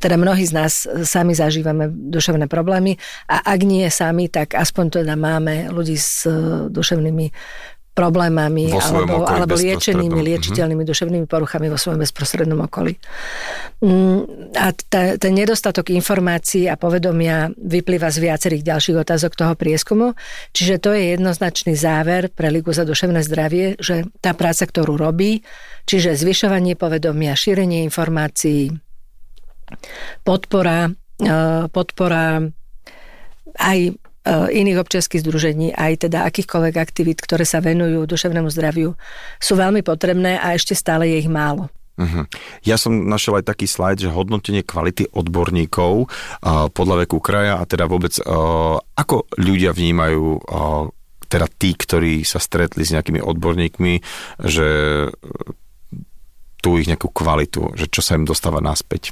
teda 0.00 0.16
mnohí 0.16 0.44
z 0.46 0.52
nás 0.56 0.88
sami 1.04 1.36
zažívame 1.36 1.90
duševné 1.90 2.48
problémy 2.48 2.96
a 3.28 3.44
ak 3.44 3.60
nie 3.62 3.86
sami, 3.92 4.32
tak 4.32 4.56
aspoň 4.56 5.02
teda 5.02 5.14
máme 5.14 5.68
ľudí 5.70 5.94
s 5.98 6.26
duševnými 6.70 7.30
problémami 7.96 8.68
alebo, 8.76 9.24
alebo 9.24 9.56
liečenými, 9.56 10.20
liečiteľnými 10.20 10.84
mm-hmm. 10.84 10.92
duševnými 10.92 11.24
poruchami 11.24 11.72
vo 11.72 11.80
svojom 11.80 12.04
bezprostrednom 12.04 12.60
okolí. 12.68 13.00
Mm, 13.80 14.52
a 14.52 14.66
ten 15.16 15.32
nedostatok 15.32 15.88
informácií 15.96 16.68
a 16.68 16.76
povedomia 16.76 17.48
vyplýva 17.56 18.12
z 18.12 18.18
viacerých 18.20 18.62
ďalších 18.68 18.96
otázok 19.00 19.32
toho 19.32 19.56
prieskumu, 19.56 20.12
čiže 20.52 20.76
to 20.76 20.92
je 20.92 21.16
jednoznačný 21.16 21.72
záver 21.72 22.28
pre 22.28 22.52
Ligu 22.52 22.76
za 22.76 22.84
duševné 22.84 23.24
zdravie, 23.24 23.80
že 23.80 24.04
tá 24.20 24.36
práca, 24.36 24.68
ktorú 24.68 25.00
robí, 25.00 25.40
čiže 25.88 26.20
zvyšovanie 26.20 26.76
povedomia, 26.76 27.32
šírenie 27.32 27.80
informácií, 27.88 28.76
podpora, 30.20 30.92
e, 31.16 31.32
podpora 31.72 32.44
aj 33.56 33.78
iných 34.26 34.82
občianských 34.82 35.22
združení, 35.22 35.70
aj 35.70 36.10
teda 36.10 36.26
akýchkoľvek 36.26 36.74
aktivít, 36.76 37.22
ktoré 37.22 37.46
sa 37.46 37.62
venujú 37.62 38.10
duševnému 38.10 38.50
zdraviu, 38.50 38.98
sú 39.38 39.54
veľmi 39.54 39.86
potrebné 39.86 40.42
a 40.42 40.58
ešte 40.58 40.74
stále 40.74 41.06
je 41.06 41.22
ich 41.22 41.30
málo. 41.30 41.70
Uh-huh. 41.96 42.28
Ja 42.60 42.76
som 42.76 43.08
našiel 43.08 43.40
aj 43.40 43.48
taký 43.48 43.64
slajd, 43.64 44.04
že 44.04 44.12
hodnotenie 44.12 44.60
kvality 44.60 45.08
odborníkov 45.16 46.04
uh, 46.04 46.68
podľa 46.68 47.08
veku 47.08 47.24
kraja 47.24 47.56
a 47.56 47.64
teda 47.64 47.88
vôbec 47.88 48.12
uh, 48.20 48.76
ako 48.76 49.24
ľudia 49.40 49.72
vnímajú 49.72 50.24
uh, 50.36 50.92
teda 51.26 51.48
tí, 51.56 51.72
ktorí 51.72 52.20
sa 52.22 52.36
stretli 52.36 52.84
s 52.84 52.92
nejakými 52.92 53.18
odborníkmi, 53.18 53.94
že 54.44 54.68
tú 56.62 56.78
ich 56.78 56.86
nejakú 56.86 57.10
kvalitu, 57.10 57.74
že 57.74 57.90
čo 57.90 58.04
sa 58.04 58.14
im 58.14 58.28
dostáva 58.28 58.62
naspäť. 58.62 59.10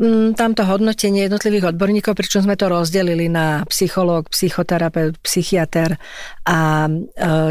Mm, 0.00 0.32
tamto 0.32 0.64
hodnotenie 0.64 1.28
jednotlivých 1.28 1.76
odborníkov, 1.76 2.16
pričom 2.16 2.40
sme 2.48 2.56
to 2.56 2.72
rozdelili 2.72 3.28
na 3.28 3.68
psychológ, 3.68 4.32
psychoterapeut, 4.32 5.20
psychiatr 5.20 6.00
a 6.48 6.88
e, 6.88 6.92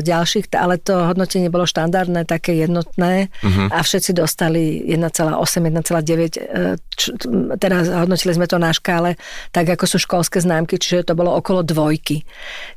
ďalších, 0.01 0.49
ale 0.57 0.81
to 0.81 0.97
hodnotenie 0.97 1.53
bolo 1.53 1.69
štandardné, 1.69 2.25
také 2.25 2.57
jednotné 2.57 3.29
uh-huh. 3.29 3.69
a 3.69 3.85
všetci 3.85 4.17
dostali 4.17 4.81
1,8, 4.81 5.37
1,9, 5.37 6.41
e, 6.41 7.57
teraz 7.61 7.85
hodnotili 7.85 8.33
sme 8.33 8.49
to 8.49 8.57
na 8.57 8.73
škále, 8.73 9.13
tak 9.53 9.69
ako 9.69 9.85
sú 9.85 10.01
školské 10.01 10.41
známky, 10.41 10.81
čiže 10.81 11.13
to 11.13 11.13
bolo 11.13 11.37
okolo 11.37 11.61
dvojky. 11.61 12.25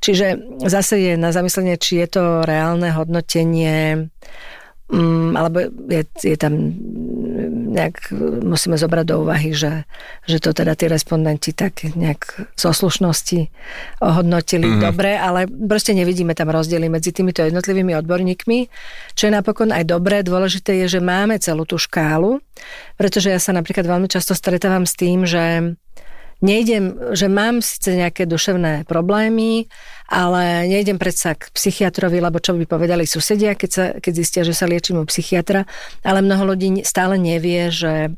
Čiže 0.05 0.37
zase 0.69 1.01
je 1.01 1.15
na 1.17 1.33
zamyslenie, 1.33 1.81
či 1.81 2.05
je 2.05 2.21
to 2.21 2.25
reálne 2.45 2.93
hodnotenie 2.93 4.13
Mm, 4.93 5.33
alebo 5.41 5.73
je, 5.89 6.05
je 6.21 6.37
tam 6.37 6.53
nejak, 7.73 8.13
musíme 8.45 8.77
zobrať 8.77 9.05
do 9.09 9.25
úvahy, 9.25 9.57
že, 9.57 9.89
že 10.29 10.37
to 10.37 10.53
teda 10.53 10.77
tí 10.77 10.85
respondenti 10.85 11.57
tak 11.57 11.89
nejak 11.97 12.53
zo 12.61 12.77
slušnosti 12.77 13.49
ohodnotili 14.05 14.69
mm-hmm. 14.69 14.85
dobre, 14.85 15.17
ale 15.17 15.49
proste 15.49 15.97
nevidíme 15.97 16.37
tam 16.37 16.53
rozdiely 16.53 16.93
medzi 16.93 17.09
týmito 17.17 17.41
jednotlivými 17.41 17.97
odborníkmi, 18.05 18.59
čo 19.17 19.23
je 19.29 19.33
napokon 19.33 19.73
aj 19.73 19.89
dobré. 19.89 20.21
Dôležité 20.21 20.85
je, 20.85 20.99
že 20.99 21.01
máme 21.01 21.41
celú 21.41 21.65
tú 21.65 21.81
škálu, 21.81 22.45
pretože 23.01 23.33
ja 23.33 23.41
sa 23.41 23.57
napríklad 23.57 23.89
veľmi 23.89 24.13
často 24.13 24.37
stretávam 24.37 24.85
s 24.85 24.93
tým, 24.93 25.25
že 25.25 25.73
nejdem, 26.43 27.15
že 27.15 27.31
mám 27.31 27.63
síce 27.63 27.95
nejaké 27.95 28.27
duševné 28.27 28.85
problémy, 28.85 29.71
ale 30.11 30.69
nejdem 30.69 30.99
predsa 30.99 31.39
k 31.39 31.49
psychiatrovi, 31.55 32.19
lebo 32.19 32.43
čo 32.43 32.53
by 32.59 32.67
povedali 32.69 33.07
susedia, 33.07 33.55
keď, 33.55 33.71
sa, 33.71 33.85
keď 33.97 34.13
zistia, 34.13 34.43
že 34.45 34.53
sa 34.53 34.69
liečím 34.69 35.01
u 35.01 35.07
psychiatra, 35.09 35.65
ale 36.03 36.21
mnoho 36.21 36.53
ľudí 36.53 36.83
stále 36.83 37.17
nevie, 37.17 37.71
že 37.71 38.13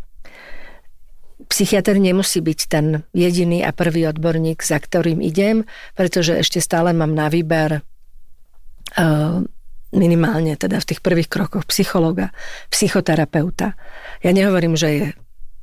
psychiatr 1.47 2.01
nemusí 2.01 2.41
byť 2.41 2.61
ten 2.67 3.05
jediný 3.13 3.63
a 3.63 3.71
prvý 3.77 4.09
odborník, 4.09 4.65
za 4.65 4.81
ktorým 4.81 5.21
idem, 5.21 5.69
pretože 5.93 6.41
ešte 6.41 6.59
stále 6.59 6.97
mám 6.97 7.13
na 7.13 7.29
výber 7.29 7.85
uh, 8.99 9.45
minimálne 9.95 10.59
teda 10.59 10.83
v 10.83 10.89
tých 10.91 11.01
prvých 11.05 11.31
krokoch 11.31 11.69
psychologa, 11.71 12.35
psychoterapeuta. 12.73 13.79
Ja 14.25 14.31
nehovorím, 14.35 14.75
že 14.75 14.89
je 14.91 15.07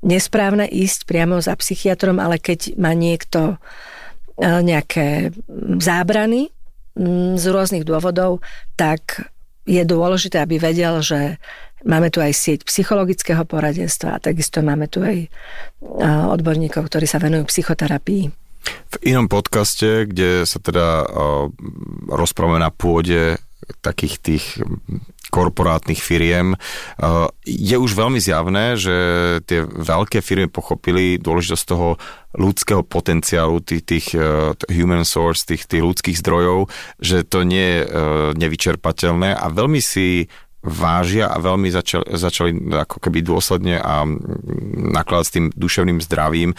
nesprávne 0.02 0.66
ísť 0.66 1.06
priamo 1.06 1.38
za 1.42 1.54
psychiatrom, 1.58 2.18
ale 2.18 2.42
keď 2.42 2.78
má 2.78 2.92
niekto 2.98 3.56
e, 3.56 4.46
nejaké 4.46 5.32
zábrany 5.82 6.50
z 7.38 7.46
rôznych 7.48 7.88
dôvodov, 7.88 8.44
tak 8.76 9.32
je 9.64 9.82
dôležité, 9.88 10.44
aby 10.44 10.60
vedel, 10.60 11.00
že 11.00 11.40
máme 11.88 12.12
tu 12.12 12.20
aj 12.20 12.34
sieť 12.36 12.60
psychologického 12.68 13.46
poradenstva 13.48 14.18
a 14.18 14.22
takisto 14.22 14.60
máme 14.66 14.90
tu 14.90 15.06
aj 15.06 15.18
e, 15.26 15.28
odborníkov, 16.30 16.90
ktorí 16.90 17.06
sa 17.06 17.22
venujú 17.22 17.48
psychoterapii. 17.48 18.42
V 18.62 18.96
inom 19.02 19.26
podcaste, 19.26 20.06
kde 20.06 20.46
sa 20.46 20.62
teda 20.62 21.02
uh, 21.02 21.50
rozprávame 22.14 22.62
na 22.62 22.70
pôde 22.70 23.42
takých 23.82 24.16
tých 24.22 24.46
korporátnych 25.32 26.04
firiem, 26.04 26.54
eh, 26.54 27.28
je 27.48 27.76
už 27.80 27.96
veľmi 27.96 28.20
zjavné, 28.20 28.76
že 28.76 28.96
tie 29.48 29.64
veľké 29.64 30.20
firmy 30.20 30.52
pochopili 30.52 31.16
dôležitosť 31.18 31.66
toho 31.66 31.96
ľudského 32.36 32.84
potenciálu, 32.84 33.60
tých, 33.60 33.84
tých 33.84 34.08
uh, 34.16 34.56
human 34.72 35.04
source, 35.04 35.44
tých, 35.44 35.68
tých 35.68 35.84
ľudských 35.84 36.16
zdrojov, 36.16 36.72
že 36.96 37.28
to 37.28 37.44
nie 37.44 37.60
je 37.60 37.80
uh, 37.84 37.88
nevyčerpateľné. 38.40 39.36
A 39.36 39.52
veľmi 39.52 39.84
si 39.84 40.32
vážia 40.64 41.28
a 41.28 41.44
veľmi 41.44 41.68
začali, 41.74 42.06
začali 42.16 42.52
ako 42.72 43.04
keby 43.04 43.20
dôsledne 43.26 43.82
a 43.82 44.06
nakladať 44.96 45.26
s 45.26 45.34
tým 45.34 45.46
duševným 45.50 46.00
zdravím 46.06 46.54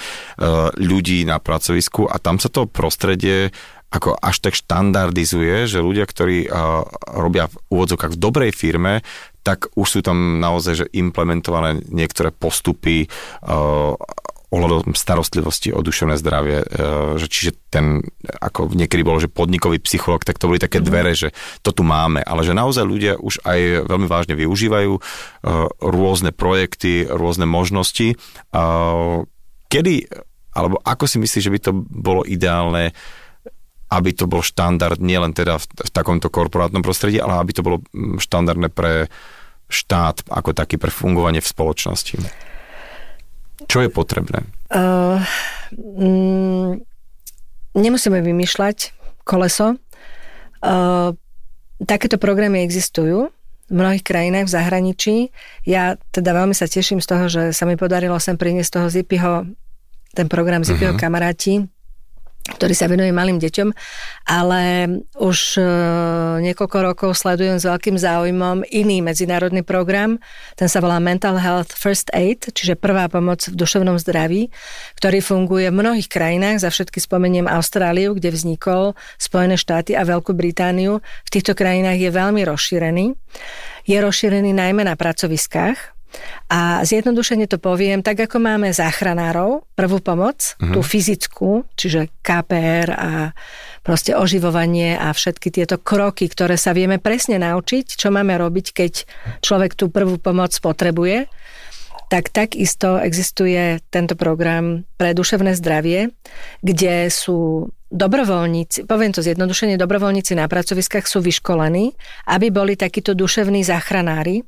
ľudí 0.75 1.23
na 1.23 1.39
pracovisku. 1.39 2.11
A 2.11 2.19
tam 2.19 2.43
sa 2.43 2.51
to 2.51 2.67
prostredie 2.67 3.55
ako 3.93 4.17
až 4.17 4.41
tak 4.41 4.57
štandardizuje, 4.57 5.69
že 5.69 5.85
ľudia, 5.85 6.09
ktorí 6.09 6.49
uh, 6.49 6.89
robia 7.13 7.53
v 7.53 7.57
úvodzovkách 7.69 8.17
v 8.17 8.21
dobrej 8.21 8.53
firme, 8.57 9.05
tak 9.45 9.69
už 9.77 9.87
sú 9.87 10.01
tam 10.01 10.41
naozaj 10.41 10.75
že 10.81 10.87
implementované 10.97 11.85
niektoré 11.93 12.33
postupy, 12.33 13.05
uh, 13.45 13.93
ohľadom 14.53 14.93
starostlivosti 14.93 15.73
o 15.73 15.81
duševné 15.81 16.21
zdravie, 16.21 16.61
e, 16.61 16.67
že 17.17 17.25
čiže 17.25 17.51
ten, 17.73 18.05
ako 18.21 18.77
niekedy 18.77 19.01
bolo, 19.01 19.17
že 19.17 19.33
podnikový 19.33 19.81
psycholog, 19.81 20.29
tak 20.29 20.37
to 20.37 20.45
boli 20.45 20.61
také 20.61 20.85
mhm. 20.85 20.87
dvere, 20.87 21.13
že 21.17 21.33
to 21.65 21.73
tu 21.73 21.81
máme, 21.81 22.21
ale 22.21 22.45
že 22.45 22.53
naozaj 22.53 22.85
ľudia 22.85 23.17
už 23.17 23.41
aj 23.49 23.89
veľmi 23.89 24.07
vážne 24.13 24.37
využívajú 24.37 24.93
rôzne 25.81 26.37
projekty, 26.37 27.09
rôzne 27.09 27.49
možnosti. 27.49 28.15
Kedy, 29.73 29.95
alebo 30.53 30.77
ako 30.85 31.05
si 31.09 31.17
myslíš, 31.17 31.45
že 31.49 31.53
by 31.57 31.61
to 31.65 31.73
bolo 31.89 32.23
ideálne, 32.29 32.93
aby 33.93 34.17
to 34.17 34.25
bol 34.25 34.41
štandard 34.41 34.97
nielen 34.97 35.37
teda 35.37 35.61
v, 35.61 35.65
v 35.69 35.91
takomto 35.93 36.33
korporátnom 36.33 36.81
prostredí, 36.81 37.21
ale 37.21 37.37
aby 37.37 37.53
to 37.53 37.61
bolo 37.61 37.85
štandardné 38.17 38.73
pre 38.73 39.13
štát 39.69 40.25
ako 40.33 40.57
taký 40.57 40.81
pre 40.81 40.89
fungovanie 40.89 41.45
v 41.45 41.51
spoločnosti? 41.53 42.17
Čo 43.69 43.79
je 43.85 43.89
potrebné? 43.93 44.49
Uh, 44.73 45.21
mm, 45.77 46.81
nemusíme 47.77 48.21
vymýšľať 48.21 48.97
koleso. 49.25 49.77
Uh, 50.65 51.15
takéto 51.85 52.17
programy 52.17 52.65
existujú 52.65 53.31
v 53.73 53.75
mnohých 53.75 54.05
krajinách 54.05 54.47
v 54.51 54.55
zahraničí. 54.55 55.17
Ja 55.65 55.97
teda 56.13 56.37
veľmi 56.37 56.53
sa 56.53 56.69
teším 56.69 57.01
z 57.01 57.09
toho, 57.09 57.25
že 57.33 57.43
sa 57.57 57.65
mi 57.65 57.81
podarilo 57.81 58.21
sem 58.21 58.37
priniesť 58.37 58.71
toho 58.77 58.89
Zipiho, 58.93 59.33
ten 60.13 60.29
program 60.29 60.61
Zipiho 60.61 60.93
uh-huh. 60.93 61.01
kamaráti, 61.01 61.65
ktorý 62.43 62.75
sa 62.75 62.91
venuje 62.91 63.15
malým 63.15 63.39
deťom, 63.39 63.71
ale 64.27 64.63
už 65.15 65.63
e, 65.63 65.67
niekoľko 66.43 66.79
rokov 66.83 67.11
sledujem 67.15 67.63
s 67.63 67.69
veľkým 67.71 67.95
záujmom 67.95 68.67
iný 68.67 68.99
medzinárodný 68.99 69.63
program, 69.63 70.19
ten 70.59 70.67
sa 70.67 70.83
volá 70.83 70.99
Mental 70.99 71.39
Health 71.39 71.71
First 71.71 72.11
Aid, 72.11 72.51
čiže 72.51 72.75
prvá 72.75 73.07
pomoc 73.07 73.47
v 73.47 73.55
duševnom 73.55 73.95
zdraví, 74.03 74.51
ktorý 74.99 75.23
funguje 75.23 75.71
v 75.71 75.79
mnohých 75.87 76.11
krajinách, 76.11 76.67
za 76.67 76.75
všetky 76.75 76.99
spomeniem 76.99 77.47
Austráliu, 77.47 78.19
kde 78.19 78.35
vznikol, 78.35 78.99
Spojené 79.23 79.55
štáty 79.55 79.95
a 79.95 80.03
Veľkú 80.03 80.35
Britániu. 80.35 80.99
V 81.23 81.31
týchto 81.31 81.55
krajinách 81.55 82.03
je 82.03 82.11
veľmi 82.11 82.43
rozšírený. 82.43 83.15
Je 83.87 83.99
rozšírený 83.99 84.51
najmä 84.51 84.83
na 84.83 84.99
pracoviskách, 84.99 85.92
a 86.53 86.85
zjednodušene 86.85 87.49
to 87.49 87.57
poviem, 87.57 88.05
tak 88.05 88.29
ako 88.29 88.37
máme 88.37 88.69
záchranárov, 88.71 89.65
prvú 89.73 89.99
pomoc, 90.05 90.55
uh-huh. 90.57 90.77
tú 90.77 90.81
fyzickú, 90.85 91.65
čiže 91.75 92.13
KPR 92.21 92.89
a 92.93 93.11
proste 93.81 94.13
oživovanie 94.13 94.95
a 94.95 95.11
všetky 95.11 95.49
tieto 95.49 95.81
kroky, 95.81 96.29
ktoré 96.29 96.61
sa 96.61 96.77
vieme 96.77 97.01
presne 97.01 97.41
naučiť, 97.41 97.97
čo 97.97 98.13
máme 98.13 98.37
robiť, 98.37 98.67
keď 98.77 98.93
človek 99.41 99.75
tú 99.75 99.89
prvú 99.89 100.21
pomoc 100.21 100.53
potrebuje, 100.61 101.27
tak 102.13 102.29
takisto 102.29 103.01
existuje 103.01 103.81
tento 103.89 104.13
program 104.13 104.85
pre 105.01 105.17
duševné 105.17 105.57
zdravie, 105.57 106.13
kde 106.61 107.09
sú 107.09 107.73
dobrovoľníci, 107.89 108.85
poviem 108.85 109.17
to 109.17 109.25
zjednodušene, 109.25 109.81
dobrovoľníci 109.81 110.37
na 110.37 110.45
pracoviskách 110.45 111.09
sú 111.09 111.25
vyškolení, 111.25 111.97
aby 112.29 112.53
boli 112.53 112.77
takíto 112.77 113.17
duševní 113.17 113.65
záchranári, 113.65 114.45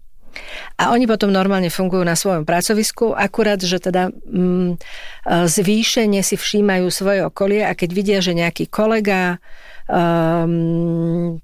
a 0.80 0.90
oni 0.94 1.04
potom 1.06 1.30
normálne 1.30 1.70
fungujú 1.70 2.02
na 2.02 2.18
svojom 2.18 2.46
pracovisku, 2.46 3.14
akurát, 3.14 3.62
že 3.62 3.78
teda 3.78 4.10
mm, 4.10 4.78
zvýšenie 5.26 6.20
si 6.20 6.36
všímajú 6.36 6.86
svoje 6.90 7.20
okolie 7.24 7.62
a 7.66 7.72
keď 7.72 7.90
vidia, 7.90 8.18
že 8.20 8.36
nejaký 8.36 8.68
kolega 8.68 9.38
um, 9.86 11.38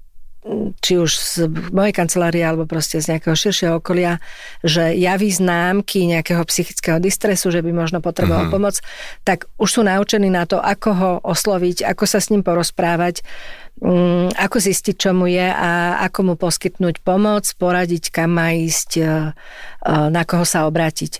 či 0.81 0.97
už 0.97 1.11
z 1.13 1.45
mojej 1.69 1.93
kancelárie 1.93 2.41
alebo 2.41 2.65
proste 2.65 2.97
z 2.97 3.13
nejakého 3.13 3.37
širšieho 3.37 3.77
okolia, 3.77 4.17
že 4.65 4.97
javí 4.97 5.29
známky 5.29 6.09
nejakého 6.09 6.41
psychického 6.49 6.97
distresu, 6.97 7.53
že 7.53 7.61
by 7.61 7.69
možno 7.69 8.01
potreboval 8.01 8.49
uh-huh. 8.49 8.57
pomoc, 8.57 8.81
tak 9.21 9.45
už 9.61 9.69
sú 9.69 9.81
naučení 9.85 10.33
na 10.33 10.49
to, 10.49 10.57
ako 10.57 10.89
ho 10.97 11.11
osloviť, 11.21 11.85
ako 11.85 12.03
sa 12.09 12.17
s 12.17 12.33
ním 12.33 12.41
porozprávať, 12.41 13.21
ako 14.37 14.57
zistiť, 14.61 14.95
čo 14.95 15.09
mu 15.17 15.25
je 15.25 15.41
a 15.41 15.97
ako 16.05 16.19
mu 16.21 16.33
poskytnúť 16.37 17.01
pomoc, 17.01 17.49
poradiť, 17.57 18.13
kam 18.13 18.37
má 18.37 18.53
ísť, 18.53 18.89
uh, 19.01 19.33
uh, 19.33 20.07
na 20.13 20.21
koho 20.21 20.45
sa 20.45 20.69
obrátiť. 20.69 21.17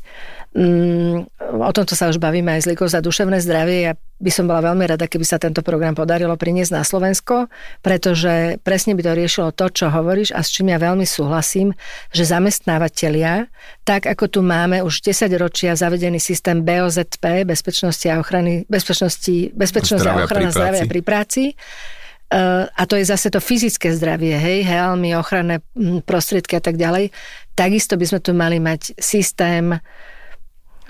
Mm, 0.52 1.32
o 1.64 1.72
tomto 1.72 1.96
sa 1.96 2.12
už 2.12 2.20
bavíme 2.20 2.52
aj 2.52 2.68
z 2.68 2.76
Ligou 2.76 2.84
za 2.84 3.00
duševné 3.00 3.40
zdravie. 3.40 3.88
Ja 3.88 3.94
by 3.96 4.32
som 4.36 4.52
bola 4.52 4.60
veľmi 4.60 4.84
rada, 4.84 5.08
keby 5.08 5.24
sa 5.24 5.40
tento 5.40 5.64
program 5.64 5.96
podarilo 5.96 6.36
priniesť 6.36 6.76
na 6.76 6.84
Slovensko, 6.84 7.48
pretože 7.80 8.60
presne 8.60 8.94
by 8.94 9.02
to 9.02 9.12
riešilo 9.16 9.50
to, 9.56 9.72
čo 9.72 9.88
hovoríš 9.88 10.36
a 10.36 10.44
s 10.44 10.52
čím 10.52 10.76
ja 10.76 10.78
veľmi 10.78 11.08
súhlasím, 11.08 11.72
že 12.12 12.28
zamestnávateľia, 12.28 13.48
tak 13.88 14.12
ako 14.12 14.28
tu 14.28 14.40
máme 14.44 14.84
už 14.84 15.02
10 15.08 15.32
ročia 15.40 15.72
zavedený 15.74 16.20
systém 16.20 16.62
BOZP, 16.62 17.48
bezpečnosti 17.48 18.06
a 18.12 18.20
ochrany, 18.20 18.68
bezpečnosti, 18.68 19.56
bezpečnosti 19.56 20.06
a 20.06 20.28
ochrana 20.28 20.52
zdravia 20.52 20.84
pri 20.84 21.02
práci, 21.02 21.44
Uh, 21.56 22.01
a 22.72 22.82
to 22.88 22.96
je 22.96 23.04
zase 23.04 23.28
to 23.28 23.44
fyzické 23.44 23.92
zdravie, 23.92 24.40
hej, 24.40 24.64
helmy, 24.64 25.12
ochranné 25.20 25.60
mm, 25.76 26.08
prostriedky 26.08 26.56
a 26.56 26.64
tak 26.64 26.80
ďalej. 26.80 27.12
Takisto 27.60 28.00
by 28.00 28.06
sme 28.08 28.20
tu 28.24 28.32
mali 28.32 28.58
mať 28.64 28.96
systém 28.96 29.76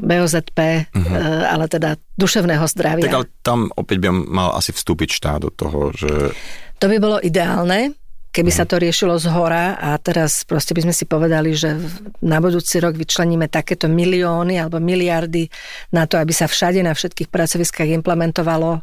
BOZP, 0.02 0.60
uh-huh. 0.86 0.98
Mhm. 0.98 1.16
ale 1.50 1.66
teda 1.70 1.89
duševného 2.18 2.66
zdravia. 2.70 3.06
Tak 3.10 3.18
ale 3.18 3.28
tam 3.42 3.60
opäť 3.74 3.98
by 4.02 4.10
mal 4.14 4.54
asi 4.54 4.74
vstúpiť 4.74 5.10
štát 5.18 5.39
do 5.46 5.50
toho, 5.54 5.94
že... 5.94 6.34
To 6.82 6.86
by 6.89 6.98
bolo 6.98 7.18
ideálne, 7.22 7.94
keby 8.34 8.50
uh-huh. 8.50 8.66
sa 8.66 8.70
to 8.70 8.82
riešilo 8.82 9.18
z 9.22 9.30
hora 9.30 9.78
a 9.78 9.98
teraz 10.02 10.42
proste 10.46 10.74
by 10.74 10.89
sme 10.89 10.94
si 10.94 11.06
povedali, 11.06 11.54
že 11.54 11.78
na 12.26 12.42
budúci 12.42 12.82
rok 12.82 12.98
vyčleníme 12.98 13.46
takéto 13.50 13.86
milióny 13.86 14.58
alebo 14.58 14.82
miliardy 14.82 15.46
na 15.94 16.10
to, 16.10 16.18
aby 16.18 16.34
sa 16.34 16.50
všade 16.50 16.82
na 16.82 16.98
všetkých 16.98 17.30
pracoviskách 17.30 17.94
implementovalo, 18.02 18.82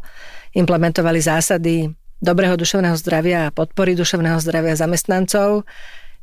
implementovali 0.55 1.19
zásady 1.19 1.98
dobrého 2.19 2.55
duševného 2.59 2.97
zdravia 2.99 3.49
a 3.49 3.55
podpory 3.55 3.95
duševného 3.95 4.39
zdravia 4.43 4.75
zamestnancov 4.75 5.67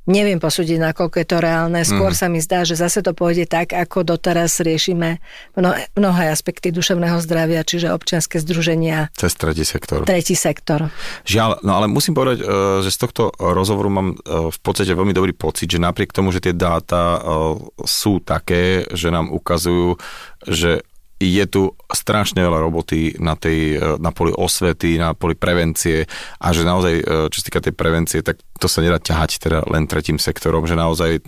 Neviem 0.05 0.37
posúdiť, 0.37 0.77
nakoľko 0.77 1.17
je 1.17 1.27
to 1.27 1.37
reálne. 1.41 1.81
Skôr 1.81 2.13
mm. 2.13 2.19
sa 2.21 2.29
mi 2.29 2.37
zdá, 2.37 2.61
že 2.61 2.77
zase 2.77 3.01
to 3.01 3.17
pôjde 3.17 3.49
tak, 3.49 3.73
ako 3.73 4.05
doteraz 4.05 4.61
riešime 4.61 5.17
mnohé 5.97 6.29
aspekty 6.29 6.69
duševného 6.69 7.17
zdravia, 7.25 7.65
čiže 7.65 7.89
občianske 7.89 8.37
združenia. 8.37 9.09
Cez 9.17 9.33
tretí 9.33 9.65
sektor. 9.65 10.05
Tretí 10.05 10.37
sektor. 10.37 10.93
Žiaľ, 11.25 11.65
no 11.65 11.81
ale 11.81 11.89
musím 11.89 12.13
povedať, 12.13 12.45
e, 12.45 12.85
že 12.85 12.93
z 12.93 13.01
tohto 13.01 13.33
rozhovoru 13.33 13.89
mám 13.89 14.07
e, 14.13 14.15
v 14.53 14.59
podstate 14.61 14.93
veľmi 14.93 15.13
dobrý 15.17 15.33
pocit, 15.33 15.73
že 15.73 15.81
napriek 15.81 16.13
tomu, 16.13 16.29
že 16.29 16.37
tie 16.37 16.53
dáta 16.53 17.17
e, 17.17 17.19
sú 17.89 18.21
také, 18.21 18.85
že 18.93 19.09
nám 19.09 19.33
ukazujú, 19.33 19.97
že 20.45 20.85
je 21.15 21.43
tu 21.47 21.71
strašne 21.87 22.43
veľa 22.43 22.59
roboty 22.59 23.15
na, 23.23 23.39
tej, 23.39 23.79
na 24.03 24.11
poli 24.11 24.35
osvety, 24.35 24.99
na 24.99 25.15
poli 25.15 25.33
prevencie 25.39 26.03
a 26.43 26.47
že 26.51 26.67
naozaj, 26.67 26.93
e, 26.99 27.03
čo 27.31 27.37
sa 27.39 27.45
týka 27.47 27.63
tej 27.63 27.75
prevencie, 27.75 28.19
tak 28.19 28.43
to 28.59 28.67
sa 28.67 28.83
nedá 28.83 28.99
ťahať 28.99 29.39
teda 29.39 29.59
len 29.71 29.87
tretím 29.87 30.19
sektorom, 30.19 30.67
že 30.67 30.75
naozaj, 30.75 31.23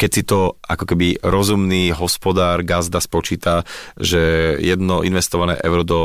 keď 0.00 0.10
si 0.10 0.22
to 0.24 0.56
ako 0.64 0.84
keby 0.84 1.20
rozumný 1.20 1.92
hospodár, 1.92 2.64
gazda 2.64 3.00
spočíta, 3.00 3.68
že 4.00 4.56
jedno 4.60 5.04
investované 5.04 5.60
euro 5.60 5.84
do 5.84 6.00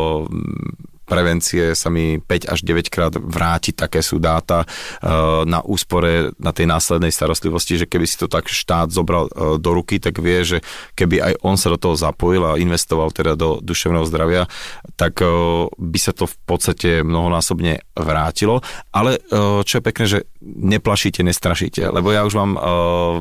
prevencie 1.07 1.71
sa 1.71 1.87
mi 1.87 2.19
5 2.19 2.51
až 2.51 2.59
9 2.67 2.91
krát 2.91 3.15
vráti, 3.15 3.71
také 3.71 4.03
sú 4.03 4.19
dáta 4.19 4.67
eh, 4.67 5.07
na 5.47 5.63
úspore 5.63 6.35
na 6.35 6.51
tej 6.51 6.67
následnej 6.67 7.15
starostlivosti, 7.15 7.79
že 7.79 7.87
keby 7.87 8.03
si 8.03 8.19
to 8.19 8.27
tak 8.27 8.51
štát 8.51 8.91
zobral 8.91 9.31
eh, 9.31 9.55
do 9.55 9.69
ruky, 9.71 10.03
tak 10.03 10.19
vie, 10.19 10.43
že 10.43 10.57
keby 10.99 11.23
aj 11.23 11.33
on 11.47 11.55
sa 11.55 11.71
do 11.71 11.79
toho 11.79 11.95
zapojil 11.95 12.43
a 12.43 12.59
investoval 12.59 13.15
teda 13.15 13.39
do 13.39 13.63
duševného 13.63 14.03
zdravia, 14.03 14.51
tak 14.99 15.23
eh, 15.23 15.27
by 15.71 15.99
sa 16.03 16.11
to 16.11 16.27
v 16.27 16.35
podstate 16.43 16.89
mnohonásobne 17.07 17.79
vrátilo. 17.95 18.59
Ale 18.91 19.21
čo 19.63 19.79
je 19.79 19.83
pekné, 19.85 20.05
že 20.09 20.19
neplašíte, 20.41 21.21
nestrašíte, 21.21 21.85
lebo 21.93 22.09
ja 22.09 22.25
už 22.25 22.33
mám, 22.33 22.51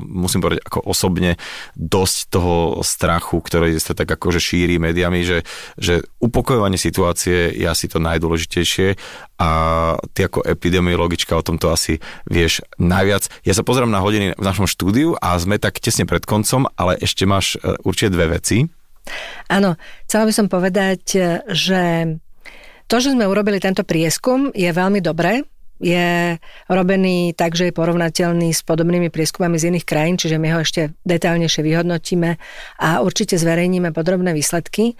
musím 0.09 0.41
povedať, 0.41 0.65
ako 0.65 0.89
osobne 0.89 1.37
dosť 1.77 2.17
toho 2.33 2.81
strachu, 2.81 3.39
ktorý 3.45 3.77
sa 3.77 3.93
tak 3.93 4.09
akože 4.09 4.41
šíri 4.41 4.81
médiami, 4.81 5.21
že, 5.23 5.45
že 5.77 6.01
upokojovanie 6.19 6.81
situácie 6.81 7.53
ja 7.61 7.76
asi 7.77 7.93
to 7.93 8.01
najdôležitejšie 8.01 8.97
a 9.37 9.51
ty 10.17 10.25
ako 10.25 10.49
epidemiologička 10.49 11.37
o 11.37 11.45
tomto 11.45 11.69
asi 11.69 12.01
vieš 12.25 12.65
najviac. 12.81 13.29
Ja 13.45 13.53
sa 13.53 13.61
pozerám 13.61 13.93
na 13.93 14.01
hodiny 14.01 14.33
v 14.33 14.43
našom 14.43 14.65
štúdiu 14.65 15.13
a 15.21 15.37
sme 15.37 15.61
tak 15.61 15.77
tesne 15.77 16.09
pred 16.09 16.25
koncom, 16.25 16.65
ale 16.81 16.97
ešte 16.97 17.29
máš 17.29 17.61
e, 17.61 17.77
určite 17.85 18.17
dve 18.17 18.41
veci. 18.41 18.65
Áno, 19.53 19.77
chcela 20.09 20.25
by 20.25 20.33
som 20.33 20.49
povedať, 20.49 21.03
e, 21.15 21.21
že 21.53 21.83
to, 22.89 22.97
že 22.97 23.13
sme 23.13 23.29
urobili 23.29 23.61
tento 23.61 23.85
prieskum, 23.85 24.49
je 24.57 24.73
veľmi 24.73 25.05
dobré, 25.05 25.45
je 25.77 26.41
robený 26.73 27.37
tak, 27.37 27.53
že 27.53 27.69
je 27.69 27.77
porovnateľný 27.77 28.49
s 28.49 28.65
podobnými 28.65 29.13
prieskumami 29.13 29.61
z 29.61 29.69
iných 29.75 29.85
krajín, 29.85 30.17
čiže 30.17 30.41
my 30.41 30.49
ho 30.57 30.65
ešte 30.65 30.97
detailnejšie 31.05 31.61
vyhodnotíme 31.61 32.41
a 32.81 32.89
určite 33.05 33.37
zverejníme 33.37 33.93
podrobné 33.93 34.33
výsledky. 34.33 34.97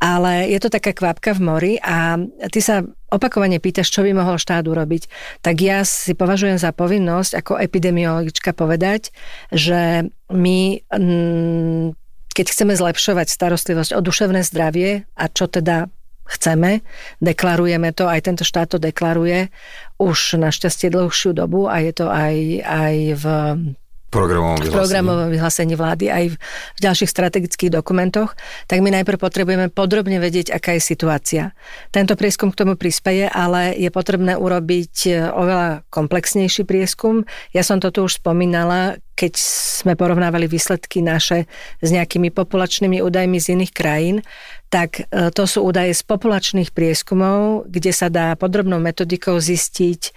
Ale 0.00 0.48
je 0.48 0.58
to 0.64 0.72
taká 0.72 0.96
kvapka 0.96 1.36
v 1.36 1.40
mori 1.44 1.74
a 1.76 2.16
ty 2.48 2.64
sa 2.64 2.80
opakovane 3.12 3.60
pýtaš, 3.60 3.92
čo 3.92 4.00
by 4.00 4.16
mohol 4.16 4.40
štát 4.40 4.64
urobiť. 4.64 5.06
Tak 5.44 5.56
ja 5.60 5.84
si 5.84 6.16
považujem 6.16 6.56
za 6.56 6.72
povinnosť 6.72 7.36
ako 7.36 7.52
epidemiologička 7.60 8.56
povedať, 8.56 9.12
že 9.52 10.08
my 10.32 10.58
keď 12.30 12.46
chceme 12.46 12.72
zlepšovať 12.78 13.26
starostlivosť 13.28 13.90
o 13.92 14.00
duševné 14.00 14.40
zdravie 14.46 15.04
a 15.18 15.24
čo 15.28 15.50
teda 15.50 15.90
chceme, 16.30 16.86
deklarujeme 17.18 17.90
to, 17.90 18.06
aj 18.06 18.30
tento 18.30 18.46
štát 18.46 18.70
to 18.70 18.78
deklaruje 18.78 19.50
už 19.98 20.38
našťastie 20.38 20.88
dlhšiu 20.94 21.34
dobu 21.34 21.66
a 21.66 21.82
je 21.82 21.92
to 21.92 22.06
aj, 22.06 22.36
aj 22.62 22.96
v 23.18 23.24
programovom 24.10 24.58
vyhlásení. 24.58 24.76
programovom 24.76 25.30
vyhlásení 25.30 25.74
vlády 25.78 26.04
aj 26.10 26.24
v 26.34 26.80
ďalších 26.82 27.10
strategických 27.10 27.70
dokumentoch, 27.70 28.34
tak 28.66 28.82
my 28.82 28.90
najprv 29.00 29.16
potrebujeme 29.16 29.66
podrobne 29.70 30.18
vedieť, 30.18 30.50
aká 30.50 30.74
je 30.76 30.82
situácia. 30.82 31.54
Tento 31.94 32.18
prieskum 32.18 32.50
k 32.50 32.58
tomu 32.58 32.74
prispieje, 32.74 33.30
ale 33.30 33.78
je 33.78 33.88
potrebné 33.88 34.34
urobiť 34.34 34.94
e, 35.06 35.10
oveľa 35.30 35.86
komplexnejší 35.94 36.66
prieskum. 36.66 37.22
Ja 37.54 37.62
som 37.62 37.78
to 37.78 37.94
tu 37.94 38.04
už 38.04 38.18
spomínala, 38.18 38.98
keď 39.14 39.38
sme 39.84 39.94
porovnávali 39.94 40.50
výsledky 40.50 41.06
naše 41.06 41.46
s 41.78 41.88
nejakými 41.94 42.34
populačnými 42.34 42.98
údajmi 42.98 43.38
z 43.38 43.54
iných 43.54 43.72
krajín, 43.72 44.16
tak 44.66 45.06
e, 45.06 45.30
to 45.30 45.46
sú 45.46 45.62
údaje 45.62 45.94
z 45.94 46.02
populačných 46.02 46.74
prieskumov, 46.74 47.70
kde 47.70 47.94
sa 47.94 48.10
dá 48.10 48.34
podrobnou 48.34 48.82
metodikou 48.82 49.38
zistiť, 49.38 50.10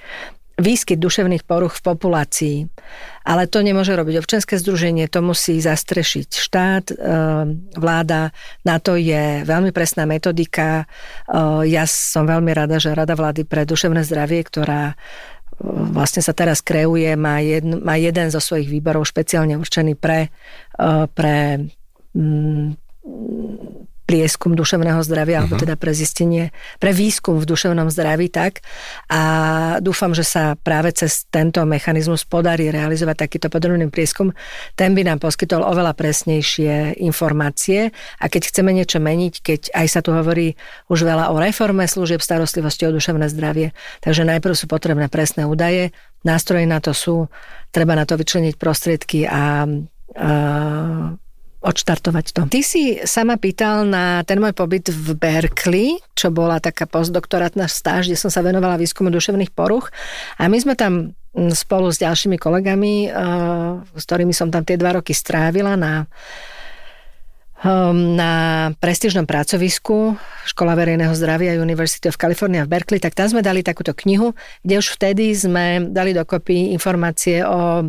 výskyt 0.64 0.98
duševných 0.98 1.44
poruch 1.44 1.76
v 1.78 1.86
populácii. 1.86 2.58
Ale 3.24 3.48
to 3.48 3.60
nemôže 3.64 3.92
robiť 3.96 4.20
občianske 4.20 4.56
združenie, 4.60 5.08
to 5.08 5.24
musí 5.24 5.60
zastrešiť 5.60 6.28
štát, 6.28 6.86
e, 6.92 6.96
vláda, 7.76 8.32
na 8.68 8.80
to 8.80 8.96
je 9.00 9.44
veľmi 9.48 9.76
presná 9.76 10.08
metodika. 10.08 10.84
E, 10.84 10.86
ja 11.72 11.84
som 11.88 12.24
veľmi 12.28 12.52
rada, 12.56 12.80
že 12.80 12.96
Rada 12.96 13.16
vlády 13.16 13.48
pre 13.48 13.64
duševné 13.64 14.04
zdravie, 14.04 14.44
ktorá 14.44 14.92
e, 14.92 14.96
vlastne 15.92 16.20
sa 16.24 16.36
teraz 16.36 16.60
kreuje, 16.64 17.16
má, 17.16 17.40
jedn, 17.44 17.84
má 17.84 17.96
jeden 18.00 18.28
zo 18.32 18.40
svojich 18.40 18.68
výborov 18.72 19.08
špeciálne 19.08 19.56
určený 19.56 19.96
pre, 19.96 20.32
pre 21.16 21.64
mm, 22.16 22.68
prieskum 24.14 24.54
duševného 24.54 25.02
zdravia, 25.02 25.42
uh-huh. 25.42 25.50
alebo 25.50 25.56
mhm. 25.58 25.64
teda 25.66 25.76
pre 25.82 25.92
zistenie, 25.98 26.54
pre 26.78 26.94
výskum 26.94 27.42
v 27.42 27.50
duševnom 27.50 27.90
zdraví, 27.90 28.30
tak. 28.30 28.62
A 29.10 29.22
dúfam, 29.82 30.14
že 30.14 30.22
sa 30.22 30.54
práve 30.54 30.94
cez 30.94 31.26
tento 31.34 31.66
mechanizmus 31.66 32.22
podarí 32.30 32.70
realizovať 32.70 33.26
takýto 33.26 33.50
podrobný 33.50 33.90
prieskum. 33.90 34.30
Ten 34.78 34.94
by 34.94 35.10
nám 35.10 35.18
poskytol 35.18 35.66
oveľa 35.66 35.98
presnejšie 35.98 37.02
informácie 37.02 37.90
a 38.22 38.26
keď 38.30 38.54
chceme 38.54 38.70
niečo 38.70 39.02
meniť, 39.02 39.34
keď 39.42 39.62
aj 39.74 39.88
sa 39.90 40.00
tu 40.06 40.14
hovorí 40.14 40.54
už 40.94 41.02
veľa 41.02 41.34
o 41.34 41.42
reforme 41.42 41.90
služieb 41.90 42.22
starostlivosti 42.22 42.86
o 42.86 42.94
duševné 42.94 43.26
zdravie, 43.34 43.74
takže 44.06 44.30
najprv 44.30 44.54
sú 44.54 44.70
potrebné 44.70 45.10
presné 45.10 45.50
údaje, 45.50 45.90
nástroje 46.22 46.70
na 46.70 46.78
to 46.78 46.94
sú, 46.94 47.34
treba 47.74 47.98
na 47.98 48.06
to 48.06 48.14
vyčleniť 48.14 48.54
prostriedky 48.62 49.26
a, 49.26 49.66
a 50.14 50.30
odštartovať 51.64 52.26
to. 52.36 52.42
Ty 52.52 52.62
si 52.62 53.00
sama 53.08 53.40
pýtal 53.40 53.88
na 53.88 54.22
ten 54.28 54.38
môj 54.38 54.52
pobyt 54.52 54.92
v 54.92 55.16
Berkeley, 55.16 55.98
čo 56.12 56.30
bola 56.30 56.60
taká 56.60 56.84
postdoktorátna 56.84 57.72
stáž, 57.72 58.12
kde 58.12 58.20
som 58.20 58.28
sa 58.28 58.44
venovala 58.44 58.76
výskumu 58.76 59.08
duševných 59.08 59.56
poruch. 59.56 59.90
A 60.38 60.52
my 60.52 60.60
sme 60.60 60.76
tam 60.76 61.16
spolu 61.34 61.90
s 61.90 61.98
ďalšími 62.04 62.38
kolegami, 62.38 63.10
eh, 63.10 63.16
s 63.82 64.04
ktorými 64.06 64.36
som 64.36 64.52
tam 64.52 64.62
tie 64.68 64.78
dva 64.78 65.00
roky 65.00 65.16
strávila 65.16 65.74
na 65.74 66.06
ehm, 67.64 68.20
na 68.20 68.32
prestížnom 68.78 69.24
pracovisku 69.24 70.20
Škola 70.44 70.76
verejného 70.76 71.16
zdravia 71.16 71.56
University 71.58 72.12
of 72.12 72.20
California 72.20 72.68
v 72.68 72.76
Berkeley, 72.76 73.00
tak 73.00 73.16
tam 73.16 73.32
sme 73.32 73.40
dali 73.40 73.64
takúto 73.64 73.96
knihu, 74.04 74.36
kde 74.68 74.84
už 74.84 75.00
vtedy 75.00 75.32
sme 75.32 75.88
dali 75.90 76.12
dokopy 76.12 76.76
informácie 76.76 77.42
o 77.48 77.88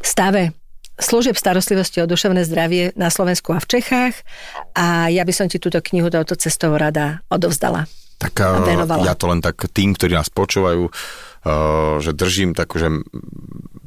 stave 0.00 0.59
služieb 1.00 1.36
starostlivosti 1.36 2.04
o 2.04 2.06
duševné 2.06 2.44
zdravie 2.44 2.92
na 2.94 3.10
Slovensku 3.10 3.56
a 3.56 3.58
v 3.58 3.66
Čechách 3.66 4.14
a 4.76 5.08
ja 5.08 5.24
by 5.24 5.32
som 5.34 5.48
ti 5.48 5.58
túto 5.58 5.80
knihu 5.80 6.12
touto 6.12 6.36
cestou 6.36 6.76
rada 6.76 7.24
odovzdala. 7.32 7.88
Tak 8.20 8.36
ja 9.00 9.16
to 9.16 9.26
len 9.32 9.40
tak 9.40 9.64
tým, 9.72 9.96
ktorí 9.96 10.12
nás 10.12 10.28
počúvajú, 10.28 10.92
že 12.04 12.12
držím 12.12 12.52
tak, 12.52 12.68
že 12.76 13.00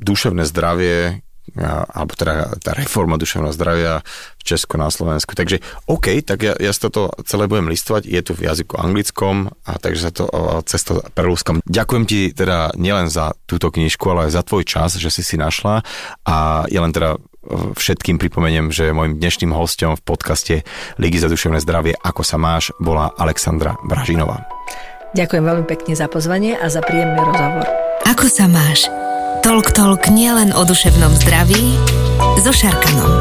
duševné 0.01 0.43
zdravie 0.49 1.21
alebo 1.59 2.15
teda 2.15 2.55
tá 2.63 2.71
reforma 2.73 3.19
duševného 3.19 3.53
zdravia 3.53 3.93
v 4.39 4.43
Česku 4.43 4.79
na 4.79 4.87
Slovensku. 4.87 5.35
Takže 5.35 5.59
OK, 5.85 6.23
tak 6.23 6.39
ja, 6.41 6.53
ja 6.55 6.71
si 6.71 6.81
toto 6.81 7.11
celé 7.27 7.45
budem 7.51 7.67
listovať, 7.69 8.07
je 8.07 8.21
tu 8.23 8.31
v 8.33 8.47
jazyku 8.47 8.79
anglickom 8.79 9.51
a 9.67 9.71
takže 9.77 10.01
sa 10.07 10.11
to 10.15 10.25
cesto 10.65 11.03
prelúskam. 11.13 11.59
Ďakujem 11.67 12.03
ti 12.07 12.31
teda 12.31 12.73
nielen 12.79 13.11
za 13.11 13.35
túto 13.45 13.69
knižku, 13.69 14.07
ale 14.07 14.31
aj 14.31 14.39
za 14.39 14.43
tvoj 14.47 14.63
čas, 14.63 14.95
že 14.95 15.11
si 15.11 15.21
si 15.21 15.35
našla 15.35 15.83
a 16.23 16.65
ja 16.71 16.79
len 16.79 16.95
teda 16.95 17.19
všetkým 17.75 18.23
pripomeniem, 18.23 18.71
že 18.71 18.95
môjim 18.95 19.19
dnešným 19.19 19.51
hostom 19.51 19.99
v 19.99 20.05
podcaste 20.07 20.55
Ligy 20.95 21.19
za 21.19 21.27
duševné 21.27 21.59
zdravie 21.59 21.91
Ako 21.99 22.23
sa 22.23 22.39
máš 22.39 22.71
bola 22.79 23.11
Alexandra 23.19 23.75
Bražinová. 23.83 24.47
Ďakujem 25.13 25.43
veľmi 25.43 25.65
pekne 25.67 25.93
za 25.93 26.07
pozvanie 26.07 26.55
a 26.55 26.71
za 26.71 26.79
príjemný 26.79 27.19
rozhovor. 27.19 27.67
Ako 28.07 28.31
sa 28.31 28.47
máš? 28.47 28.87
Tolk 29.43 29.75
Tolk 29.75 30.07
nielen 30.07 30.55
o 30.55 30.63
duševnom 30.63 31.11
zdraví 31.19 31.75
so 32.39 32.55
Šarkanom. 32.55 33.19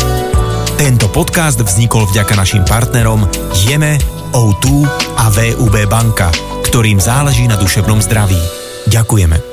Tento 0.79 1.11
podcast 1.11 1.59
vznikol 1.59 2.07
vďaka 2.07 2.39
našim 2.39 2.63
partnerom 2.63 3.27
Jeme, 3.67 3.99
O2 4.31 4.87
a 5.19 5.27
VUB 5.35 5.75
banka, 5.91 6.31
ktorým 6.71 7.03
záleží 7.03 7.51
na 7.51 7.59
duševnom 7.59 7.99
zdraví. 7.99 8.39
Ďakujeme. 8.87 9.52